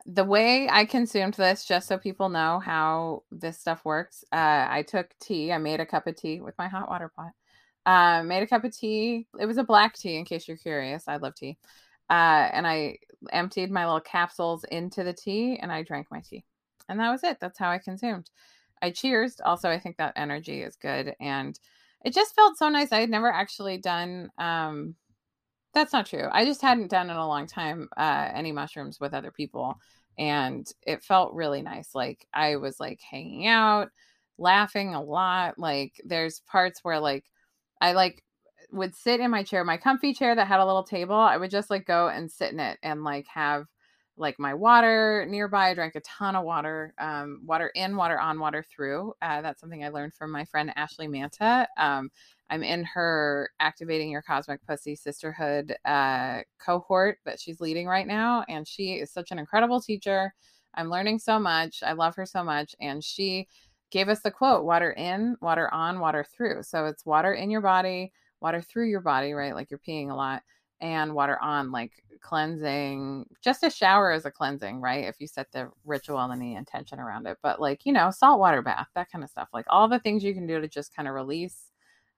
the 0.05 0.25
way 0.25 0.67
I 0.69 0.83
consumed 0.83 1.35
this, 1.35 1.65
just 1.65 1.87
so 1.87 1.97
people 1.97 2.27
know 2.27 2.59
how 2.59 3.23
this 3.31 3.57
stuff 3.57 3.85
works, 3.85 4.25
uh, 4.33 4.67
I 4.69 4.83
took 4.85 5.17
tea. 5.19 5.53
I 5.53 5.57
made 5.57 5.79
a 5.79 5.85
cup 5.85 6.05
of 6.05 6.17
tea 6.17 6.41
with 6.41 6.57
my 6.57 6.67
hot 6.67 6.89
water 6.89 7.09
pot. 7.15 7.31
Uh, 7.85 8.23
made 8.23 8.43
a 8.43 8.47
cup 8.47 8.65
of 8.65 8.77
tea. 8.77 9.27
It 9.39 9.45
was 9.45 9.57
a 9.57 9.63
black 9.63 9.95
tea, 9.95 10.17
in 10.17 10.25
case 10.25 10.47
you're 10.47 10.57
curious. 10.57 11.05
I 11.07 11.15
love 11.15 11.35
tea. 11.35 11.57
Uh, 12.09 12.49
and 12.51 12.67
I 12.67 12.97
emptied 13.31 13.71
my 13.71 13.85
little 13.85 14.01
capsules 14.01 14.65
into 14.65 15.05
the 15.05 15.13
tea 15.13 15.57
and 15.61 15.71
I 15.71 15.83
drank 15.83 16.07
my 16.11 16.19
tea. 16.19 16.43
And 16.89 16.99
that 16.99 17.09
was 17.09 17.23
it. 17.23 17.37
That's 17.39 17.57
how 17.57 17.69
I 17.69 17.77
consumed. 17.77 18.29
I 18.81 18.91
cheersed. 18.91 19.39
Also, 19.45 19.69
I 19.69 19.79
think 19.79 19.95
that 19.97 20.13
energy 20.17 20.61
is 20.61 20.75
good. 20.75 21.15
And 21.21 21.57
it 22.03 22.13
just 22.13 22.35
felt 22.35 22.57
so 22.57 22.67
nice. 22.67 22.91
I 22.91 22.99
had 22.99 23.09
never 23.09 23.31
actually 23.31 23.77
done, 23.77 24.29
um, 24.37 24.95
that's 25.73 25.93
not 25.93 26.05
true. 26.05 26.27
I 26.31 26.45
just 26.45 26.61
hadn't 26.61 26.91
done 26.91 27.09
in 27.09 27.15
a 27.15 27.27
long 27.27 27.47
time 27.47 27.89
uh, 27.97 28.29
any 28.33 28.51
mushrooms 28.51 28.99
with 28.99 29.13
other 29.13 29.31
people. 29.31 29.79
And 30.17 30.71
it 30.85 31.03
felt 31.03 31.33
really 31.33 31.61
nice. 31.61 31.95
Like 31.95 32.27
I 32.33 32.57
was 32.57 32.79
like 32.79 33.01
hanging 33.01 33.47
out, 33.47 33.89
laughing 34.37 34.93
a 34.93 35.01
lot. 35.01 35.57
Like 35.57 35.99
there's 36.05 36.41
parts 36.41 36.81
where 36.83 36.99
like 36.99 37.25
I 37.81 37.93
like 37.93 38.23
would 38.71 38.95
sit 38.95 39.19
in 39.19 39.31
my 39.31 39.43
chair, 39.43 39.63
my 39.63 39.77
comfy 39.77 40.13
chair 40.13 40.35
that 40.35 40.47
had 40.47 40.59
a 40.59 40.65
little 40.65 40.83
table. 40.83 41.15
I 41.15 41.37
would 41.37 41.51
just 41.51 41.69
like 41.69 41.85
go 41.85 42.07
and 42.07 42.31
sit 42.31 42.53
in 42.53 42.59
it 42.59 42.77
and 42.83 43.03
like 43.03 43.25
have 43.27 43.65
like 44.17 44.39
my 44.39 44.53
water 44.53 45.25
nearby. 45.27 45.69
I 45.69 45.73
drank 45.73 45.95
a 45.95 46.01
ton 46.01 46.35
of 46.35 46.43
water, 46.43 46.93
um, 46.99 47.41
water 47.45 47.71
in, 47.75 47.95
water 47.95 48.19
on, 48.19 48.39
water 48.39 48.63
through. 48.63 49.13
Uh, 49.21 49.41
that's 49.41 49.59
something 49.59 49.83
I 49.83 49.89
learned 49.89 50.13
from 50.13 50.31
my 50.31 50.45
friend 50.45 50.71
Ashley 50.75 51.07
Manta. 51.07 51.67
Um, 51.77 52.09
I'm 52.49 52.63
in 52.63 52.83
her 52.83 53.49
Activating 53.59 54.11
Your 54.11 54.21
Cosmic 54.21 54.65
Pussy 54.65 54.95
Sisterhood 54.95 55.75
uh, 55.85 56.41
cohort 56.63 57.17
that 57.25 57.39
she's 57.39 57.59
leading 57.59 57.87
right 57.87 58.07
now. 58.07 58.45
And 58.47 58.67
she 58.67 58.93
is 58.93 59.11
such 59.11 59.31
an 59.31 59.39
incredible 59.39 59.81
teacher. 59.81 60.33
I'm 60.75 60.89
learning 60.89 61.19
so 61.19 61.39
much. 61.39 61.81
I 61.83 61.93
love 61.93 62.15
her 62.15 62.25
so 62.25 62.43
much. 62.43 62.75
And 62.79 63.03
she 63.03 63.47
gave 63.89 64.09
us 64.09 64.21
the 64.21 64.31
quote 64.31 64.65
water 64.65 64.91
in, 64.91 65.37
water 65.41 65.73
on, 65.73 65.99
water 65.99 66.25
through. 66.35 66.63
So 66.63 66.85
it's 66.85 67.05
water 67.05 67.33
in 67.33 67.49
your 67.49 67.61
body 67.61 68.11
water 68.43 68.61
through 68.61 68.89
your 68.89 69.01
body, 69.01 69.33
right? 69.33 69.55
Like 69.55 69.71
you're 69.71 69.79
peeing 69.79 70.11
a 70.11 70.15
lot, 70.15 70.43
and 70.83 71.15
water 71.15 71.41
on, 71.41 71.71
like 71.71 71.93
cleansing. 72.21 73.25
Just 73.41 73.63
a 73.63 73.69
shower 73.71 74.11
is 74.11 74.25
a 74.25 74.31
cleansing, 74.31 74.81
right? 74.81 75.05
If 75.05 75.15
you 75.19 75.27
set 75.27 75.51
the 75.51 75.71
ritual 75.85 76.19
and 76.19 76.41
the 76.41 76.55
intention 76.55 76.99
around 76.99 77.25
it. 77.25 77.37
But 77.41 77.59
like, 77.61 77.85
you 77.85 77.93
know, 77.93 78.11
salt 78.11 78.39
water 78.39 78.61
bath, 78.61 78.87
that 78.93 79.09
kind 79.09 79.23
of 79.23 79.29
stuff. 79.29 79.47
Like 79.53 79.65
all 79.69 79.87
the 79.87 79.99
things 79.99 80.23
you 80.23 80.33
can 80.33 80.45
do 80.45 80.59
to 80.61 80.67
just 80.67 80.95
kind 80.95 81.07
of 81.07 81.15
release 81.15 81.71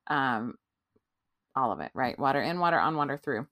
um 0.08 0.56
all 1.56 1.72
of 1.72 1.80
it, 1.80 1.92
right? 1.94 2.18
Water 2.20 2.42
in, 2.42 2.60
water 2.60 2.80
on, 2.80 2.98
water 2.98 3.18
through. 3.18 3.48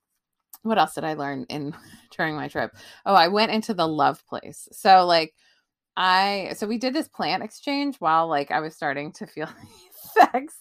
What 0.63 0.77
else 0.77 0.95
did 0.95 1.03
I 1.05 1.13
learn 1.13 1.45
in 1.49 1.75
during 2.17 2.35
my 2.35 2.47
trip? 2.47 2.71
Oh, 3.05 3.15
I 3.15 3.29
went 3.29 3.51
into 3.51 3.73
the 3.73 3.87
love 3.87 4.25
place. 4.27 4.67
So 4.71 5.05
like 5.05 5.33
I 5.95 6.53
so 6.57 6.67
we 6.67 6.79
did 6.79 6.93
this 6.93 7.07
plant 7.07 7.43
exchange 7.43 7.97
while 7.99 8.27
like 8.27 8.51
I 8.51 8.61
was 8.61 8.75
starting 8.75 9.11
to 9.13 9.27
feel 9.27 9.49
effects 10.17 10.55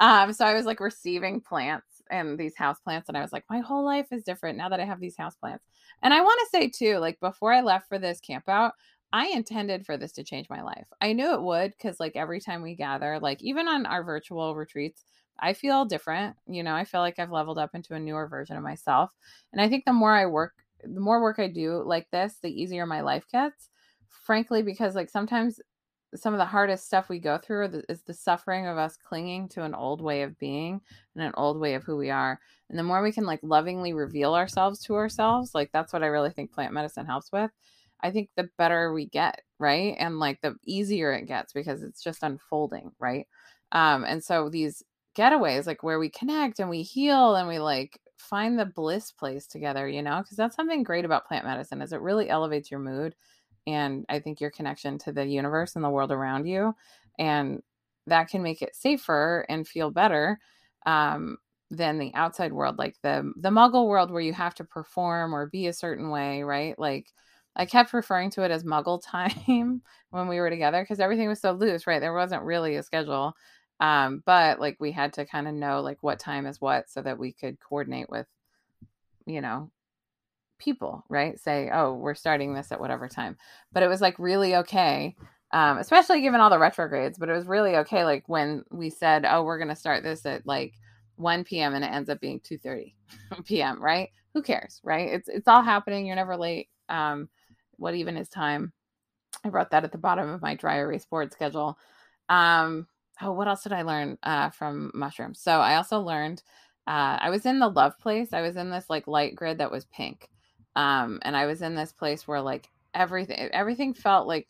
um, 0.00 0.32
so 0.32 0.44
I 0.44 0.54
was 0.54 0.66
like 0.66 0.80
receiving 0.80 1.40
plants 1.40 1.93
and 2.14 2.38
these 2.38 2.56
house 2.56 2.80
plants, 2.80 3.08
and 3.08 3.16
I 3.16 3.22
was 3.22 3.32
like, 3.32 3.44
my 3.48 3.60
whole 3.60 3.84
life 3.84 4.08
is 4.10 4.24
different 4.24 4.58
now 4.58 4.68
that 4.68 4.80
I 4.80 4.84
have 4.84 5.00
these 5.00 5.16
house 5.16 5.36
plants. 5.36 5.64
And 6.02 6.12
I 6.12 6.20
want 6.20 6.38
to 6.40 6.58
say 6.58 6.68
too, 6.68 6.98
like 6.98 7.20
before 7.20 7.52
I 7.52 7.60
left 7.60 7.88
for 7.88 7.98
this 7.98 8.20
camp 8.20 8.48
out, 8.48 8.72
I 9.12 9.28
intended 9.28 9.86
for 9.86 9.96
this 9.96 10.12
to 10.12 10.24
change 10.24 10.48
my 10.50 10.62
life. 10.62 10.86
I 11.00 11.12
knew 11.12 11.34
it 11.34 11.42
would 11.42 11.70
because 11.72 12.00
like 12.00 12.16
every 12.16 12.40
time 12.40 12.62
we 12.62 12.74
gather, 12.74 13.20
like 13.20 13.42
even 13.42 13.68
on 13.68 13.86
our 13.86 14.02
virtual 14.02 14.56
retreats, 14.56 15.04
I 15.38 15.52
feel 15.52 15.84
different. 15.84 16.36
You 16.46 16.62
know, 16.62 16.74
I 16.74 16.84
feel 16.84 17.00
like 17.00 17.18
I've 17.18 17.30
leveled 17.30 17.58
up 17.58 17.74
into 17.74 17.94
a 17.94 18.00
newer 18.00 18.26
version 18.26 18.56
of 18.56 18.62
myself. 18.62 19.12
And 19.52 19.60
I 19.60 19.68
think 19.68 19.84
the 19.84 19.92
more 19.92 20.12
I 20.12 20.26
work, 20.26 20.54
the 20.82 21.00
more 21.00 21.22
work 21.22 21.38
I 21.38 21.48
do 21.48 21.82
like 21.84 22.10
this, 22.10 22.38
the 22.42 22.50
easier 22.50 22.86
my 22.86 23.02
life 23.02 23.24
gets 23.30 23.68
frankly 24.24 24.62
because 24.62 24.94
like 24.94 25.10
sometimes 25.10 25.60
some 26.16 26.32
of 26.34 26.38
the 26.38 26.44
hardest 26.44 26.86
stuff 26.86 27.08
we 27.08 27.18
go 27.18 27.38
through 27.38 27.82
is 27.88 28.02
the 28.02 28.14
suffering 28.14 28.66
of 28.66 28.78
us 28.78 28.96
clinging 28.96 29.48
to 29.50 29.62
an 29.64 29.74
old 29.74 30.00
way 30.00 30.22
of 30.22 30.38
being 30.38 30.80
and 31.14 31.24
an 31.24 31.32
old 31.36 31.58
way 31.58 31.74
of 31.74 31.84
who 31.84 31.96
we 31.96 32.10
are. 32.10 32.40
And 32.70 32.78
the 32.78 32.82
more 32.82 33.02
we 33.02 33.12
can 33.12 33.24
like 33.26 33.40
lovingly 33.42 33.92
reveal 33.92 34.34
ourselves 34.34 34.80
to 34.84 34.94
ourselves 34.94 35.54
like 35.54 35.70
that's 35.72 35.92
what 35.92 36.02
i 36.02 36.06
really 36.06 36.30
think 36.30 36.52
plant 36.52 36.72
medicine 36.72 37.06
helps 37.06 37.30
with 37.30 37.50
i 38.00 38.10
think 38.10 38.30
the 38.36 38.48
better 38.58 38.92
we 38.92 39.06
get 39.06 39.42
right? 39.60 39.94
And 39.98 40.18
like 40.18 40.40
the 40.42 40.56
easier 40.64 41.12
it 41.12 41.26
gets 41.26 41.52
because 41.52 41.82
it's 41.82 42.02
just 42.02 42.22
unfolding 42.22 42.92
right? 42.98 43.26
Um 43.72 44.04
and 44.04 44.22
so 44.22 44.48
these 44.50 44.82
getaways 45.16 45.66
like 45.66 45.82
where 45.82 45.98
we 45.98 46.10
connect 46.10 46.58
and 46.58 46.68
we 46.68 46.82
heal 46.82 47.36
and 47.36 47.48
we 47.48 47.58
like 47.60 48.00
find 48.18 48.58
the 48.58 48.66
bliss 48.66 49.12
place 49.12 49.46
together 49.46 49.88
you 49.88 50.02
know? 50.02 50.18
Because 50.22 50.36
that's 50.36 50.56
something 50.56 50.82
great 50.82 51.04
about 51.04 51.26
plant 51.26 51.44
medicine 51.46 51.80
is 51.82 51.92
it 51.92 52.00
really 52.00 52.28
elevates 52.28 52.70
your 52.70 52.80
mood 52.80 53.14
and 53.66 54.04
I 54.08 54.18
think 54.20 54.40
your 54.40 54.50
connection 54.50 54.98
to 54.98 55.12
the 55.12 55.24
universe 55.26 55.76
and 55.76 55.84
the 55.84 55.90
world 55.90 56.12
around 56.12 56.46
you. 56.46 56.74
And 57.18 57.62
that 58.06 58.28
can 58.28 58.42
make 58.42 58.62
it 58.62 58.76
safer 58.76 59.46
and 59.48 59.66
feel 59.66 59.90
better 59.90 60.38
um, 60.86 61.38
than 61.70 61.98
the 61.98 62.12
outside 62.14 62.52
world, 62.52 62.78
like 62.78 62.96
the 63.02 63.32
the 63.36 63.50
muggle 63.50 63.88
world 63.88 64.10
where 64.10 64.20
you 64.20 64.32
have 64.34 64.54
to 64.56 64.64
perform 64.64 65.34
or 65.34 65.46
be 65.46 65.66
a 65.66 65.72
certain 65.72 66.10
way, 66.10 66.42
right? 66.42 66.78
Like 66.78 67.06
I 67.56 67.66
kept 67.66 67.92
referring 67.92 68.30
to 68.32 68.42
it 68.42 68.50
as 68.50 68.64
muggle 68.64 69.00
time 69.02 69.82
when 70.10 70.28
we 70.28 70.40
were 70.40 70.50
together 70.50 70.82
because 70.82 71.00
everything 71.00 71.28
was 71.28 71.40
so 71.40 71.52
loose, 71.52 71.86
right? 71.86 72.00
There 72.00 72.14
wasn't 72.14 72.42
really 72.42 72.76
a 72.76 72.82
schedule. 72.82 73.34
Um, 73.80 74.22
but 74.24 74.60
like 74.60 74.76
we 74.80 74.92
had 74.92 75.14
to 75.14 75.26
kind 75.26 75.48
of 75.48 75.54
know 75.54 75.80
like 75.80 76.02
what 76.02 76.18
time 76.18 76.46
is 76.46 76.60
what 76.60 76.88
so 76.90 77.02
that 77.02 77.18
we 77.18 77.32
could 77.32 77.58
coordinate 77.60 78.08
with, 78.08 78.26
you 79.26 79.40
know, 79.40 79.70
people, 80.64 81.04
right? 81.08 81.38
Say, 81.38 81.70
oh, 81.72 81.94
we're 81.94 82.14
starting 82.14 82.54
this 82.54 82.72
at 82.72 82.80
whatever 82.80 83.08
time. 83.08 83.36
But 83.72 83.82
it 83.82 83.88
was 83.88 84.00
like 84.00 84.18
really 84.18 84.56
okay, 84.56 85.14
um, 85.52 85.78
especially 85.78 86.22
given 86.22 86.40
all 86.40 86.50
the 86.50 86.58
retrogrades. 86.58 87.18
But 87.18 87.28
it 87.28 87.34
was 87.34 87.46
really 87.46 87.76
okay, 87.76 88.04
like 88.04 88.24
when 88.28 88.64
we 88.70 88.90
said, 88.90 89.26
oh, 89.28 89.42
we're 89.42 89.58
going 89.58 89.68
to 89.68 89.76
start 89.76 90.02
this 90.02 90.24
at 90.26 90.46
like 90.46 90.74
1 91.16 91.44
p.m. 91.44 91.74
and 91.74 91.84
it 91.84 91.92
ends 91.92 92.08
up 92.08 92.20
being 92.20 92.40
2:30 92.40 92.94
p.m. 93.44 93.82
Right? 93.82 94.10
Who 94.32 94.42
cares, 94.42 94.80
right? 94.82 95.08
It's 95.12 95.28
it's 95.28 95.48
all 95.48 95.62
happening. 95.62 96.06
You're 96.06 96.16
never 96.16 96.36
late. 96.36 96.68
Um, 96.88 97.28
what 97.76 97.94
even 97.94 98.16
is 98.16 98.28
time? 98.28 98.72
I 99.44 99.48
wrote 99.48 99.70
that 99.70 99.84
at 99.84 99.92
the 99.92 99.98
bottom 99.98 100.28
of 100.30 100.42
my 100.42 100.54
dry 100.54 100.78
erase 100.78 101.04
board 101.04 101.32
schedule. 101.32 101.78
Um, 102.28 102.86
oh, 103.20 103.32
what 103.32 103.48
else 103.48 103.62
did 103.62 103.72
I 103.72 103.82
learn 103.82 104.16
uh, 104.22 104.50
from 104.50 104.90
mushrooms? 104.94 105.40
So 105.40 105.60
I 105.60 105.76
also 105.76 106.00
learned 106.00 106.42
uh, 106.86 107.18
I 107.20 107.30
was 107.30 107.46
in 107.46 107.58
the 107.58 107.68
love 107.68 107.98
place. 107.98 108.32
I 108.32 108.40
was 108.40 108.56
in 108.56 108.70
this 108.70 108.86
like 108.88 109.06
light 109.06 109.34
grid 109.34 109.58
that 109.58 109.70
was 109.70 109.84
pink 109.86 110.30
um 110.76 111.18
and 111.22 111.36
i 111.36 111.46
was 111.46 111.62
in 111.62 111.74
this 111.74 111.92
place 111.92 112.26
where 112.26 112.40
like 112.40 112.68
everything 112.94 113.36
everything 113.52 113.94
felt 113.94 114.26
like 114.26 114.48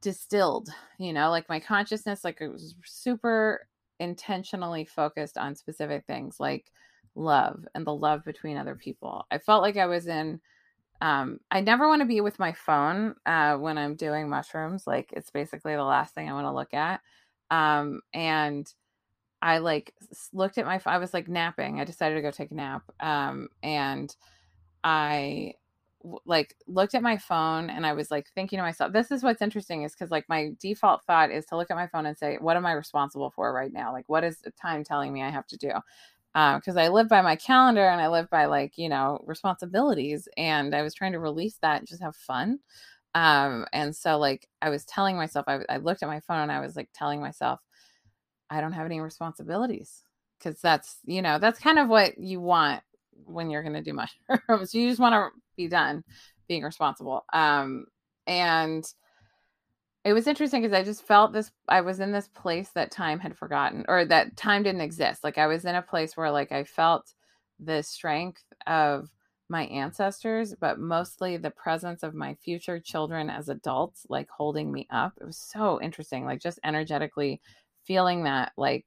distilled 0.00 0.68
you 0.98 1.12
know 1.12 1.30
like 1.30 1.48
my 1.48 1.58
consciousness 1.58 2.24
like 2.24 2.40
it 2.40 2.48
was 2.48 2.74
super 2.84 3.66
intentionally 4.00 4.84
focused 4.84 5.36
on 5.36 5.54
specific 5.54 6.04
things 6.06 6.38
like 6.38 6.70
love 7.18 7.66
and 7.74 7.86
the 7.86 7.94
love 7.94 8.24
between 8.24 8.56
other 8.56 8.74
people. 8.74 9.26
I 9.30 9.38
felt 9.38 9.62
like 9.62 9.76
i 9.76 9.86
was 9.86 10.06
in 10.06 10.40
um 11.00 11.38
i 11.50 11.60
never 11.60 11.86
want 11.88 12.00
to 12.00 12.06
be 12.06 12.20
with 12.20 12.38
my 12.38 12.52
phone 12.52 13.14
uh 13.26 13.56
when 13.56 13.78
i'm 13.78 13.94
doing 13.94 14.28
mushrooms 14.28 14.84
like 14.84 15.12
it's 15.12 15.30
basically 15.30 15.76
the 15.76 15.82
last 15.84 16.12
thing 16.14 16.28
i 16.28 16.32
want 16.32 16.46
to 16.46 16.52
look 16.52 16.74
at. 16.74 17.00
Um 17.50 18.00
and 18.12 18.72
i 19.42 19.58
like 19.58 19.94
looked 20.32 20.58
at 20.58 20.66
my 20.66 20.80
i 20.86 20.98
was 20.98 21.14
like 21.14 21.28
napping. 21.28 21.80
I 21.80 21.84
decided 21.84 22.16
to 22.16 22.22
go 22.22 22.30
take 22.30 22.50
a 22.50 22.54
nap 22.54 22.82
um 23.00 23.48
and 23.62 24.14
I 24.88 25.52
like 26.24 26.56
looked 26.66 26.94
at 26.94 27.02
my 27.02 27.18
phone 27.18 27.68
and 27.68 27.84
I 27.84 27.92
was 27.92 28.10
like 28.10 28.30
thinking 28.34 28.56
to 28.58 28.62
myself, 28.62 28.90
this 28.94 29.10
is 29.10 29.22
what's 29.22 29.42
interesting 29.42 29.82
is 29.82 29.92
because 29.92 30.10
like 30.10 30.26
my 30.26 30.52
default 30.58 31.04
thought 31.04 31.30
is 31.30 31.44
to 31.46 31.58
look 31.58 31.70
at 31.70 31.76
my 31.76 31.88
phone 31.88 32.06
and 32.06 32.16
say, 32.16 32.38
what 32.40 32.56
am 32.56 32.64
I 32.64 32.72
responsible 32.72 33.30
for 33.30 33.52
right 33.52 33.72
now? 33.72 33.92
Like, 33.92 34.08
what 34.08 34.24
is 34.24 34.38
the 34.38 34.50
time 34.52 34.82
telling 34.82 35.12
me 35.12 35.22
I 35.22 35.28
have 35.28 35.46
to 35.48 35.58
do? 35.58 35.72
Because 36.32 36.76
uh, 36.76 36.80
I 36.80 36.88
live 36.88 37.06
by 37.06 37.20
my 37.20 37.36
calendar 37.36 37.86
and 37.86 38.00
I 38.00 38.08
live 38.08 38.30
by 38.30 38.46
like, 38.46 38.78
you 38.78 38.88
know, 38.88 39.22
responsibilities. 39.26 40.26
And 40.38 40.74
I 40.74 40.80
was 40.80 40.94
trying 40.94 41.12
to 41.12 41.18
release 41.18 41.58
that 41.60 41.80
and 41.80 41.88
just 41.88 42.02
have 42.02 42.16
fun. 42.16 42.60
Um, 43.14 43.66
and 43.74 43.94
so 43.94 44.16
like 44.16 44.48
I 44.62 44.70
was 44.70 44.86
telling 44.86 45.16
myself, 45.16 45.44
I, 45.48 45.58
I 45.68 45.76
looked 45.76 46.02
at 46.02 46.08
my 46.08 46.20
phone 46.20 46.40
and 46.40 46.52
I 46.52 46.60
was 46.60 46.76
like 46.76 46.88
telling 46.94 47.20
myself, 47.20 47.60
I 48.48 48.62
don't 48.62 48.72
have 48.72 48.86
any 48.86 49.00
responsibilities 49.00 50.02
because 50.38 50.62
that's, 50.62 50.96
you 51.04 51.20
know, 51.20 51.38
that's 51.38 51.60
kind 51.60 51.78
of 51.78 51.88
what 51.88 52.16
you 52.16 52.40
want 52.40 52.82
when 53.24 53.50
you're 53.50 53.62
going 53.62 53.74
to 53.74 53.82
do 53.82 53.92
mushrooms. 54.28 54.74
you 54.74 54.88
just 54.88 55.00
want 55.00 55.14
to 55.14 55.28
be 55.56 55.68
done 55.68 56.04
being 56.48 56.62
responsible. 56.62 57.24
Um, 57.32 57.86
and 58.26 58.84
it 60.04 60.12
was 60.12 60.26
interesting 60.26 60.62
because 60.62 60.76
I 60.76 60.84
just 60.84 61.06
felt 61.06 61.32
this. 61.32 61.50
I 61.68 61.80
was 61.80 62.00
in 62.00 62.12
this 62.12 62.28
place 62.28 62.70
that 62.70 62.90
time 62.90 63.18
had 63.18 63.36
forgotten, 63.36 63.84
or 63.88 64.04
that 64.06 64.36
time 64.36 64.62
didn't 64.62 64.80
exist. 64.80 65.24
Like 65.24 65.38
I 65.38 65.46
was 65.46 65.64
in 65.64 65.74
a 65.74 65.82
place 65.82 66.16
where, 66.16 66.30
like, 66.30 66.52
I 66.52 66.64
felt 66.64 67.12
the 67.60 67.82
strength 67.82 68.42
of 68.66 69.10
my 69.48 69.64
ancestors, 69.66 70.54
but 70.54 70.78
mostly 70.78 71.36
the 71.36 71.50
presence 71.50 72.02
of 72.02 72.14
my 72.14 72.34
future 72.34 72.78
children 72.78 73.28
as 73.30 73.48
adults, 73.48 74.06
like 74.08 74.28
holding 74.30 74.70
me 74.70 74.86
up. 74.90 75.14
It 75.20 75.24
was 75.24 75.38
so 75.38 75.80
interesting, 75.80 76.24
like 76.24 76.40
just 76.40 76.60
energetically 76.64 77.40
feeling 77.84 78.24
that, 78.24 78.52
like, 78.56 78.86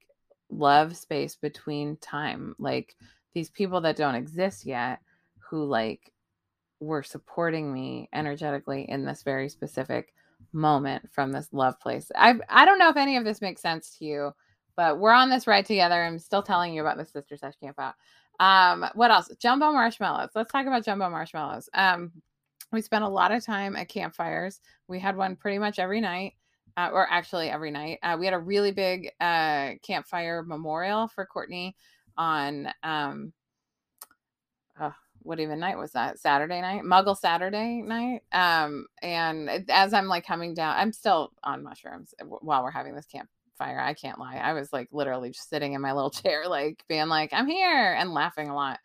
love 0.50 0.96
space 0.96 1.36
between 1.36 1.96
time, 1.96 2.54
like 2.58 2.96
these 3.34 3.50
people 3.50 3.80
that 3.82 3.96
don't 3.96 4.14
exist 4.14 4.66
yet 4.66 5.00
who 5.38 5.64
like 5.64 6.12
were 6.80 7.02
supporting 7.02 7.72
me 7.72 8.08
energetically 8.12 8.86
in 8.88 9.04
this 9.04 9.22
very 9.22 9.48
specific 9.48 10.12
moment 10.52 11.08
from 11.12 11.32
this 11.32 11.48
love 11.52 11.78
place. 11.80 12.10
I 12.16 12.34
I 12.48 12.64
don't 12.64 12.78
know 12.78 12.88
if 12.88 12.96
any 12.96 13.16
of 13.16 13.24
this 13.24 13.40
makes 13.40 13.62
sense 13.62 13.96
to 13.98 14.04
you, 14.04 14.32
but 14.76 14.98
we're 14.98 15.12
on 15.12 15.30
this 15.30 15.46
ride 15.46 15.66
together. 15.66 16.02
I'm 16.02 16.18
still 16.18 16.42
telling 16.42 16.74
you 16.74 16.80
about 16.80 16.96
the 16.96 17.06
Sister 17.06 17.36
Sesh 17.36 17.54
Camp 17.56 17.78
out. 17.78 17.94
Um, 18.40 18.88
what 18.94 19.10
else? 19.10 19.30
Jumbo 19.38 19.72
marshmallows. 19.72 20.30
Let's 20.34 20.50
talk 20.50 20.66
about 20.66 20.84
jumbo 20.84 21.08
marshmallows. 21.08 21.68
Um, 21.74 22.12
we 22.72 22.80
spent 22.80 23.04
a 23.04 23.08
lot 23.08 23.30
of 23.32 23.44
time 23.44 23.76
at 23.76 23.88
campfires. 23.88 24.60
We 24.88 24.98
had 24.98 25.16
one 25.16 25.36
pretty 25.36 25.58
much 25.58 25.78
every 25.78 26.00
night. 26.00 26.34
Uh, 26.74 26.88
or 26.90 27.06
actually 27.10 27.50
every 27.50 27.70
night. 27.70 27.98
Uh, 28.02 28.16
we 28.18 28.24
had 28.24 28.32
a 28.32 28.38
really 28.38 28.72
big 28.72 29.10
uh, 29.20 29.72
campfire 29.82 30.42
memorial 30.42 31.06
for 31.06 31.26
Courtney 31.26 31.76
on 32.16 32.68
um 32.82 33.32
oh, 34.80 34.94
what 35.22 35.40
even 35.40 35.60
night 35.60 35.78
was 35.78 35.92
that? 35.92 36.18
Saturday 36.18 36.60
night? 36.60 36.82
Muggle 36.82 37.16
saturday 37.16 37.82
night? 37.82 38.22
Um 38.32 38.86
and 39.02 39.48
as 39.68 39.92
i'm 39.94 40.06
like 40.08 40.26
coming 40.26 40.54
down 40.54 40.76
i'm 40.76 40.92
still 40.92 41.32
on 41.44 41.62
mushrooms 41.62 42.14
while 42.40 42.62
we're 42.64 42.70
having 42.70 42.94
this 42.94 43.06
campfire 43.06 43.80
i 43.80 43.94
can't 43.94 44.18
lie. 44.18 44.36
I 44.36 44.52
was 44.54 44.72
like 44.72 44.88
literally 44.92 45.30
just 45.30 45.48
sitting 45.48 45.74
in 45.74 45.80
my 45.80 45.92
little 45.92 46.10
chair 46.22 46.48
like 46.48 46.84
being 46.88 47.08
like 47.08 47.30
i'm 47.32 47.46
here 47.46 47.94
and 47.98 48.12
laughing 48.12 48.48
a 48.48 48.54
lot. 48.54 48.80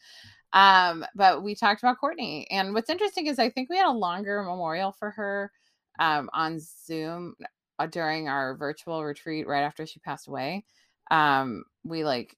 Um 0.54 1.06
but 1.16 1.44
we 1.44 1.56
talked 1.56 1.82
about 1.84 2.00
courtney 2.00 2.48
and 2.52 2.74
what's 2.74 2.90
interesting 2.90 3.28
is 3.28 3.40
i 3.40 3.50
think 3.50 3.70
we 3.70 3.78
had 3.78 3.90
a 3.90 3.92
longer 3.92 4.44
memorial 4.44 4.92
for 4.92 5.12
her 5.12 5.52
um 6.00 6.30
on 6.34 6.60
zoom 6.60 7.36
uh, 7.80 7.88
during 7.88 8.28
our 8.28 8.56
virtual 8.56 9.04
retreat 9.04 9.48
right 9.48 9.62
after 9.64 9.86
she 9.86 10.00
passed 10.00 10.28
away. 10.28 10.64
Um 11.12 11.64
we 11.84 12.04
like 12.04 12.36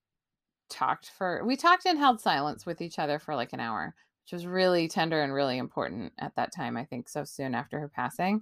talked 0.70 1.12
for 1.18 1.44
we 1.46 1.56
talked 1.56 1.86
and 1.86 1.98
held 1.98 2.20
silence 2.20 2.66
with 2.66 2.82
each 2.82 3.00
other 3.00 3.20
for 3.20 3.36
like 3.36 3.54
an 3.54 3.60
hour 3.60 3.94
which 4.24 4.34
was 4.34 4.46
really 4.46 4.88
tender 4.88 5.22
and 5.22 5.34
really 5.34 5.58
important 5.58 6.14
at 6.20 6.36
that 6.36 6.54
time 6.54 6.78
i 6.78 6.86
think 6.86 7.10
so 7.10 7.24
soon 7.24 7.56
after 7.56 7.80
her 7.80 7.90
passing 7.90 8.42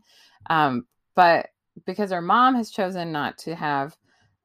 um, 0.49 0.85
but 1.15 1.49
because 1.85 2.11
her 2.11 2.21
mom 2.21 2.55
has 2.55 2.71
chosen 2.71 3.11
not 3.11 3.37
to 3.37 3.55
have 3.55 3.95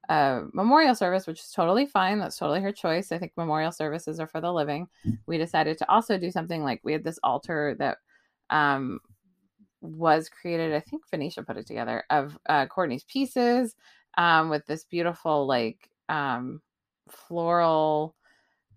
a 0.08 0.42
memorial 0.52 0.94
service 0.94 1.26
which 1.26 1.40
is 1.40 1.50
totally 1.50 1.86
fine 1.86 2.18
that's 2.18 2.36
totally 2.36 2.60
her 2.60 2.72
choice 2.72 3.12
i 3.12 3.18
think 3.18 3.32
memorial 3.36 3.72
services 3.72 4.18
are 4.18 4.26
for 4.26 4.40
the 4.40 4.52
living 4.52 4.88
mm. 5.06 5.16
we 5.26 5.38
decided 5.38 5.78
to 5.78 5.88
also 5.90 6.18
do 6.18 6.30
something 6.30 6.62
like 6.62 6.80
we 6.82 6.92
had 6.92 7.04
this 7.04 7.20
altar 7.22 7.76
that 7.78 7.98
um, 8.50 8.98
was 9.80 10.28
created 10.28 10.74
i 10.74 10.80
think 10.80 11.02
Venetia 11.10 11.42
put 11.42 11.56
it 11.56 11.66
together 11.66 12.04
of 12.10 12.38
uh, 12.48 12.66
courtney's 12.66 13.04
pieces 13.04 13.76
um, 14.18 14.50
with 14.50 14.66
this 14.66 14.84
beautiful 14.84 15.46
like 15.46 15.88
um, 16.08 16.60
floral 17.11 18.14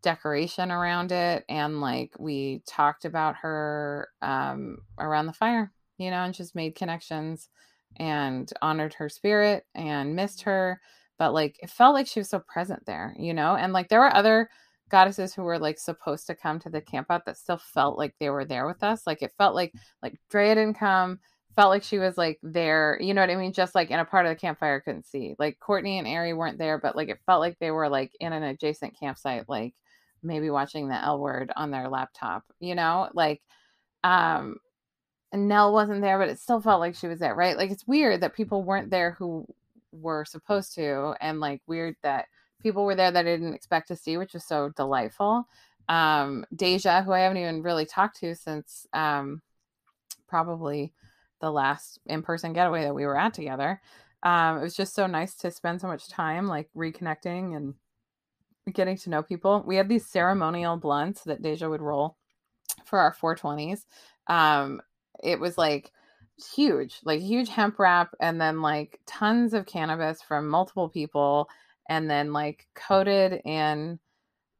decoration 0.01 0.71
around 0.71 1.11
it 1.11 1.43
and 1.49 1.82
like 1.82 2.13
we 2.19 2.61
talked 2.67 3.05
about 3.05 3.36
her 3.38 4.07
um 4.21 4.78
around 4.99 5.26
the 5.26 5.34
fire 5.34 5.71
you 5.97 6.11
know 6.11 6.17
and 6.17 6.34
just 6.34 6.55
made 6.55 6.76
connections 6.76 7.49
and 7.97 8.51
honored 8.61 8.93
her 8.93 9.09
spirit 9.09 9.65
and 9.73 10.15
missed 10.15 10.43
her 10.43 10.80
but 11.17 11.34
like 11.34 11.57
it 11.63 11.71
felt 11.71 11.95
like 11.95 12.05
she 12.05 12.19
was 12.19 12.30
so 12.30 12.39
present 12.39 12.86
there 12.86 13.15
you 13.17 13.34
know 13.34 13.55
and 13.55 13.73
like 13.73 13.89
there 13.89 13.99
were 13.99 14.15
other 14.15 14.47
goddesses 14.89 15.34
who 15.34 15.41
were 15.41 15.57
like 15.57 15.80
supposed 15.80 16.28
to 16.28 16.36
come 16.36 16.59
to 16.59 16.69
the 16.69 16.82
camp 16.82 17.07
out 17.09 17.26
that 17.26 17.38
still 17.38 17.57
felt 17.57 17.97
like 17.97 18.13
they 18.19 18.30
were 18.30 18.45
there 18.45 18.67
with 18.67 18.84
us 18.84 19.07
like 19.07 19.23
it 19.23 19.34
felt 19.38 19.55
like 19.55 19.73
like 20.03 20.13
Drea 20.30 20.53
didn't 20.53 20.78
come 20.78 21.19
felt 21.55 21.69
like 21.69 21.83
she 21.83 21.99
was 21.99 22.17
like 22.17 22.39
there, 22.43 22.97
you 23.01 23.13
know 23.13 23.21
what 23.21 23.29
I 23.29 23.35
mean? 23.35 23.53
Just 23.53 23.75
like 23.75 23.89
in 23.89 23.99
a 23.99 24.05
part 24.05 24.25
of 24.25 24.31
the 24.31 24.35
campfire 24.35 24.81
couldn't 24.81 25.05
see. 25.05 25.35
Like 25.39 25.59
Courtney 25.59 25.97
and 25.97 26.07
Ari 26.07 26.33
weren't 26.33 26.57
there, 26.57 26.77
but 26.77 26.95
like 26.95 27.09
it 27.09 27.19
felt 27.25 27.39
like 27.39 27.57
they 27.59 27.71
were 27.71 27.89
like 27.89 28.11
in 28.19 28.33
an 28.33 28.43
adjacent 28.43 28.99
campsite, 28.99 29.47
like 29.47 29.73
maybe 30.21 30.49
watching 30.49 30.87
the 30.89 31.01
L 31.01 31.19
word 31.19 31.51
on 31.55 31.71
their 31.71 31.87
laptop, 31.87 32.43
you 32.59 32.75
know? 32.75 33.09
Like, 33.13 33.41
um, 34.03 34.57
Nell 35.33 35.73
wasn't 35.73 36.01
there, 36.01 36.17
but 36.17 36.29
it 36.29 36.39
still 36.39 36.61
felt 36.61 36.79
like 36.79 36.95
she 36.95 37.07
was 37.07 37.19
there, 37.19 37.35
right? 37.35 37.57
Like 37.57 37.71
it's 37.71 37.87
weird 37.87 38.21
that 38.21 38.35
people 38.35 38.63
weren't 38.63 38.89
there 38.89 39.11
who 39.11 39.45
were 39.91 40.25
supposed 40.25 40.75
to, 40.75 41.15
and 41.21 41.39
like 41.39 41.61
weird 41.67 41.95
that 42.03 42.27
people 42.61 42.85
were 42.85 42.95
there 42.95 43.11
that 43.11 43.19
I 43.19 43.23
didn't 43.23 43.53
expect 43.53 43.87
to 43.89 43.95
see, 43.95 44.17
which 44.17 44.33
was 44.33 44.45
so 44.45 44.69
delightful. 44.75 45.47
Um, 45.89 46.45
Deja, 46.55 47.03
who 47.03 47.11
I 47.11 47.19
haven't 47.19 47.37
even 47.37 47.61
really 47.63 47.85
talked 47.85 48.19
to 48.19 48.35
since 48.35 48.87
um, 48.93 49.41
probably 50.27 50.93
the 51.41 51.51
last 51.51 51.99
in-person 52.05 52.53
getaway 52.53 52.83
that 52.83 52.95
we 52.95 53.05
were 53.05 53.17
at 53.17 53.33
together. 53.33 53.81
Um, 54.23 54.57
it 54.57 54.61
was 54.61 54.75
just 54.75 54.95
so 54.95 55.07
nice 55.07 55.36
to 55.36 55.51
spend 55.51 55.81
so 55.81 55.88
much 55.88 56.09
time 56.09 56.47
like 56.47 56.69
reconnecting 56.75 57.55
and 57.55 57.75
getting 58.73 58.97
to 58.97 59.09
know 59.09 59.21
people. 59.21 59.63
We 59.65 59.75
had 59.75 59.89
these 59.89 60.07
ceremonial 60.07 60.77
blunts 60.77 61.23
that 61.23 61.41
Deja 61.41 61.69
would 61.69 61.81
roll 61.81 62.17
for 62.86 62.99
our 62.99 63.13
420s. 63.13 63.86
Um, 64.27 64.81
it 65.23 65.39
was 65.39 65.57
like 65.57 65.91
huge, 66.55 66.99
like 67.03 67.21
huge 67.21 67.49
hemp 67.49 67.79
wrap, 67.79 68.13
and 68.19 68.39
then 68.41 68.61
like 68.61 68.99
tons 69.05 69.53
of 69.53 69.65
cannabis 69.65 70.21
from 70.21 70.47
multiple 70.47 70.89
people, 70.89 71.47
and 71.88 72.09
then 72.09 72.33
like 72.33 72.67
coated 72.73 73.41
in 73.45 73.99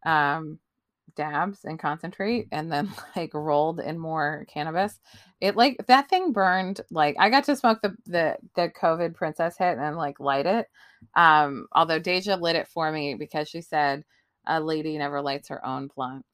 um 0.06 0.60
dabs 1.16 1.66
and 1.66 1.80
concentrate 1.80 2.48
and 2.52 2.72
then 2.72 2.90
like 3.16 3.34
rolled 3.34 3.80
in 3.80 3.98
more 3.98 4.46
cannabis. 4.50 5.00
It 5.42 5.56
like 5.56 5.78
that 5.88 6.10
thing 6.10 6.32
burned 6.32 6.82
like 6.90 7.16
i 7.20 7.30
got 7.30 7.44
to 7.46 7.56
smoke 7.56 7.80
the 7.82 7.96
the 8.06 8.38
the 8.56 8.70
covid 8.70 9.14
princess 9.14 9.58
hit 9.58 9.78
and 9.78 9.98
like 9.98 10.20
light 10.20 10.46
it 10.46 10.68
um 11.16 11.68
although 11.74 12.00
deja 12.00 12.36
lit 12.36 12.56
it 12.56 12.68
for 12.68 12.92
me 12.92 13.16
because 13.16 13.50
she 13.50 13.62
said 13.62 14.04
a 14.48 14.60
lady 14.60 14.98
never 14.98 15.22
lights 15.22 15.50
her 15.50 15.64
own 15.66 15.90
blunt 15.96 16.26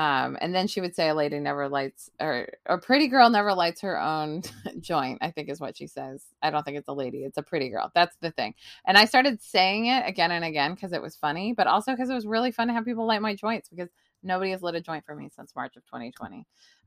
um, 0.00 0.38
and 0.40 0.54
then 0.54 0.66
she 0.66 0.80
would 0.80 0.94
say 0.94 1.10
a 1.10 1.14
lady 1.14 1.38
never 1.40 1.68
lights 1.68 2.08
or 2.18 2.48
a 2.64 2.78
pretty 2.78 3.06
girl 3.06 3.28
never 3.28 3.52
lights 3.52 3.82
her 3.82 4.00
own 4.00 4.40
joint, 4.80 5.18
I 5.20 5.30
think 5.30 5.50
is 5.50 5.60
what 5.60 5.76
she 5.76 5.86
says. 5.86 6.24
I 6.40 6.48
don't 6.48 6.64
think 6.64 6.78
it's 6.78 6.88
a 6.88 6.94
lady, 6.94 7.18
it's 7.18 7.36
a 7.36 7.42
pretty 7.42 7.68
girl. 7.68 7.92
That's 7.94 8.16
the 8.22 8.30
thing. 8.30 8.54
And 8.86 8.96
I 8.96 9.04
started 9.04 9.42
saying 9.42 9.86
it 9.86 10.08
again 10.08 10.30
and 10.30 10.42
again 10.42 10.72
because 10.72 10.94
it 10.94 11.02
was 11.02 11.16
funny, 11.16 11.52
but 11.52 11.66
also 11.66 11.92
because 11.92 12.08
it 12.08 12.14
was 12.14 12.24
really 12.24 12.50
fun 12.50 12.68
to 12.68 12.72
have 12.72 12.86
people 12.86 13.04
light 13.04 13.20
my 13.20 13.34
joints 13.34 13.68
because 13.68 13.90
nobody 14.22 14.52
has 14.52 14.62
lit 14.62 14.74
a 14.74 14.80
joint 14.80 15.04
for 15.04 15.14
me 15.14 15.28
since 15.36 15.54
March 15.54 15.76
of 15.76 15.84
2020. 15.84 16.46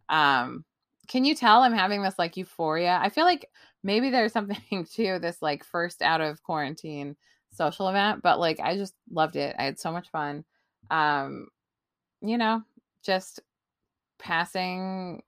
Um, 0.09 0.65
can 1.07 1.23
you 1.23 1.35
tell 1.35 1.61
I'm 1.61 1.71
having 1.71 2.01
this 2.01 2.17
like 2.17 2.35
euphoria? 2.35 2.97
I 2.99 3.09
feel 3.09 3.25
like 3.25 3.47
maybe 3.83 4.09
there's 4.09 4.33
something 4.33 4.87
to 4.95 5.19
this 5.19 5.39
like 5.39 5.63
first 5.63 6.01
out 6.01 6.21
of 6.21 6.41
quarantine 6.41 7.15
social 7.51 7.89
event, 7.89 8.23
but 8.23 8.39
like 8.39 8.59
I 8.59 8.75
just 8.75 8.95
loved 9.11 9.35
it. 9.35 9.55
I 9.59 9.65
had 9.65 9.77
so 9.77 9.91
much 9.91 10.09
fun. 10.09 10.45
Um, 10.89 11.49
you 12.23 12.39
know, 12.39 12.63
just 13.03 13.41
passing 14.19 15.21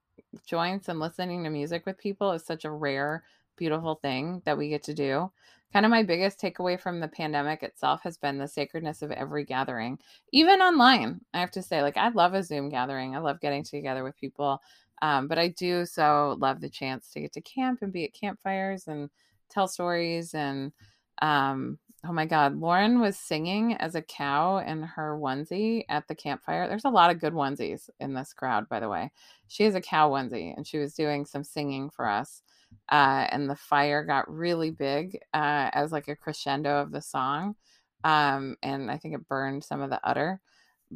joints 0.46 0.88
and 0.88 0.98
listening 0.98 1.44
to 1.44 1.50
music 1.50 1.86
with 1.86 1.98
people 1.98 2.32
is 2.32 2.44
such 2.44 2.64
a 2.64 2.70
rare, 2.70 3.24
beautiful 3.56 3.96
thing 3.96 4.42
that 4.44 4.58
we 4.58 4.68
get 4.68 4.82
to 4.84 4.94
do. 4.94 5.30
Kind 5.72 5.84
of 5.84 5.90
my 5.90 6.02
biggest 6.02 6.40
takeaway 6.40 6.80
from 6.80 7.00
the 7.00 7.08
pandemic 7.08 7.62
itself 7.62 8.00
has 8.02 8.16
been 8.16 8.38
the 8.38 8.48
sacredness 8.48 9.02
of 9.02 9.10
every 9.10 9.44
gathering, 9.44 9.98
even 10.32 10.60
online. 10.60 11.20
I 11.34 11.40
have 11.40 11.50
to 11.52 11.62
say, 11.62 11.82
like, 11.82 11.96
I 11.96 12.08
love 12.08 12.34
a 12.34 12.42
Zoom 12.42 12.68
gathering. 12.68 13.14
I 13.14 13.18
love 13.18 13.40
getting 13.40 13.64
together 13.64 14.04
with 14.04 14.16
people. 14.16 14.60
Um, 15.02 15.28
but 15.28 15.38
I 15.38 15.48
do 15.48 15.84
so 15.84 16.36
love 16.40 16.60
the 16.60 16.70
chance 16.70 17.10
to 17.10 17.20
get 17.20 17.32
to 17.34 17.40
camp 17.42 17.80
and 17.82 17.92
be 17.92 18.04
at 18.04 18.14
campfires 18.14 18.88
and 18.88 19.10
tell 19.50 19.68
stories 19.68 20.34
and 20.34 20.72
um, 21.20 21.78
Oh 22.08 22.12
my 22.12 22.26
God. 22.26 22.56
Lauren 22.60 23.00
was 23.00 23.16
singing 23.16 23.74
as 23.74 23.96
a 23.96 24.02
cow 24.02 24.58
in 24.58 24.82
her 24.82 25.18
onesie 25.18 25.84
at 25.88 26.06
the 26.06 26.14
campfire. 26.14 26.68
There's 26.68 26.84
a 26.84 26.90
lot 26.90 27.10
of 27.10 27.18
good 27.18 27.32
onesies 27.32 27.90
in 27.98 28.14
this 28.14 28.32
crowd, 28.32 28.68
by 28.68 28.78
the 28.78 28.88
way. 28.88 29.10
She 29.48 29.64
has 29.64 29.74
a 29.74 29.80
cow 29.80 30.10
onesie 30.10 30.54
and 30.56 30.64
she 30.64 30.78
was 30.78 30.94
doing 30.94 31.24
some 31.24 31.42
singing 31.42 31.90
for 31.90 32.08
us. 32.08 32.42
Uh, 32.88 33.26
and 33.30 33.50
the 33.50 33.56
fire 33.56 34.04
got 34.04 34.32
really 34.32 34.70
big 34.70 35.18
uh, 35.34 35.70
as 35.72 35.90
like 35.90 36.06
a 36.06 36.14
crescendo 36.14 36.80
of 36.80 36.92
the 36.92 37.00
song. 37.00 37.56
Um, 38.04 38.56
and 38.62 38.88
I 38.88 38.98
think 38.98 39.14
it 39.14 39.26
burned 39.26 39.64
some 39.64 39.80
of 39.80 39.90
the 39.90 40.00
udder, 40.06 40.40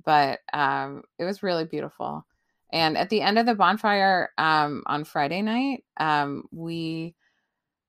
but 0.05 0.41
um, 0.53 1.03
it 1.19 1.25
was 1.25 1.43
really 1.43 1.65
beautiful. 1.65 2.25
And 2.73 2.97
at 2.97 3.11
the 3.11 3.23
end 3.23 3.37
of 3.39 3.47
the 3.47 3.57
bonfire 3.57 4.31
um, 4.39 4.85
on 4.87 5.03
Friday 5.03 5.43
night, 5.43 5.83
um, 5.97 6.45
we 6.53 7.17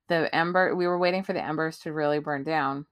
the 0.08 0.34
ember 0.34 0.74
we 0.74 0.88
were 0.88 0.98
waiting 0.98 1.22
for 1.22 1.32
the 1.32 1.44
embers 1.44 1.78
to 1.78 1.92
really 1.92 2.18
burn 2.18 2.42
down 2.42 2.84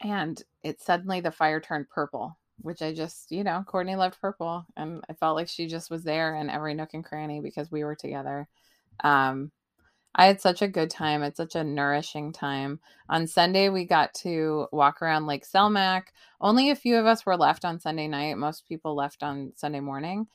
and 0.00 0.42
it 0.62 0.80
suddenly 0.80 1.20
the 1.20 1.30
fire 1.30 1.60
turned 1.60 1.88
purple 1.88 2.36
which 2.60 2.82
i 2.82 2.92
just 2.92 3.30
you 3.30 3.44
know 3.44 3.62
courtney 3.66 3.96
loved 3.96 4.18
purple 4.20 4.64
and 4.76 5.02
i 5.08 5.12
felt 5.12 5.36
like 5.36 5.48
she 5.48 5.66
just 5.66 5.90
was 5.90 6.02
there 6.04 6.36
in 6.36 6.50
every 6.50 6.74
nook 6.74 6.94
and 6.94 7.04
cranny 7.04 7.40
because 7.40 7.70
we 7.70 7.84
were 7.84 7.94
together. 7.94 8.48
Um 9.04 9.50
i 10.14 10.26
had 10.26 10.40
such 10.40 10.62
a 10.62 10.68
good 10.68 10.90
time 10.90 11.22
it's 11.22 11.36
such 11.36 11.54
a 11.54 11.64
nourishing 11.64 12.32
time. 12.32 12.80
On 13.08 13.26
sunday 13.26 13.68
we 13.68 13.84
got 13.84 14.14
to 14.14 14.66
walk 14.72 15.02
around 15.02 15.26
lake 15.26 15.46
selmac. 15.46 16.04
Only 16.40 16.70
a 16.70 16.76
few 16.76 16.96
of 16.96 17.06
us 17.06 17.26
were 17.26 17.36
left 17.36 17.64
on 17.64 17.80
sunday 17.80 18.08
night 18.08 18.38
most 18.38 18.66
people 18.66 18.94
left 18.94 19.22
on 19.22 19.52
sunday 19.56 19.80
morning 19.80 20.26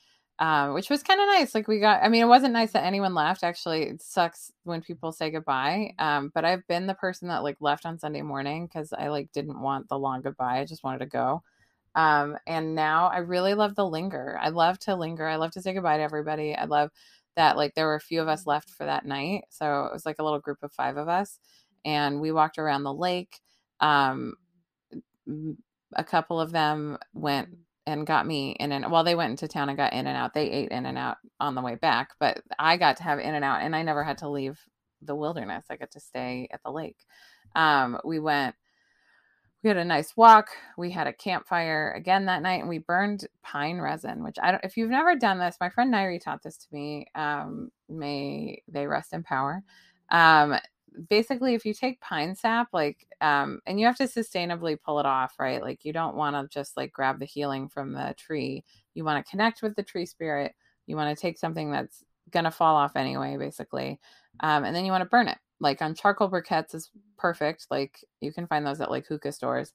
um, 0.41 0.73
which 0.73 0.89
was 0.89 1.03
kind 1.03 1.21
of 1.21 1.27
nice. 1.27 1.53
Like 1.53 1.67
we 1.67 1.79
got, 1.79 2.01
I 2.01 2.09
mean, 2.09 2.23
it 2.23 2.27
wasn't 2.27 2.53
nice 2.53 2.71
that 2.71 2.83
anyone 2.83 3.13
left. 3.13 3.43
Actually, 3.43 3.83
it 3.83 4.01
sucks 4.01 4.51
when 4.63 4.81
people 4.81 5.11
say 5.11 5.29
goodbye. 5.29 5.93
Um, 5.99 6.31
but 6.33 6.45
I've 6.45 6.67
been 6.67 6.87
the 6.87 6.95
person 6.95 7.27
that 7.27 7.43
like 7.43 7.57
left 7.59 7.85
on 7.85 7.99
Sunday 7.99 8.23
morning 8.23 8.65
because 8.65 8.91
I 8.91 9.09
like 9.09 9.31
didn't 9.33 9.61
want 9.61 9.87
the 9.87 9.99
long 9.99 10.21
goodbye. 10.23 10.59
I 10.59 10.65
just 10.65 10.83
wanted 10.83 10.99
to 10.99 11.05
go. 11.05 11.43
Um, 11.93 12.37
and 12.47 12.73
now 12.73 13.07
I 13.09 13.19
really 13.19 13.53
love 13.53 13.75
the 13.75 13.85
linger. 13.85 14.39
I 14.41 14.49
love 14.49 14.79
to 14.79 14.95
linger. 14.95 15.27
I 15.27 15.35
love 15.35 15.51
to 15.51 15.61
say 15.61 15.73
goodbye 15.73 15.97
to 15.97 16.03
everybody. 16.03 16.55
I 16.55 16.65
love 16.65 16.89
that 17.35 17.55
like 17.55 17.75
there 17.75 17.85
were 17.85 17.95
a 17.95 18.01
few 18.01 18.19
of 18.19 18.27
us 18.27 18.47
left 18.47 18.71
for 18.71 18.85
that 18.85 19.05
night. 19.05 19.43
So 19.49 19.85
it 19.85 19.93
was 19.93 20.07
like 20.07 20.17
a 20.17 20.23
little 20.23 20.39
group 20.39 20.63
of 20.63 20.73
five 20.73 20.97
of 20.97 21.07
us, 21.07 21.37
and 21.85 22.19
we 22.19 22.31
walked 22.31 22.57
around 22.57 22.81
the 22.81 22.93
lake. 22.93 23.39
Um, 23.79 24.33
a 25.95 26.03
couple 26.03 26.41
of 26.41 26.51
them 26.51 26.97
went 27.13 27.49
and 27.91 28.07
got 28.07 28.25
me 28.25 28.51
in 28.59 28.71
and 28.71 28.91
well 28.91 29.03
they 29.03 29.15
went 29.15 29.31
into 29.31 29.47
town 29.47 29.69
and 29.69 29.77
got 29.77 29.93
in 29.93 30.07
and 30.07 30.17
out. 30.17 30.33
They 30.33 30.49
ate 30.49 30.69
in 30.69 30.85
and 30.85 30.97
out 30.97 31.17
on 31.39 31.55
the 31.55 31.61
way 31.61 31.75
back 31.75 32.11
but 32.19 32.41
i 32.59 32.77
got 32.77 32.97
to 32.97 33.03
have 33.03 33.19
in 33.19 33.35
and 33.35 33.45
out 33.45 33.61
and 33.61 33.75
i 33.75 33.83
never 33.83 34.03
had 34.03 34.19
to 34.19 34.29
leave 34.29 34.59
the 35.01 35.15
wilderness. 35.15 35.65
I 35.69 35.77
got 35.77 35.91
to 35.91 35.99
stay 35.99 36.47
at 36.51 36.61
the 36.63 36.71
lake. 36.71 36.97
Um, 37.55 37.99
we 38.05 38.19
went 38.19 38.55
we 39.63 39.67
had 39.67 39.77
a 39.77 39.85
nice 39.85 40.17
walk. 40.17 40.49
We 40.77 40.89
had 40.91 41.05
a 41.05 41.13
campfire 41.13 41.93
again 41.95 42.25
that 42.25 42.41
night 42.41 42.61
and 42.61 42.69
we 42.69 42.79
burned 42.79 43.27
pine 43.43 43.79
resin 43.79 44.23
which 44.23 44.37
i 44.41 44.51
don't 44.51 44.63
if 44.63 44.77
you've 44.77 44.89
never 44.89 45.15
done 45.15 45.39
this 45.39 45.57
my 45.61 45.69
friend 45.69 45.93
nairi 45.93 46.19
taught 46.19 46.41
this 46.43 46.57
to 46.57 46.67
me 46.71 47.05
um, 47.15 47.69
may 47.89 48.61
they 48.67 48.87
rest 48.87 49.13
in 49.13 49.23
power. 49.23 49.63
Um, 50.09 50.57
basically 51.09 51.53
if 51.53 51.65
you 51.65 51.73
take 51.73 52.01
pine 52.01 52.35
sap 52.35 52.67
like 52.73 53.07
um 53.21 53.59
and 53.65 53.79
you 53.79 53.85
have 53.85 53.97
to 53.97 54.03
sustainably 54.03 54.77
pull 54.79 54.99
it 54.99 55.05
off 55.05 55.35
right? 55.39 55.61
Like 55.61 55.85
you 55.85 55.93
don't 55.93 56.15
want 56.15 56.35
to 56.35 56.53
just 56.53 56.75
like 56.75 56.91
grab 56.91 57.19
the 57.19 57.25
healing 57.25 57.69
from 57.69 57.93
the 57.93 58.13
tree. 58.17 58.63
You 58.93 59.03
want 59.03 59.23
to 59.23 59.29
connect 59.29 59.61
with 59.61 59.75
the 59.75 59.83
tree 59.83 60.05
spirit. 60.05 60.53
You 60.87 60.95
want 60.95 61.15
to 61.15 61.21
take 61.21 61.37
something 61.37 61.71
that's 61.71 62.03
going 62.31 62.43
to 62.45 62.51
fall 62.51 62.75
off 62.75 62.95
anyway 62.95 63.37
basically 63.37 63.99
um 64.41 64.63
and 64.63 64.75
then 64.75 64.85
you 64.85 64.91
want 64.91 65.01
to 65.01 65.09
burn 65.09 65.27
it. 65.27 65.37
Like 65.59 65.81
on 65.81 65.95
charcoal 65.95 66.29
briquettes 66.29 66.75
is 66.75 66.89
perfect. 67.17 67.67
Like 67.69 68.03
you 68.19 68.33
can 68.33 68.47
find 68.47 68.65
those 68.65 68.81
at 68.81 68.91
like 68.91 69.07
hookah 69.07 69.31
stores 69.31 69.73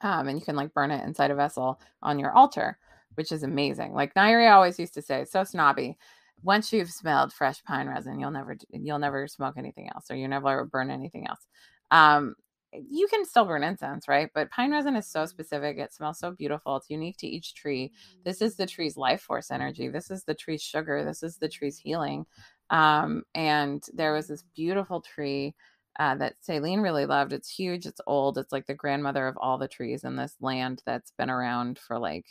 um 0.00 0.28
and 0.28 0.38
you 0.38 0.44
can 0.44 0.56
like 0.56 0.74
burn 0.74 0.90
it 0.90 1.04
inside 1.04 1.30
a 1.30 1.34
vessel 1.34 1.80
on 2.02 2.18
your 2.18 2.32
altar 2.32 2.78
which 3.16 3.32
is 3.32 3.42
amazing. 3.42 3.92
Like 3.92 4.14
nairi 4.14 4.50
always 4.50 4.78
used 4.78 4.94
to 4.94 5.02
say 5.02 5.24
so 5.24 5.44
snobby 5.44 5.98
once 6.42 6.72
you've 6.72 6.90
smelled 6.90 7.32
fresh 7.32 7.62
pine 7.64 7.88
resin, 7.88 8.18
you'll 8.20 8.30
never 8.30 8.56
you'll 8.70 8.98
never 8.98 9.26
smoke 9.28 9.54
anything 9.56 9.88
else, 9.94 10.10
or 10.10 10.16
you 10.16 10.28
never 10.28 10.64
burn 10.64 10.90
anything 10.90 11.26
else. 11.26 11.46
Um, 11.90 12.34
you 12.72 13.08
can 13.08 13.24
still 13.24 13.44
burn 13.44 13.64
incense, 13.64 14.06
right? 14.06 14.30
But 14.32 14.50
pine 14.50 14.70
resin 14.70 14.94
is 14.96 15.06
so 15.06 15.26
specific. 15.26 15.78
It 15.78 15.92
smells 15.92 16.18
so 16.18 16.30
beautiful. 16.30 16.76
It's 16.76 16.88
unique 16.88 17.16
to 17.18 17.26
each 17.26 17.54
tree. 17.54 17.92
This 18.24 18.40
is 18.40 18.56
the 18.56 18.66
tree's 18.66 18.96
life 18.96 19.22
force 19.22 19.50
energy. 19.50 19.88
This 19.88 20.10
is 20.10 20.22
the 20.22 20.34
tree's 20.34 20.62
sugar. 20.62 21.04
This 21.04 21.22
is 21.22 21.36
the 21.36 21.48
tree's 21.48 21.78
healing. 21.78 22.26
Um, 22.70 23.24
and 23.34 23.82
there 23.92 24.12
was 24.12 24.28
this 24.28 24.44
beautiful 24.54 25.00
tree 25.00 25.54
uh, 25.98 26.14
that 26.16 26.36
Sailene 26.46 26.82
really 26.82 27.06
loved. 27.06 27.32
It's 27.32 27.50
huge. 27.50 27.86
It's 27.86 28.00
old. 28.06 28.38
It's 28.38 28.52
like 28.52 28.66
the 28.66 28.74
grandmother 28.74 29.26
of 29.26 29.36
all 29.38 29.58
the 29.58 29.68
trees 29.68 30.04
in 30.04 30.14
this 30.14 30.36
land 30.40 30.82
that's 30.86 31.10
been 31.18 31.30
around 31.30 31.78
for 31.78 31.98
like, 31.98 32.26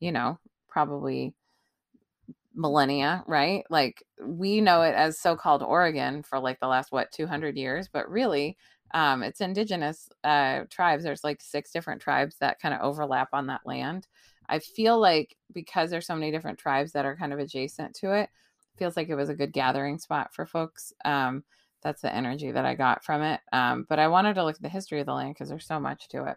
you 0.00 0.12
know, 0.12 0.38
probably 0.68 1.34
millennia, 2.54 3.24
right? 3.26 3.64
Like 3.70 4.02
we 4.22 4.60
know 4.60 4.82
it 4.82 4.94
as 4.94 5.20
so-called 5.20 5.62
Oregon 5.62 6.22
for 6.22 6.38
like 6.38 6.60
the 6.60 6.68
last 6.68 6.92
what 6.92 7.12
200 7.12 7.56
years, 7.56 7.88
but 7.92 8.08
really 8.08 8.56
um, 8.92 9.22
it's 9.22 9.40
indigenous 9.40 10.08
uh, 10.22 10.60
tribes. 10.70 11.02
There's 11.02 11.24
like 11.24 11.42
six 11.42 11.72
different 11.72 12.00
tribes 12.00 12.36
that 12.40 12.60
kind 12.60 12.74
of 12.74 12.80
overlap 12.80 13.28
on 13.32 13.48
that 13.48 13.62
land. 13.64 14.06
I 14.48 14.60
feel 14.60 14.98
like 15.00 15.36
because 15.52 15.90
there's 15.90 16.06
so 16.06 16.14
many 16.14 16.30
different 16.30 16.58
tribes 16.58 16.92
that 16.92 17.04
are 17.04 17.16
kind 17.16 17.32
of 17.32 17.38
adjacent 17.38 17.94
to 17.96 18.12
it, 18.12 18.30
feels 18.76 18.96
like 18.96 19.08
it 19.08 19.14
was 19.14 19.28
a 19.28 19.34
good 19.34 19.52
gathering 19.52 19.98
spot 19.98 20.32
for 20.32 20.46
folks. 20.46 20.92
Um, 21.04 21.44
that's 21.82 22.02
the 22.02 22.14
energy 22.14 22.50
that 22.50 22.64
I 22.64 22.74
got 22.74 23.04
from 23.04 23.22
it. 23.22 23.40
Um, 23.52 23.84
but 23.88 23.98
I 23.98 24.08
wanted 24.08 24.34
to 24.34 24.44
look 24.44 24.56
at 24.56 24.62
the 24.62 24.68
history 24.68 25.00
of 25.00 25.06
the 25.06 25.12
land 25.12 25.34
because 25.34 25.48
there's 25.48 25.66
so 25.66 25.80
much 25.80 26.08
to 26.08 26.24
it. 26.26 26.36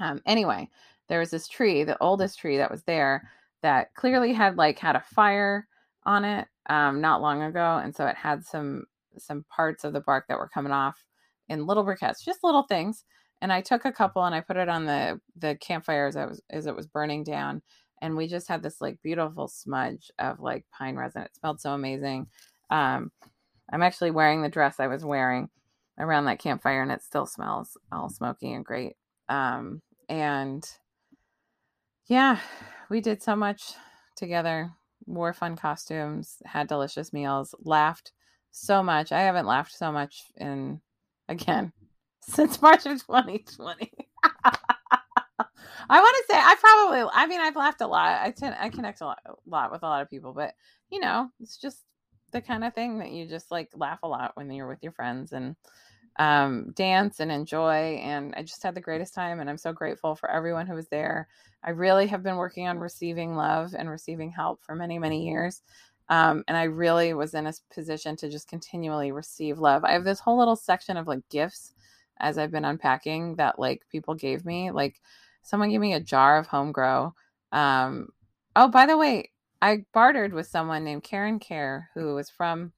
Um, 0.00 0.22
anyway, 0.26 0.68
there 1.08 1.20
was 1.20 1.30
this 1.30 1.46
tree, 1.46 1.84
the 1.84 2.00
oldest 2.02 2.38
tree 2.38 2.56
that 2.56 2.70
was 2.70 2.82
there, 2.82 3.30
that 3.66 3.92
clearly 3.94 4.32
had 4.32 4.56
like 4.56 4.78
had 4.78 4.94
a 4.94 5.00
fire 5.00 5.66
on 6.04 6.24
it 6.24 6.46
um, 6.70 7.00
not 7.00 7.20
long 7.20 7.42
ago, 7.42 7.80
and 7.82 7.92
so 7.92 8.06
it 8.06 8.14
had 8.14 8.44
some 8.44 8.84
some 9.18 9.44
parts 9.50 9.82
of 9.82 9.92
the 9.92 10.00
bark 10.00 10.26
that 10.28 10.38
were 10.38 10.48
coming 10.48 10.70
off 10.70 11.04
in 11.48 11.66
little 11.66 11.84
briquettes, 11.84 12.24
just 12.24 12.44
little 12.44 12.62
things. 12.62 13.02
And 13.42 13.52
I 13.52 13.60
took 13.62 13.84
a 13.84 13.90
couple 13.90 14.24
and 14.24 14.36
I 14.36 14.40
put 14.40 14.56
it 14.56 14.68
on 14.68 14.86
the 14.86 15.20
the 15.34 15.56
campfire 15.56 16.06
as 16.06 16.16
I 16.16 16.26
was 16.26 16.40
as 16.48 16.66
it 16.66 16.76
was 16.76 16.86
burning 16.86 17.24
down, 17.24 17.60
and 18.00 18.16
we 18.16 18.28
just 18.28 18.46
had 18.46 18.62
this 18.62 18.80
like 18.80 19.02
beautiful 19.02 19.48
smudge 19.48 20.12
of 20.20 20.38
like 20.38 20.64
pine 20.70 20.94
resin. 20.94 21.22
It 21.22 21.34
smelled 21.34 21.60
so 21.60 21.72
amazing. 21.72 22.28
Um, 22.70 23.10
I'm 23.72 23.82
actually 23.82 24.12
wearing 24.12 24.42
the 24.42 24.48
dress 24.48 24.78
I 24.78 24.86
was 24.86 25.04
wearing 25.04 25.48
around 25.98 26.26
that 26.26 26.38
campfire, 26.38 26.82
and 26.82 26.92
it 26.92 27.02
still 27.02 27.26
smells 27.26 27.76
all 27.90 28.10
smoky 28.10 28.52
and 28.52 28.64
great. 28.64 28.94
Um, 29.28 29.82
and 30.08 30.64
yeah, 32.06 32.38
we 32.88 33.00
did 33.00 33.22
so 33.22 33.36
much 33.36 33.74
together. 34.16 34.70
Wore 35.06 35.32
fun 35.32 35.56
costumes, 35.56 36.36
had 36.44 36.66
delicious 36.66 37.12
meals, 37.12 37.54
laughed 37.62 38.12
so 38.50 38.82
much. 38.82 39.12
I 39.12 39.20
haven't 39.20 39.46
laughed 39.46 39.76
so 39.76 39.92
much 39.92 40.24
in 40.36 40.80
again 41.28 41.72
since 42.22 42.60
March 42.62 42.86
of 42.86 43.00
2020. 43.06 43.90
I 45.88 46.00
want 46.00 46.16
to 46.16 46.32
say 46.32 46.38
I 46.38 46.56
probably 46.60 47.10
I 47.12 47.26
mean 47.26 47.40
I've 47.40 47.56
laughed 47.56 47.80
a 47.80 47.86
lot. 47.86 48.20
I 48.22 48.30
tend 48.30 48.56
I 48.58 48.68
connect 48.68 49.00
a 49.00 49.06
lot, 49.06 49.20
a 49.26 49.34
lot 49.46 49.70
with 49.70 49.82
a 49.82 49.86
lot 49.86 50.02
of 50.02 50.10
people, 50.10 50.32
but 50.32 50.54
you 50.90 51.00
know, 51.00 51.28
it's 51.40 51.56
just 51.56 51.78
the 52.32 52.40
kind 52.40 52.64
of 52.64 52.74
thing 52.74 52.98
that 52.98 53.12
you 53.12 53.26
just 53.26 53.50
like 53.50 53.70
laugh 53.74 54.00
a 54.02 54.08
lot 54.08 54.32
when 54.34 54.50
you're 54.50 54.68
with 54.68 54.82
your 54.82 54.92
friends 54.92 55.32
and 55.32 55.54
um, 56.18 56.72
dance 56.74 57.20
and 57.20 57.30
enjoy. 57.30 58.00
And 58.02 58.34
I 58.36 58.42
just 58.42 58.62
had 58.62 58.74
the 58.74 58.80
greatest 58.80 59.14
time, 59.14 59.40
and 59.40 59.48
I'm 59.48 59.58
so 59.58 59.72
grateful 59.72 60.14
for 60.14 60.30
everyone 60.30 60.66
who 60.66 60.74
was 60.74 60.88
there. 60.88 61.28
I 61.62 61.70
really 61.70 62.06
have 62.06 62.22
been 62.22 62.36
working 62.36 62.68
on 62.68 62.78
receiving 62.78 63.34
love 63.34 63.74
and 63.76 63.90
receiving 63.90 64.30
help 64.30 64.62
for 64.62 64.74
many, 64.74 64.98
many 64.98 65.26
years. 65.26 65.62
Um, 66.08 66.44
and 66.46 66.56
I 66.56 66.64
really 66.64 67.14
was 67.14 67.34
in 67.34 67.46
a 67.46 67.52
position 67.72 68.16
to 68.16 68.30
just 68.30 68.48
continually 68.48 69.10
receive 69.10 69.58
love. 69.58 69.84
I 69.84 69.92
have 69.92 70.04
this 70.04 70.20
whole 70.20 70.38
little 70.38 70.56
section 70.56 70.96
of 70.96 71.08
like 71.08 71.28
gifts 71.30 71.72
as 72.18 72.38
I've 72.38 72.52
been 72.52 72.64
unpacking 72.64 73.34
that 73.36 73.58
like 73.58 73.82
people 73.90 74.14
gave 74.14 74.44
me. 74.44 74.70
Like 74.70 75.00
someone 75.42 75.70
gave 75.70 75.80
me 75.80 75.94
a 75.94 76.00
jar 76.00 76.38
of 76.38 76.46
home 76.46 76.72
grow. 76.72 77.14
Um, 77.50 78.10
oh, 78.54 78.68
by 78.68 78.86
the 78.86 78.96
way, 78.96 79.32
I 79.60 79.84
bartered 79.92 80.32
with 80.32 80.46
someone 80.46 80.84
named 80.84 81.02
Karen 81.02 81.40
Care, 81.40 81.90
who 81.94 82.14
was 82.14 82.30
from, 82.30 82.72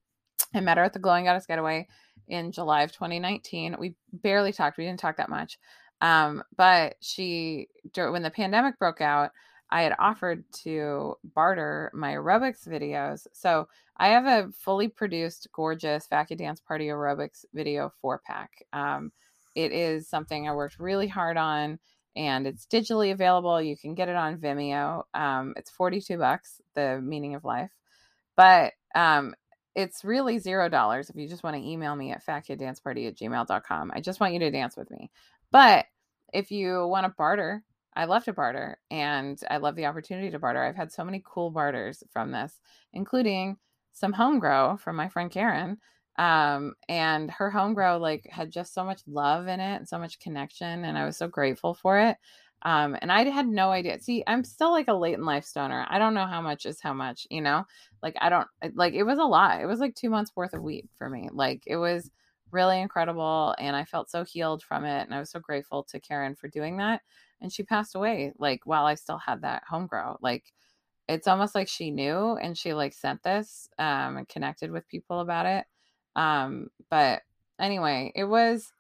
I 0.55 0.61
met 0.61 0.79
her 0.79 0.85
at 0.85 0.95
the 0.95 0.99
Glowing 0.99 1.25
Goddess 1.25 1.47
Getaway 1.47 1.87
in 2.29 2.53
July 2.53 2.83
of 2.83 2.93
2019. 2.93 3.77
We 3.79 3.95
barely 4.13 4.53
talked. 4.53 4.79
We 4.79 4.85
didn't 4.85 5.01
talk 5.01 5.17
that 5.17 5.29
much. 5.29 5.59
Um, 6.01 6.43
but 6.57 6.97
she, 7.01 7.69
when 7.95 8.23
the 8.23 8.31
pandemic 8.31 8.79
broke 8.79 9.01
out, 9.01 9.33
I 9.71 9.83
had 9.83 9.95
offered 9.99 10.45
to 10.65 11.17
barter 11.35 11.91
my 11.93 12.15
aerobics 12.15 12.67
videos. 12.67 13.27
So 13.33 13.69
I 13.97 14.09
have 14.09 14.27
a 14.27 14.51
fully 14.53 14.89
produced, 14.89 15.49
gorgeous 15.53 16.07
Fat 16.07 16.25
Kid 16.25 16.39
Dance 16.39 16.61
Party 16.61 16.87
aerobics 16.87 17.45
video 17.53 17.93
four 18.01 18.23
pack. 18.25 18.65
Um, 18.73 19.13
it 19.55 19.73
is 19.73 20.09
something 20.09 20.49
I 20.49 20.55
worked 20.55 20.79
really 20.79 21.09
hard 21.09 21.37
on 21.37 21.79
and 22.17 22.47
it's 22.47 22.67
digitally 22.67 23.13
available. 23.13 23.61
You 23.61 23.77
can 23.77 23.95
get 23.95 24.09
it 24.09 24.17
on 24.17 24.39
Vimeo. 24.39 25.05
Um, 25.15 25.55
it's 25.57 25.71
42 25.71 26.17
bucks, 26.19 26.61
the 26.75 27.01
meaning 27.03 27.35
of 27.35 27.45
life. 27.45 27.71
But 28.37 28.73
um, 28.95 29.35
it's 29.75 30.05
really 30.05 30.39
zero 30.39 30.69
dollars 30.69 31.11
if 31.11 31.17
you 31.17 31.29
just 31.29 31.43
want 31.43 31.57
to 31.57 31.63
email 31.63 31.95
me 31.95 32.11
at 32.11 32.25
fatkiddanceparty 32.25 33.09
at 33.09 33.17
gmail.com. 33.17 33.93
I 33.95 34.01
just 34.01 34.21
want 34.21 34.33
you 34.33 34.39
to 34.41 34.51
dance 34.51 34.77
with 34.77 34.91
me. 34.91 35.11
But 35.51 35.87
if 36.33 36.51
you 36.51 36.87
want 36.87 37.05
to 37.05 37.15
barter, 37.17 37.63
I 37.95 38.05
love 38.05 38.25
to 38.25 38.33
barter 38.33 38.79
and 38.91 39.41
I 39.51 39.57
love 39.57 39.77
the 39.77 39.87
opportunity 39.87 40.31
to 40.31 40.39
barter. 40.39 40.63
I've 40.63 40.77
had 40.77 40.93
so 40.93 41.05
many 41.05 41.23
cool 41.25 41.51
barters 41.51 42.03
from 42.13 42.31
this, 42.33 42.61
including 42.93 43.57
some 43.93 44.13
home 44.13 44.39
grow 44.39 44.77
from 44.77 44.97
my 44.97 45.09
friend 45.09 45.31
Karen. 45.31 45.79
Um, 46.17 46.75
and 46.89 47.31
her 47.31 47.49
home 47.51 47.75
grow 47.75 47.99
like 47.99 48.27
had 48.31 48.51
just 48.51 48.75
so 48.75 48.85
much 48.85 49.01
love 49.07 49.47
in 49.47 49.61
it 49.61 49.77
and 49.77 49.89
so 49.89 49.99
much 49.99 50.19
connection, 50.19 50.85
and 50.85 50.99
I 50.99 51.05
was 51.05 51.17
so 51.17 51.29
grateful 51.29 51.75
for 51.75 51.99
it. 51.99 52.17
Um, 52.63 52.97
and 53.01 53.13
I 53.13 53.25
had 53.25 53.47
no 53.47 53.71
idea. 53.71 54.01
See, 54.01 54.25
I'm 54.27 54.43
still 54.45 54.73
like 54.73 54.89
a 54.89 54.95
late 54.95 55.15
in 55.15 55.25
life 55.25 55.45
stoner. 55.45 55.87
I 55.89 55.99
don't 55.99 56.15
know 56.15 56.27
how 56.27 56.41
much 56.41 56.67
is 56.67 56.81
how 56.81 56.93
much, 56.93 57.27
you 57.31 57.41
know? 57.41 57.65
Like, 58.03 58.17
I 58.21 58.29
don't 58.29 58.49
like 58.75 58.95
it 58.95 59.05
was 59.05 59.19
a 59.19 59.25
lot. 59.25 59.61
It 59.61 59.67
was 59.67 59.81
like 59.81 59.95
two 59.95 60.11
months 60.11 60.33
worth 60.35 60.55
of 60.55 60.63
weed 60.63 60.89
for 60.97 61.09
me. 61.09 61.29
Like, 61.33 61.63
it 61.67 61.77
was 61.77 62.11
really 62.51 62.81
incredible. 62.81 63.55
And 63.59 63.77
I 63.77 63.85
felt 63.85 64.11
so 64.11 64.25
healed 64.25 64.63
from 64.63 64.85
it. 64.85 65.03
And 65.03 65.15
I 65.15 65.21
was 65.21 65.31
so 65.31 65.41
grateful 65.41 65.85
to 65.85 66.01
Karen 66.01 66.35
for 66.35 66.49
doing 66.49 66.79
that. 66.79 67.03
And 67.41 67.53
she 67.53 67.63
passed 67.63 67.95
away, 67.95 68.33
like, 68.39 68.61
while 68.65 68.87
I 68.87 68.95
still 68.95 69.19
had 69.19 69.43
that 69.43 69.63
home 69.69 69.87
grow. 69.87 70.17
Like, 70.21 70.45
it's 71.09 71.27
almost 71.27 71.55
like 71.55 71.69
she 71.69 71.91
knew 71.91 72.37
and 72.37 72.57
she 72.57 72.75
like 72.75 72.93
sent 72.93 73.23
this 73.23 73.69
um, 73.79 74.19
and 74.19 74.29
connected 74.29 74.71
with 74.71 74.89
people 74.89 75.21
about 75.21 75.47
it. 75.47 75.65
Um, 76.17 76.69
but 76.91 77.23
anyway, 77.59 78.13
it 78.15 78.25
was 78.25 78.73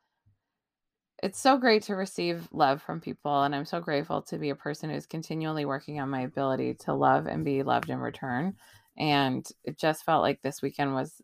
it's 1.22 1.40
so 1.40 1.56
great 1.56 1.82
to 1.82 1.96
receive 1.96 2.48
love 2.52 2.80
from 2.82 3.00
people 3.00 3.42
and 3.42 3.54
i'm 3.54 3.64
so 3.64 3.80
grateful 3.80 4.22
to 4.22 4.38
be 4.38 4.50
a 4.50 4.54
person 4.54 4.90
who's 4.90 5.06
continually 5.06 5.64
working 5.64 6.00
on 6.00 6.08
my 6.08 6.20
ability 6.22 6.74
to 6.74 6.92
love 6.92 7.26
and 7.26 7.44
be 7.44 7.62
loved 7.62 7.90
in 7.90 7.98
return 7.98 8.54
and 8.96 9.48
it 9.64 9.78
just 9.78 10.04
felt 10.04 10.22
like 10.22 10.40
this 10.42 10.62
weekend 10.62 10.94
was 10.94 11.20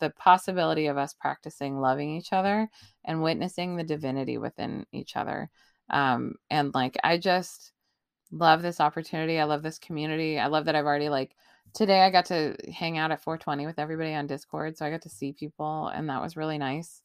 the 0.00 0.10
possibility 0.10 0.86
of 0.86 0.98
us 0.98 1.14
practicing 1.14 1.80
loving 1.80 2.16
each 2.16 2.32
other 2.32 2.68
and 3.04 3.22
witnessing 3.22 3.76
the 3.76 3.84
divinity 3.84 4.38
within 4.38 4.84
each 4.92 5.16
other 5.16 5.50
um, 5.90 6.34
and 6.50 6.74
like 6.74 6.96
i 7.04 7.16
just 7.16 7.72
love 8.30 8.60
this 8.60 8.80
opportunity 8.80 9.38
i 9.38 9.44
love 9.44 9.62
this 9.62 9.78
community 9.78 10.38
i 10.38 10.46
love 10.46 10.66
that 10.66 10.74
i've 10.74 10.84
already 10.84 11.08
like 11.08 11.34
today 11.74 12.00
i 12.02 12.10
got 12.10 12.26
to 12.26 12.54
hang 12.72 12.98
out 12.98 13.10
at 13.10 13.22
420 13.22 13.66
with 13.66 13.78
everybody 13.78 14.14
on 14.14 14.26
discord 14.26 14.76
so 14.76 14.84
i 14.84 14.90
got 14.90 15.02
to 15.02 15.08
see 15.08 15.32
people 15.32 15.88
and 15.88 16.08
that 16.08 16.20
was 16.20 16.36
really 16.36 16.58
nice 16.58 17.02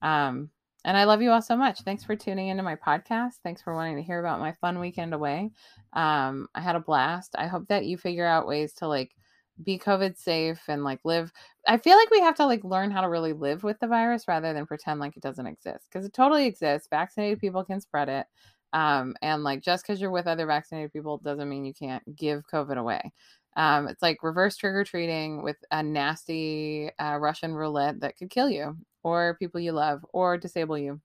um, 0.00 0.50
and 0.84 0.96
I 0.96 1.04
love 1.04 1.22
you 1.22 1.30
all 1.30 1.42
so 1.42 1.56
much. 1.56 1.82
Thanks 1.82 2.04
for 2.04 2.16
tuning 2.16 2.48
into 2.48 2.62
my 2.62 2.74
podcast. 2.74 3.34
Thanks 3.42 3.62
for 3.62 3.74
wanting 3.74 3.96
to 3.96 4.02
hear 4.02 4.18
about 4.20 4.40
my 4.40 4.52
fun 4.52 4.80
weekend 4.80 5.14
away. 5.14 5.50
Um, 5.92 6.48
I 6.54 6.60
had 6.60 6.76
a 6.76 6.80
blast. 6.80 7.34
I 7.38 7.46
hope 7.46 7.68
that 7.68 7.84
you 7.84 7.96
figure 7.96 8.26
out 8.26 8.46
ways 8.46 8.72
to 8.74 8.88
like 8.88 9.14
be 9.62 9.78
COVID 9.78 10.16
safe 10.18 10.60
and 10.68 10.82
like 10.82 11.00
live. 11.04 11.32
I 11.68 11.76
feel 11.76 11.96
like 11.96 12.10
we 12.10 12.20
have 12.20 12.34
to 12.36 12.46
like 12.46 12.64
learn 12.64 12.90
how 12.90 13.00
to 13.02 13.08
really 13.08 13.32
live 13.32 13.62
with 13.62 13.78
the 13.78 13.86
virus 13.86 14.26
rather 14.26 14.52
than 14.52 14.66
pretend 14.66 14.98
like 14.98 15.16
it 15.16 15.22
doesn't 15.22 15.46
exist 15.46 15.86
because 15.90 16.04
it 16.04 16.12
totally 16.12 16.46
exists. 16.46 16.88
Vaccinated 16.90 17.38
people 17.40 17.64
can 17.64 17.80
spread 17.80 18.08
it. 18.08 18.26
Um, 18.72 19.14
and 19.22 19.44
like 19.44 19.60
just 19.60 19.84
because 19.84 20.00
you're 20.00 20.10
with 20.10 20.26
other 20.26 20.46
vaccinated 20.46 20.92
people 20.92 21.18
doesn't 21.18 21.48
mean 21.48 21.64
you 21.64 21.74
can't 21.74 22.02
give 22.16 22.42
COVID 22.52 22.78
away. 22.78 23.12
Um, 23.54 23.86
it's 23.86 24.02
like 24.02 24.22
reverse 24.22 24.56
trick 24.56 24.74
or 24.74 24.82
treating 24.82 25.42
with 25.42 25.58
a 25.70 25.82
nasty 25.82 26.90
uh, 26.98 27.18
Russian 27.18 27.54
roulette 27.54 28.00
that 28.00 28.16
could 28.16 28.30
kill 28.30 28.48
you 28.48 28.76
or 29.02 29.36
people 29.38 29.60
you 29.60 29.72
love 29.72 30.04
or 30.12 30.38
disable 30.38 30.78
you 30.78 31.00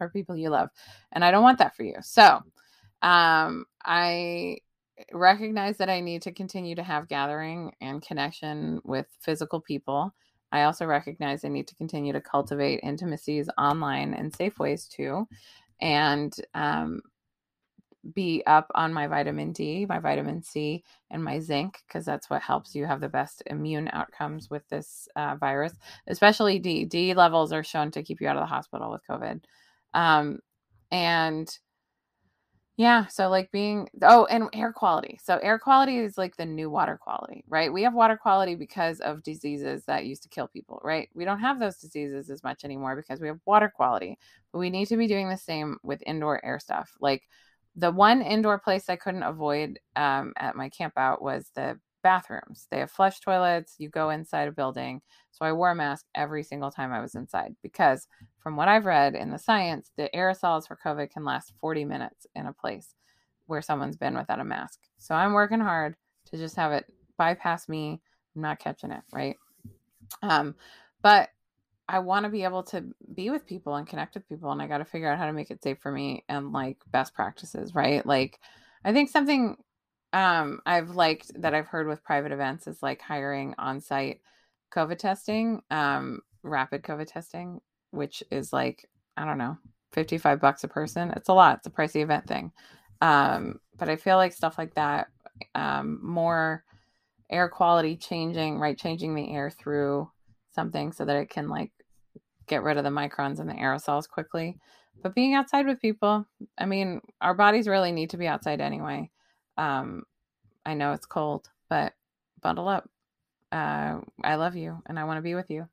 or 0.00 0.08
people 0.08 0.36
you 0.36 0.50
love. 0.50 0.68
And 1.12 1.24
I 1.24 1.30
don't 1.30 1.42
want 1.42 1.58
that 1.58 1.76
for 1.76 1.82
you. 1.82 1.96
So 2.02 2.40
um, 3.02 3.66
I 3.84 4.58
recognize 5.12 5.76
that 5.78 5.90
I 5.90 6.00
need 6.00 6.22
to 6.22 6.32
continue 6.32 6.74
to 6.76 6.82
have 6.82 7.08
gathering 7.08 7.72
and 7.80 8.02
connection 8.02 8.80
with 8.84 9.06
physical 9.20 9.60
people. 9.60 10.14
I 10.52 10.62
also 10.62 10.86
recognize 10.86 11.44
I 11.44 11.48
need 11.48 11.66
to 11.68 11.74
continue 11.74 12.12
to 12.12 12.20
cultivate 12.20 12.80
intimacies 12.82 13.48
online 13.58 14.14
in 14.14 14.30
safe 14.30 14.58
ways 14.58 14.86
too. 14.86 15.26
And 15.80 16.32
um, 16.54 17.02
be 18.12 18.42
up 18.46 18.70
on 18.74 18.92
my 18.92 19.06
vitamin 19.06 19.52
D, 19.52 19.86
my 19.88 19.98
vitamin 19.98 20.42
C, 20.42 20.84
and 21.10 21.24
my 21.24 21.40
zinc 21.40 21.78
because 21.86 22.04
that's 22.04 22.28
what 22.28 22.42
helps 22.42 22.74
you 22.74 22.86
have 22.86 23.00
the 23.00 23.08
best 23.08 23.42
immune 23.46 23.88
outcomes 23.92 24.50
with 24.50 24.68
this 24.68 25.08
uh, 25.16 25.36
virus, 25.36 25.72
especially 26.06 26.58
D. 26.58 26.84
D 26.84 27.14
levels 27.14 27.52
are 27.52 27.64
shown 27.64 27.90
to 27.92 28.02
keep 28.02 28.20
you 28.20 28.28
out 28.28 28.36
of 28.36 28.42
the 28.42 28.46
hospital 28.46 28.90
with 28.90 29.02
COVID. 29.08 29.40
Um, 29.94 30.40
and 30.90 31.48
yeah, 32.76 33.06
so 33.06 33.28
like 33.28 33.52
being, 33.52 33.88
oh, 34.02 34.24
and 34.26 34.48
air 34.52 34.72
quality. 34.72 35.20
So 35.22 35.38
air 35.38 35.60
quality 35.60 35.98
is 35.98 36.18
like 36.18 36.36
the 36.36 36.44
new 36.44 36.68
water 36.68 36.98
quality, 37.00 37.44
right? 37.48 37.72
We 37.72 37.84
have 37.84 37.94
water 37.94 38.16
quality 38.16 38.56
because 38.56 38.98
of 38.98 39.22
diseases 39.22 39.84
that 39.84 40.06
used 40.06 40.24
to 40.24 40.28
kill 40.28 40.48
people, 40.48 40.80
right? 40.82 41.08
We 41.14 41.24
don't 41.24 41.38
have 41.38 41.60
those 41.60 41.76
diseases 41.76 42.30
as 42.30 42.42
much 42.42 42.64
anymore 42.64 42.96
because 42.96 43.20
we 43.20 43.28
have 43.28 43.38
water 43.44 43.72
quality, 43.74 44.18
but 44.52 44.58
we 44.58 44.70
need 44.70 44.86
to 44.86 44.96
be 44.96 45.06
doing 45.06 45.28
the 45.28 45.36
same 45.36 45.76
with 45.84 46.02
indoor 46.04 46.44
air 46.44 46.58
stuff. 46.58 46.90
Like, 47.00 47.22
the 47.76 47.90
one 47.90 48.22
indoor 48.22 48.58
place 48.58 48.88
I 48.88 48.96
couldn't 48.96 49.22
avoid 49.22 49.78
um, 49.96 50.32
at 50.36 50.56
my 50.56 50.68
camp 50.68 50.94
out 50.96 51.22
was 51.22 51.50
the 51.54 51.78
bathrooms. 52.02 52.68
They 52.70 52.78
have 52.78 52.90
flush 52.90 53.18
toilets. 53.18 53.74
You 53.78 53.88
go 53.88 54.10
inside 54.10 54.46
a 54.46 54.52
building. 54.52 55.00
So 55.32 55.44
I 55.44 55.52
wore 55.52 55.70
a 55.70 55.74
mask 55.74 56.04
every 56.14 56.44
single 56.44 56.70
time 56.70 56.92
I 56.92 57.00
was 57.00 57.16
inside 57.16 57.56
because, 57.62 58.06
from 58.38 58.56
what 58.56 58.68
I've 58.68 58.86
read 58.86 59.14
in 59.16 59.30
the 59.30 59.38
science, 59.38 59.90
the 59.96 60.10
aerosols 60.14 60.68
for 60.68 60.78
COVID 60.84 61.10
can 61.10 61.24
last 61.24 61.54
40 61.60 61.84
minutes 61.84 62.26
in 62.36 62.46
a 62.46 62.52
place 62.52 62.94
where 63.46 63.62
someone's 63.62 63.96
been 63.96 64.16
without 64.16 64.38
a 64.38 64.44
mask. 64.44 64.80
So 64.98 65.14
I'm 65.14 65.32
working 65.32 65.60
hard 65.60 65.96
to 66.30 66.36
just 66.36 66.56
have 66.56 66.72
it 66.72 66.84
bypass 67.16 67.68
me. 67.68 68.00
I'm 68.36 68.42
not 68.42 68.58
catching 68.58 68.90
it, 68.90 69.02
right? 69.12 69.36
Um, 70.22 70.54
but 71.02 71.30
I 71.88 71.98
want 71.98 72.24
to 72.24 72.30
be 72.30 72.44
able 72.44 72.62
to 72.64 72.84
be 73.14 73.30
with 73.30 73.46
people 73.46 73.74
and 73.76 73.86
connect 73.86 74.14
with 74.14 74.28
people 74.28 74.50
and 74.50 74.62
I 74.62 74.66
got 74.66 74.78
to 74.78 74.84
figure 74.84 75.10
out 75.10 75.18
how 75.18 75.26
to 75.26 75.32
make 75.32 75.50
it 75.50 75.62
safe 75.62 75.78
for 75.80 75.92
me 75.92 76.24
and 76.28 76.52
like 76.52 76.78
best 76.90 77.14
practices, 77.14 77.74
right? 77.74 78.04
Like 78.06 78.40
I 78.84 78.92
think 78.92 79.10
something 79.10 79.56
um 80.12 80.60
I've 80.64 80.90
liked 80.90 81.30
that 81.42 81.54
I've 81.54 81.66
heard 81.66 81.86
with 81.86 82.04
private 82.04 82.32
events 82.32 82.66
is 82.66 82.82
like 82.82 83.02
hiring 83.02 83.54
on-site 83.58 84.20
COVID 84.74 84.98
testing, 84.98 85.62
um, 85.70 86.20
rapid 86.42 86.82
COVID 86.82 87.06
testing, 87.06 87.60
which 87.90 88.22
is 88.30 88.52
like, 88.52 88.88
I 89.16 89.24
don't 89.24 89.38
know, 89.38 89.56
55 89.92 90.40
bucks 90.40 90.64
a 90.64 90.68
person. 90.68 91.12
It's 91.12 91.28
a 91.28 91.32
lot. 91.34 91.58
It's 91.58 91.66
a 91.66 91.70
pricey 91.70 92.02
event 92.02 92.26
thing. 92.26 92.52
Um, 93.00 93.60
but 93.76 93.88
I 93.88 93.96
feel 93.96 94.16
like 94.16 94.32
stuff 94.32 94.58
like 94.58 94.74
that, 94.74 95.08
um, 95.54 96.00
more 96.02 96.64
air 97.30 97.48
quality 97.48 97.96
changing, 97.96 98.58
right? 98.58 98.78
Changing 98.78 99.14
the 99.14 99.32
air 99.32 99.50
through 99.50 100.10
something 100.54 100.92
so 100.92 101.04
that 101.04 101.16
it 101.16 101.30
can 101.30 101.48
like 101.48 101.70
get 102.46 102.62
rid 102.62 102.76
of 102.76 102.84
the 102.84 102.90
microns 102.90 103.40
and 103.40 103.48
the 103.48 103.54
aerosols 103.54 104.08
quickly. 104.08 104.58
But 105.02 105.14
being 105.14 105.34
outside 105.34 105.66
with 105.66 105.80
people, 105.80 106.26
I 106.56 106.66
mean, 106.66 107.00
our 107.20 107.34
bodies 107.34 107.68
really 107.68 107.92
need 107.92 108.10
to 108.10 108.16
be 108.16 108.26
outside 108.26 108.60
anyway. 108.60 109.10
Um, 109.58 110.04
I 110.64 110.74
know 110.74 110.92
it's 110.92 111.06
cold, 111.06 111.50
but 111.68 111.94
bundle 112.40 112.68
up. 112.68 112.88
Uh, 113.52 114.00
I 114.22 114.36
love 114.36 114.56
you 114.56 114.82
and 114.86 114.98
I 114.98 115.04
want 115.04 115.18
to 115.18 115.22
be 115.22 115.34
with 115.34 115.50
you. 115.50 115.68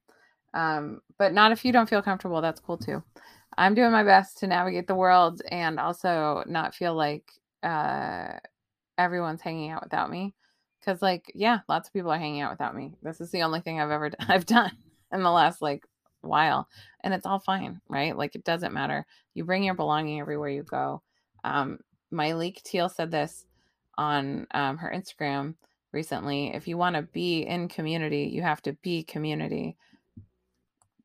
Um, 0.53 1.01
but 1.17 1.34
not 1.34 1.51
if 1.51 1.63
you 1.63 1.71
don't 1.71 1.89
feel 1.89 2.01
comfortable. 2.01 2.41
That's 2.41 2.59
cool 2.59 2.77
too. 2.77 3.03
I'm 3.57 3.73
doing 3.73 3.91
my 3.91 4.03
best 4.03 4.38
to 4.39 4.47
navigate 4.47 4.88
the 4.88 4.95
world 4.95 5.41
and 5.49 5.79
also 5.79 6.43
not 6.47 6.75
feel 6.75 6.95
like 6.95 7.32
uh, 7.63 8.34
everyone's 8.97 9.41
hanging 9.41 9.71
out 9.71 9.84
without 9.84 10.09
me. 10.09 10.34
Because, 10.82 11.01
like, 11.01 11.32
yeah, 11.36 11.59
lots 11.69 11.88
of 11.88 11.93
people 11.93 12.11
are 12.11 12.17
hanging 12.17 12.41
out 12.41 12.51
without 12.51 12.75
me. 12.75 12.95
This 13.03 13.21
is 13.21 13.32
the 13.32 13.43
only 13.43 13.61
thing 13.61 13.79
I've 13.79 13.91
ever 13.91 14.09
done, 14.19 14.27
I've 14.29 14.45
done 14.45 14.71
in 15.13 15.23
the 15.23 15.32
last 15.32 15.61
like 15.61 15.86
while, 16.21 16.67
and 17.03 17.13
it's 17.13 17.25
all 17.25 17.39
fine, 17.39 17.82
right? 17.88 18.17
Like, 18.17 18.36
it 18.36 18.43
doesn't 18.43 18.73
matter. 18.73 19.05
You 19.34 19.45
bring 19.45 19.63
your 19.63 19.75
belonging 19.75 20.19
everywhere 20.19 20.49
you 20.49 20.63
go. 20.63 21.01
Um, 21.43 21.79
my 22.11 22.34
leak 22.34 22.61
teal 22.63 22.89
said 22.89 23.11
this 23.11 23.45
on 23.97 24.47
um, 24.51 24.77
her 24.77 24.91
Instagram 24.93 25.55
recently. 25.93 26.53
If 26.53 26.67
you 26.67 26.77
want 26.77 26.95
to 26.95 27.03
be 27.03 27.41
in 27.41 27.67
community, 27.69 28.29
you 28.34 28.41
have 28.41 28.61
to 28.63 28.73
be 28.73 29.03
community, 29.03 29.77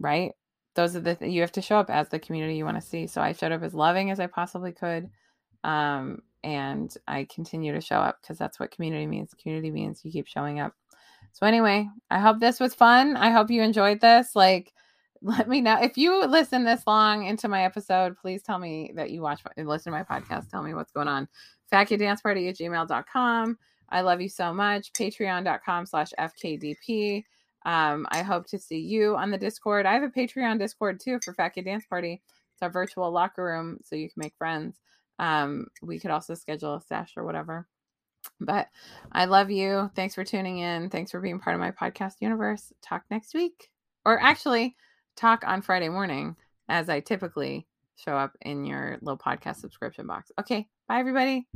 right? 0.01 0.33
those 0.77 0.95
are 0.95 1.01
the 1.01 1.16
th- 1.16 1.33
you 1.33 1.41
have 1.41 1.53
to 1.53 1.62
show 1.62 1.79
up 1.79 1.91
as 1.91 2.09
the 2.11 2.18
community 2.18 2.55
you 2.55 2.64
want 2.64 2.77
to 2.81 2.87
see. 2.87 3.07
So 3.09 3.20
I 3.20 3.33
showed 3.33 3.51
up 3.51 3.62
as 3.62 3.74
loving 3.74 4.11
as 4.11 4.20
I 4.20 4.29
possibly 4.29 4.72
could. 4.72 5.11
Um, 5.64 6.20
and 6.45 6.95
I 7.09 7.26
continue 7.32 7.72
to 7.72 7.80
show 7.80 7.97
up 7.97 8.18
because 8.20 8.39
that's 8.39 8.61
what 8.61 8.70
community 8.70 9.07
means. 9.07 9.34
Community 9.34 9.70
means 9.70 10.05
you 10.05 10.12
keep 10.12 10.26
showing 10.26 10.61
up. 10.61 10.74
So 11.32 11.47
anyway, 11.47 11.89
I 12.11 12.18
hope 12.18 12.41
this 12.41 12.61
was 12.61 12.74
fun. 12.74 13.16
I 13.16 13.30
hope 13.30 13.51
you 13.51 13.62
enjoyed 13.62 14.01
this. 14.01 14.34
Like, 14.34 14.72
let 15.22 15.49
me 15.49 15.61
know 15.61 15.80
if 15.80 15.97
you 15.97 16.24
listen 16.26 16.64
this 16.64 16.82
long 16.87 17.26
into 17.26 17.49
my 17.49 17.64
episode. 17.64 18.16
Please 18.16 18.43
tell 18.43 18.59
me 18.59 18.93
that 18.95 19.11
you 19.11 19.22
watch 19.22 19.43
and 19.57 19.68
listen 19.68 19.93
to 19.93 19.99
my 19.99 20.05
podcast. 20.05 20.51
Tell 20.51 20.62
me 20.62 20.74
what's 20.74 20.93
going 20.93 21.09
on. 21.09 21.28
FatKidDanceParty 21.72 22.49
at 22.49 22.57
gmail.com. 22.57 23.59
I 23.89 24.01
love 24.01 24.20
you 24.20 24.28
so 24.28 24.53
much. 24.53 24.93
Patreon.com 24.93 25.87
slash 25.87 26.12
FKDP. 26.18 27.24
Um, 27.64 28.07
I 28.11 28.22
hope 28.22 28.47
to 28.49 28.59
see 28.59 28.78
you 28.78 29.16
on 29.16 29.30
the 29.30 29.39
Discord. 29.39 29.87
I 29.87 29.95
have 29.95 30.03
a 30.03 30.09
Patreon 30.09 30.59
Discord 30.59 31.01
too 31.01 31.18
for 31.24 31.34
Fat 31.34 31.55
Dance 31.55 31.84
Party. 31.87 32.22
It's 32.55 32.62
our 32.62 32.70
virtual 32.70 33.11
locker 33.11 33.45
room, 33.45 33.78
so 33.82 33.97
you 33.97 34.09
can 34.09 34.20
make 34.20 34.34
friends. 34.39 34.80
Um, 35.19 35.67
we 35.83 35.99
could 35.99 36.11
also 36.11 36.35
schedule 36.35 36.75
a 36.75 36.81
sesh 36.83 37.14
or 37.17 37.25
whatever. 37.25 37.67
But 38.41 38.69
I 39.12 39.27
love 39.27 39.51
you. 39.51 39.91
Thanks 39.95 40.14
for 40.14 40.25
tuning 40.25 40.59
in. 40.59 40.91
Thanks 40.91 41.11
for 41.11 41.21
being 41.21 41.39
part 41.39 41.55
of 41.55 41.61
my 41.61 41.71
podcast 41.71 42.14
universe. 42.21 42.73
Talk 42.83 43.05
next 43.11 43.35
week. 43.35 43.71
Or 44.05 44.21
actually, 44.21 44.77
talk 45.17 45.43
on 45.47 45.62
Friday 45.62 45.89
morning 45.89 46.37
as 46.69 46.89
I 46.89 47.01
typically 47.01 47.67
show 47.97 48.17
up 48.17 48.33
in 48.43 48.64
your 48.64 48.99
little 49.01 49.19
podcast 49.19 49.57
subscription 49.57 50.07
box. 50.07 50.31
Okay. 50.39 50.69
Bye, 50.89 51.01
everybody. 51.01 51.47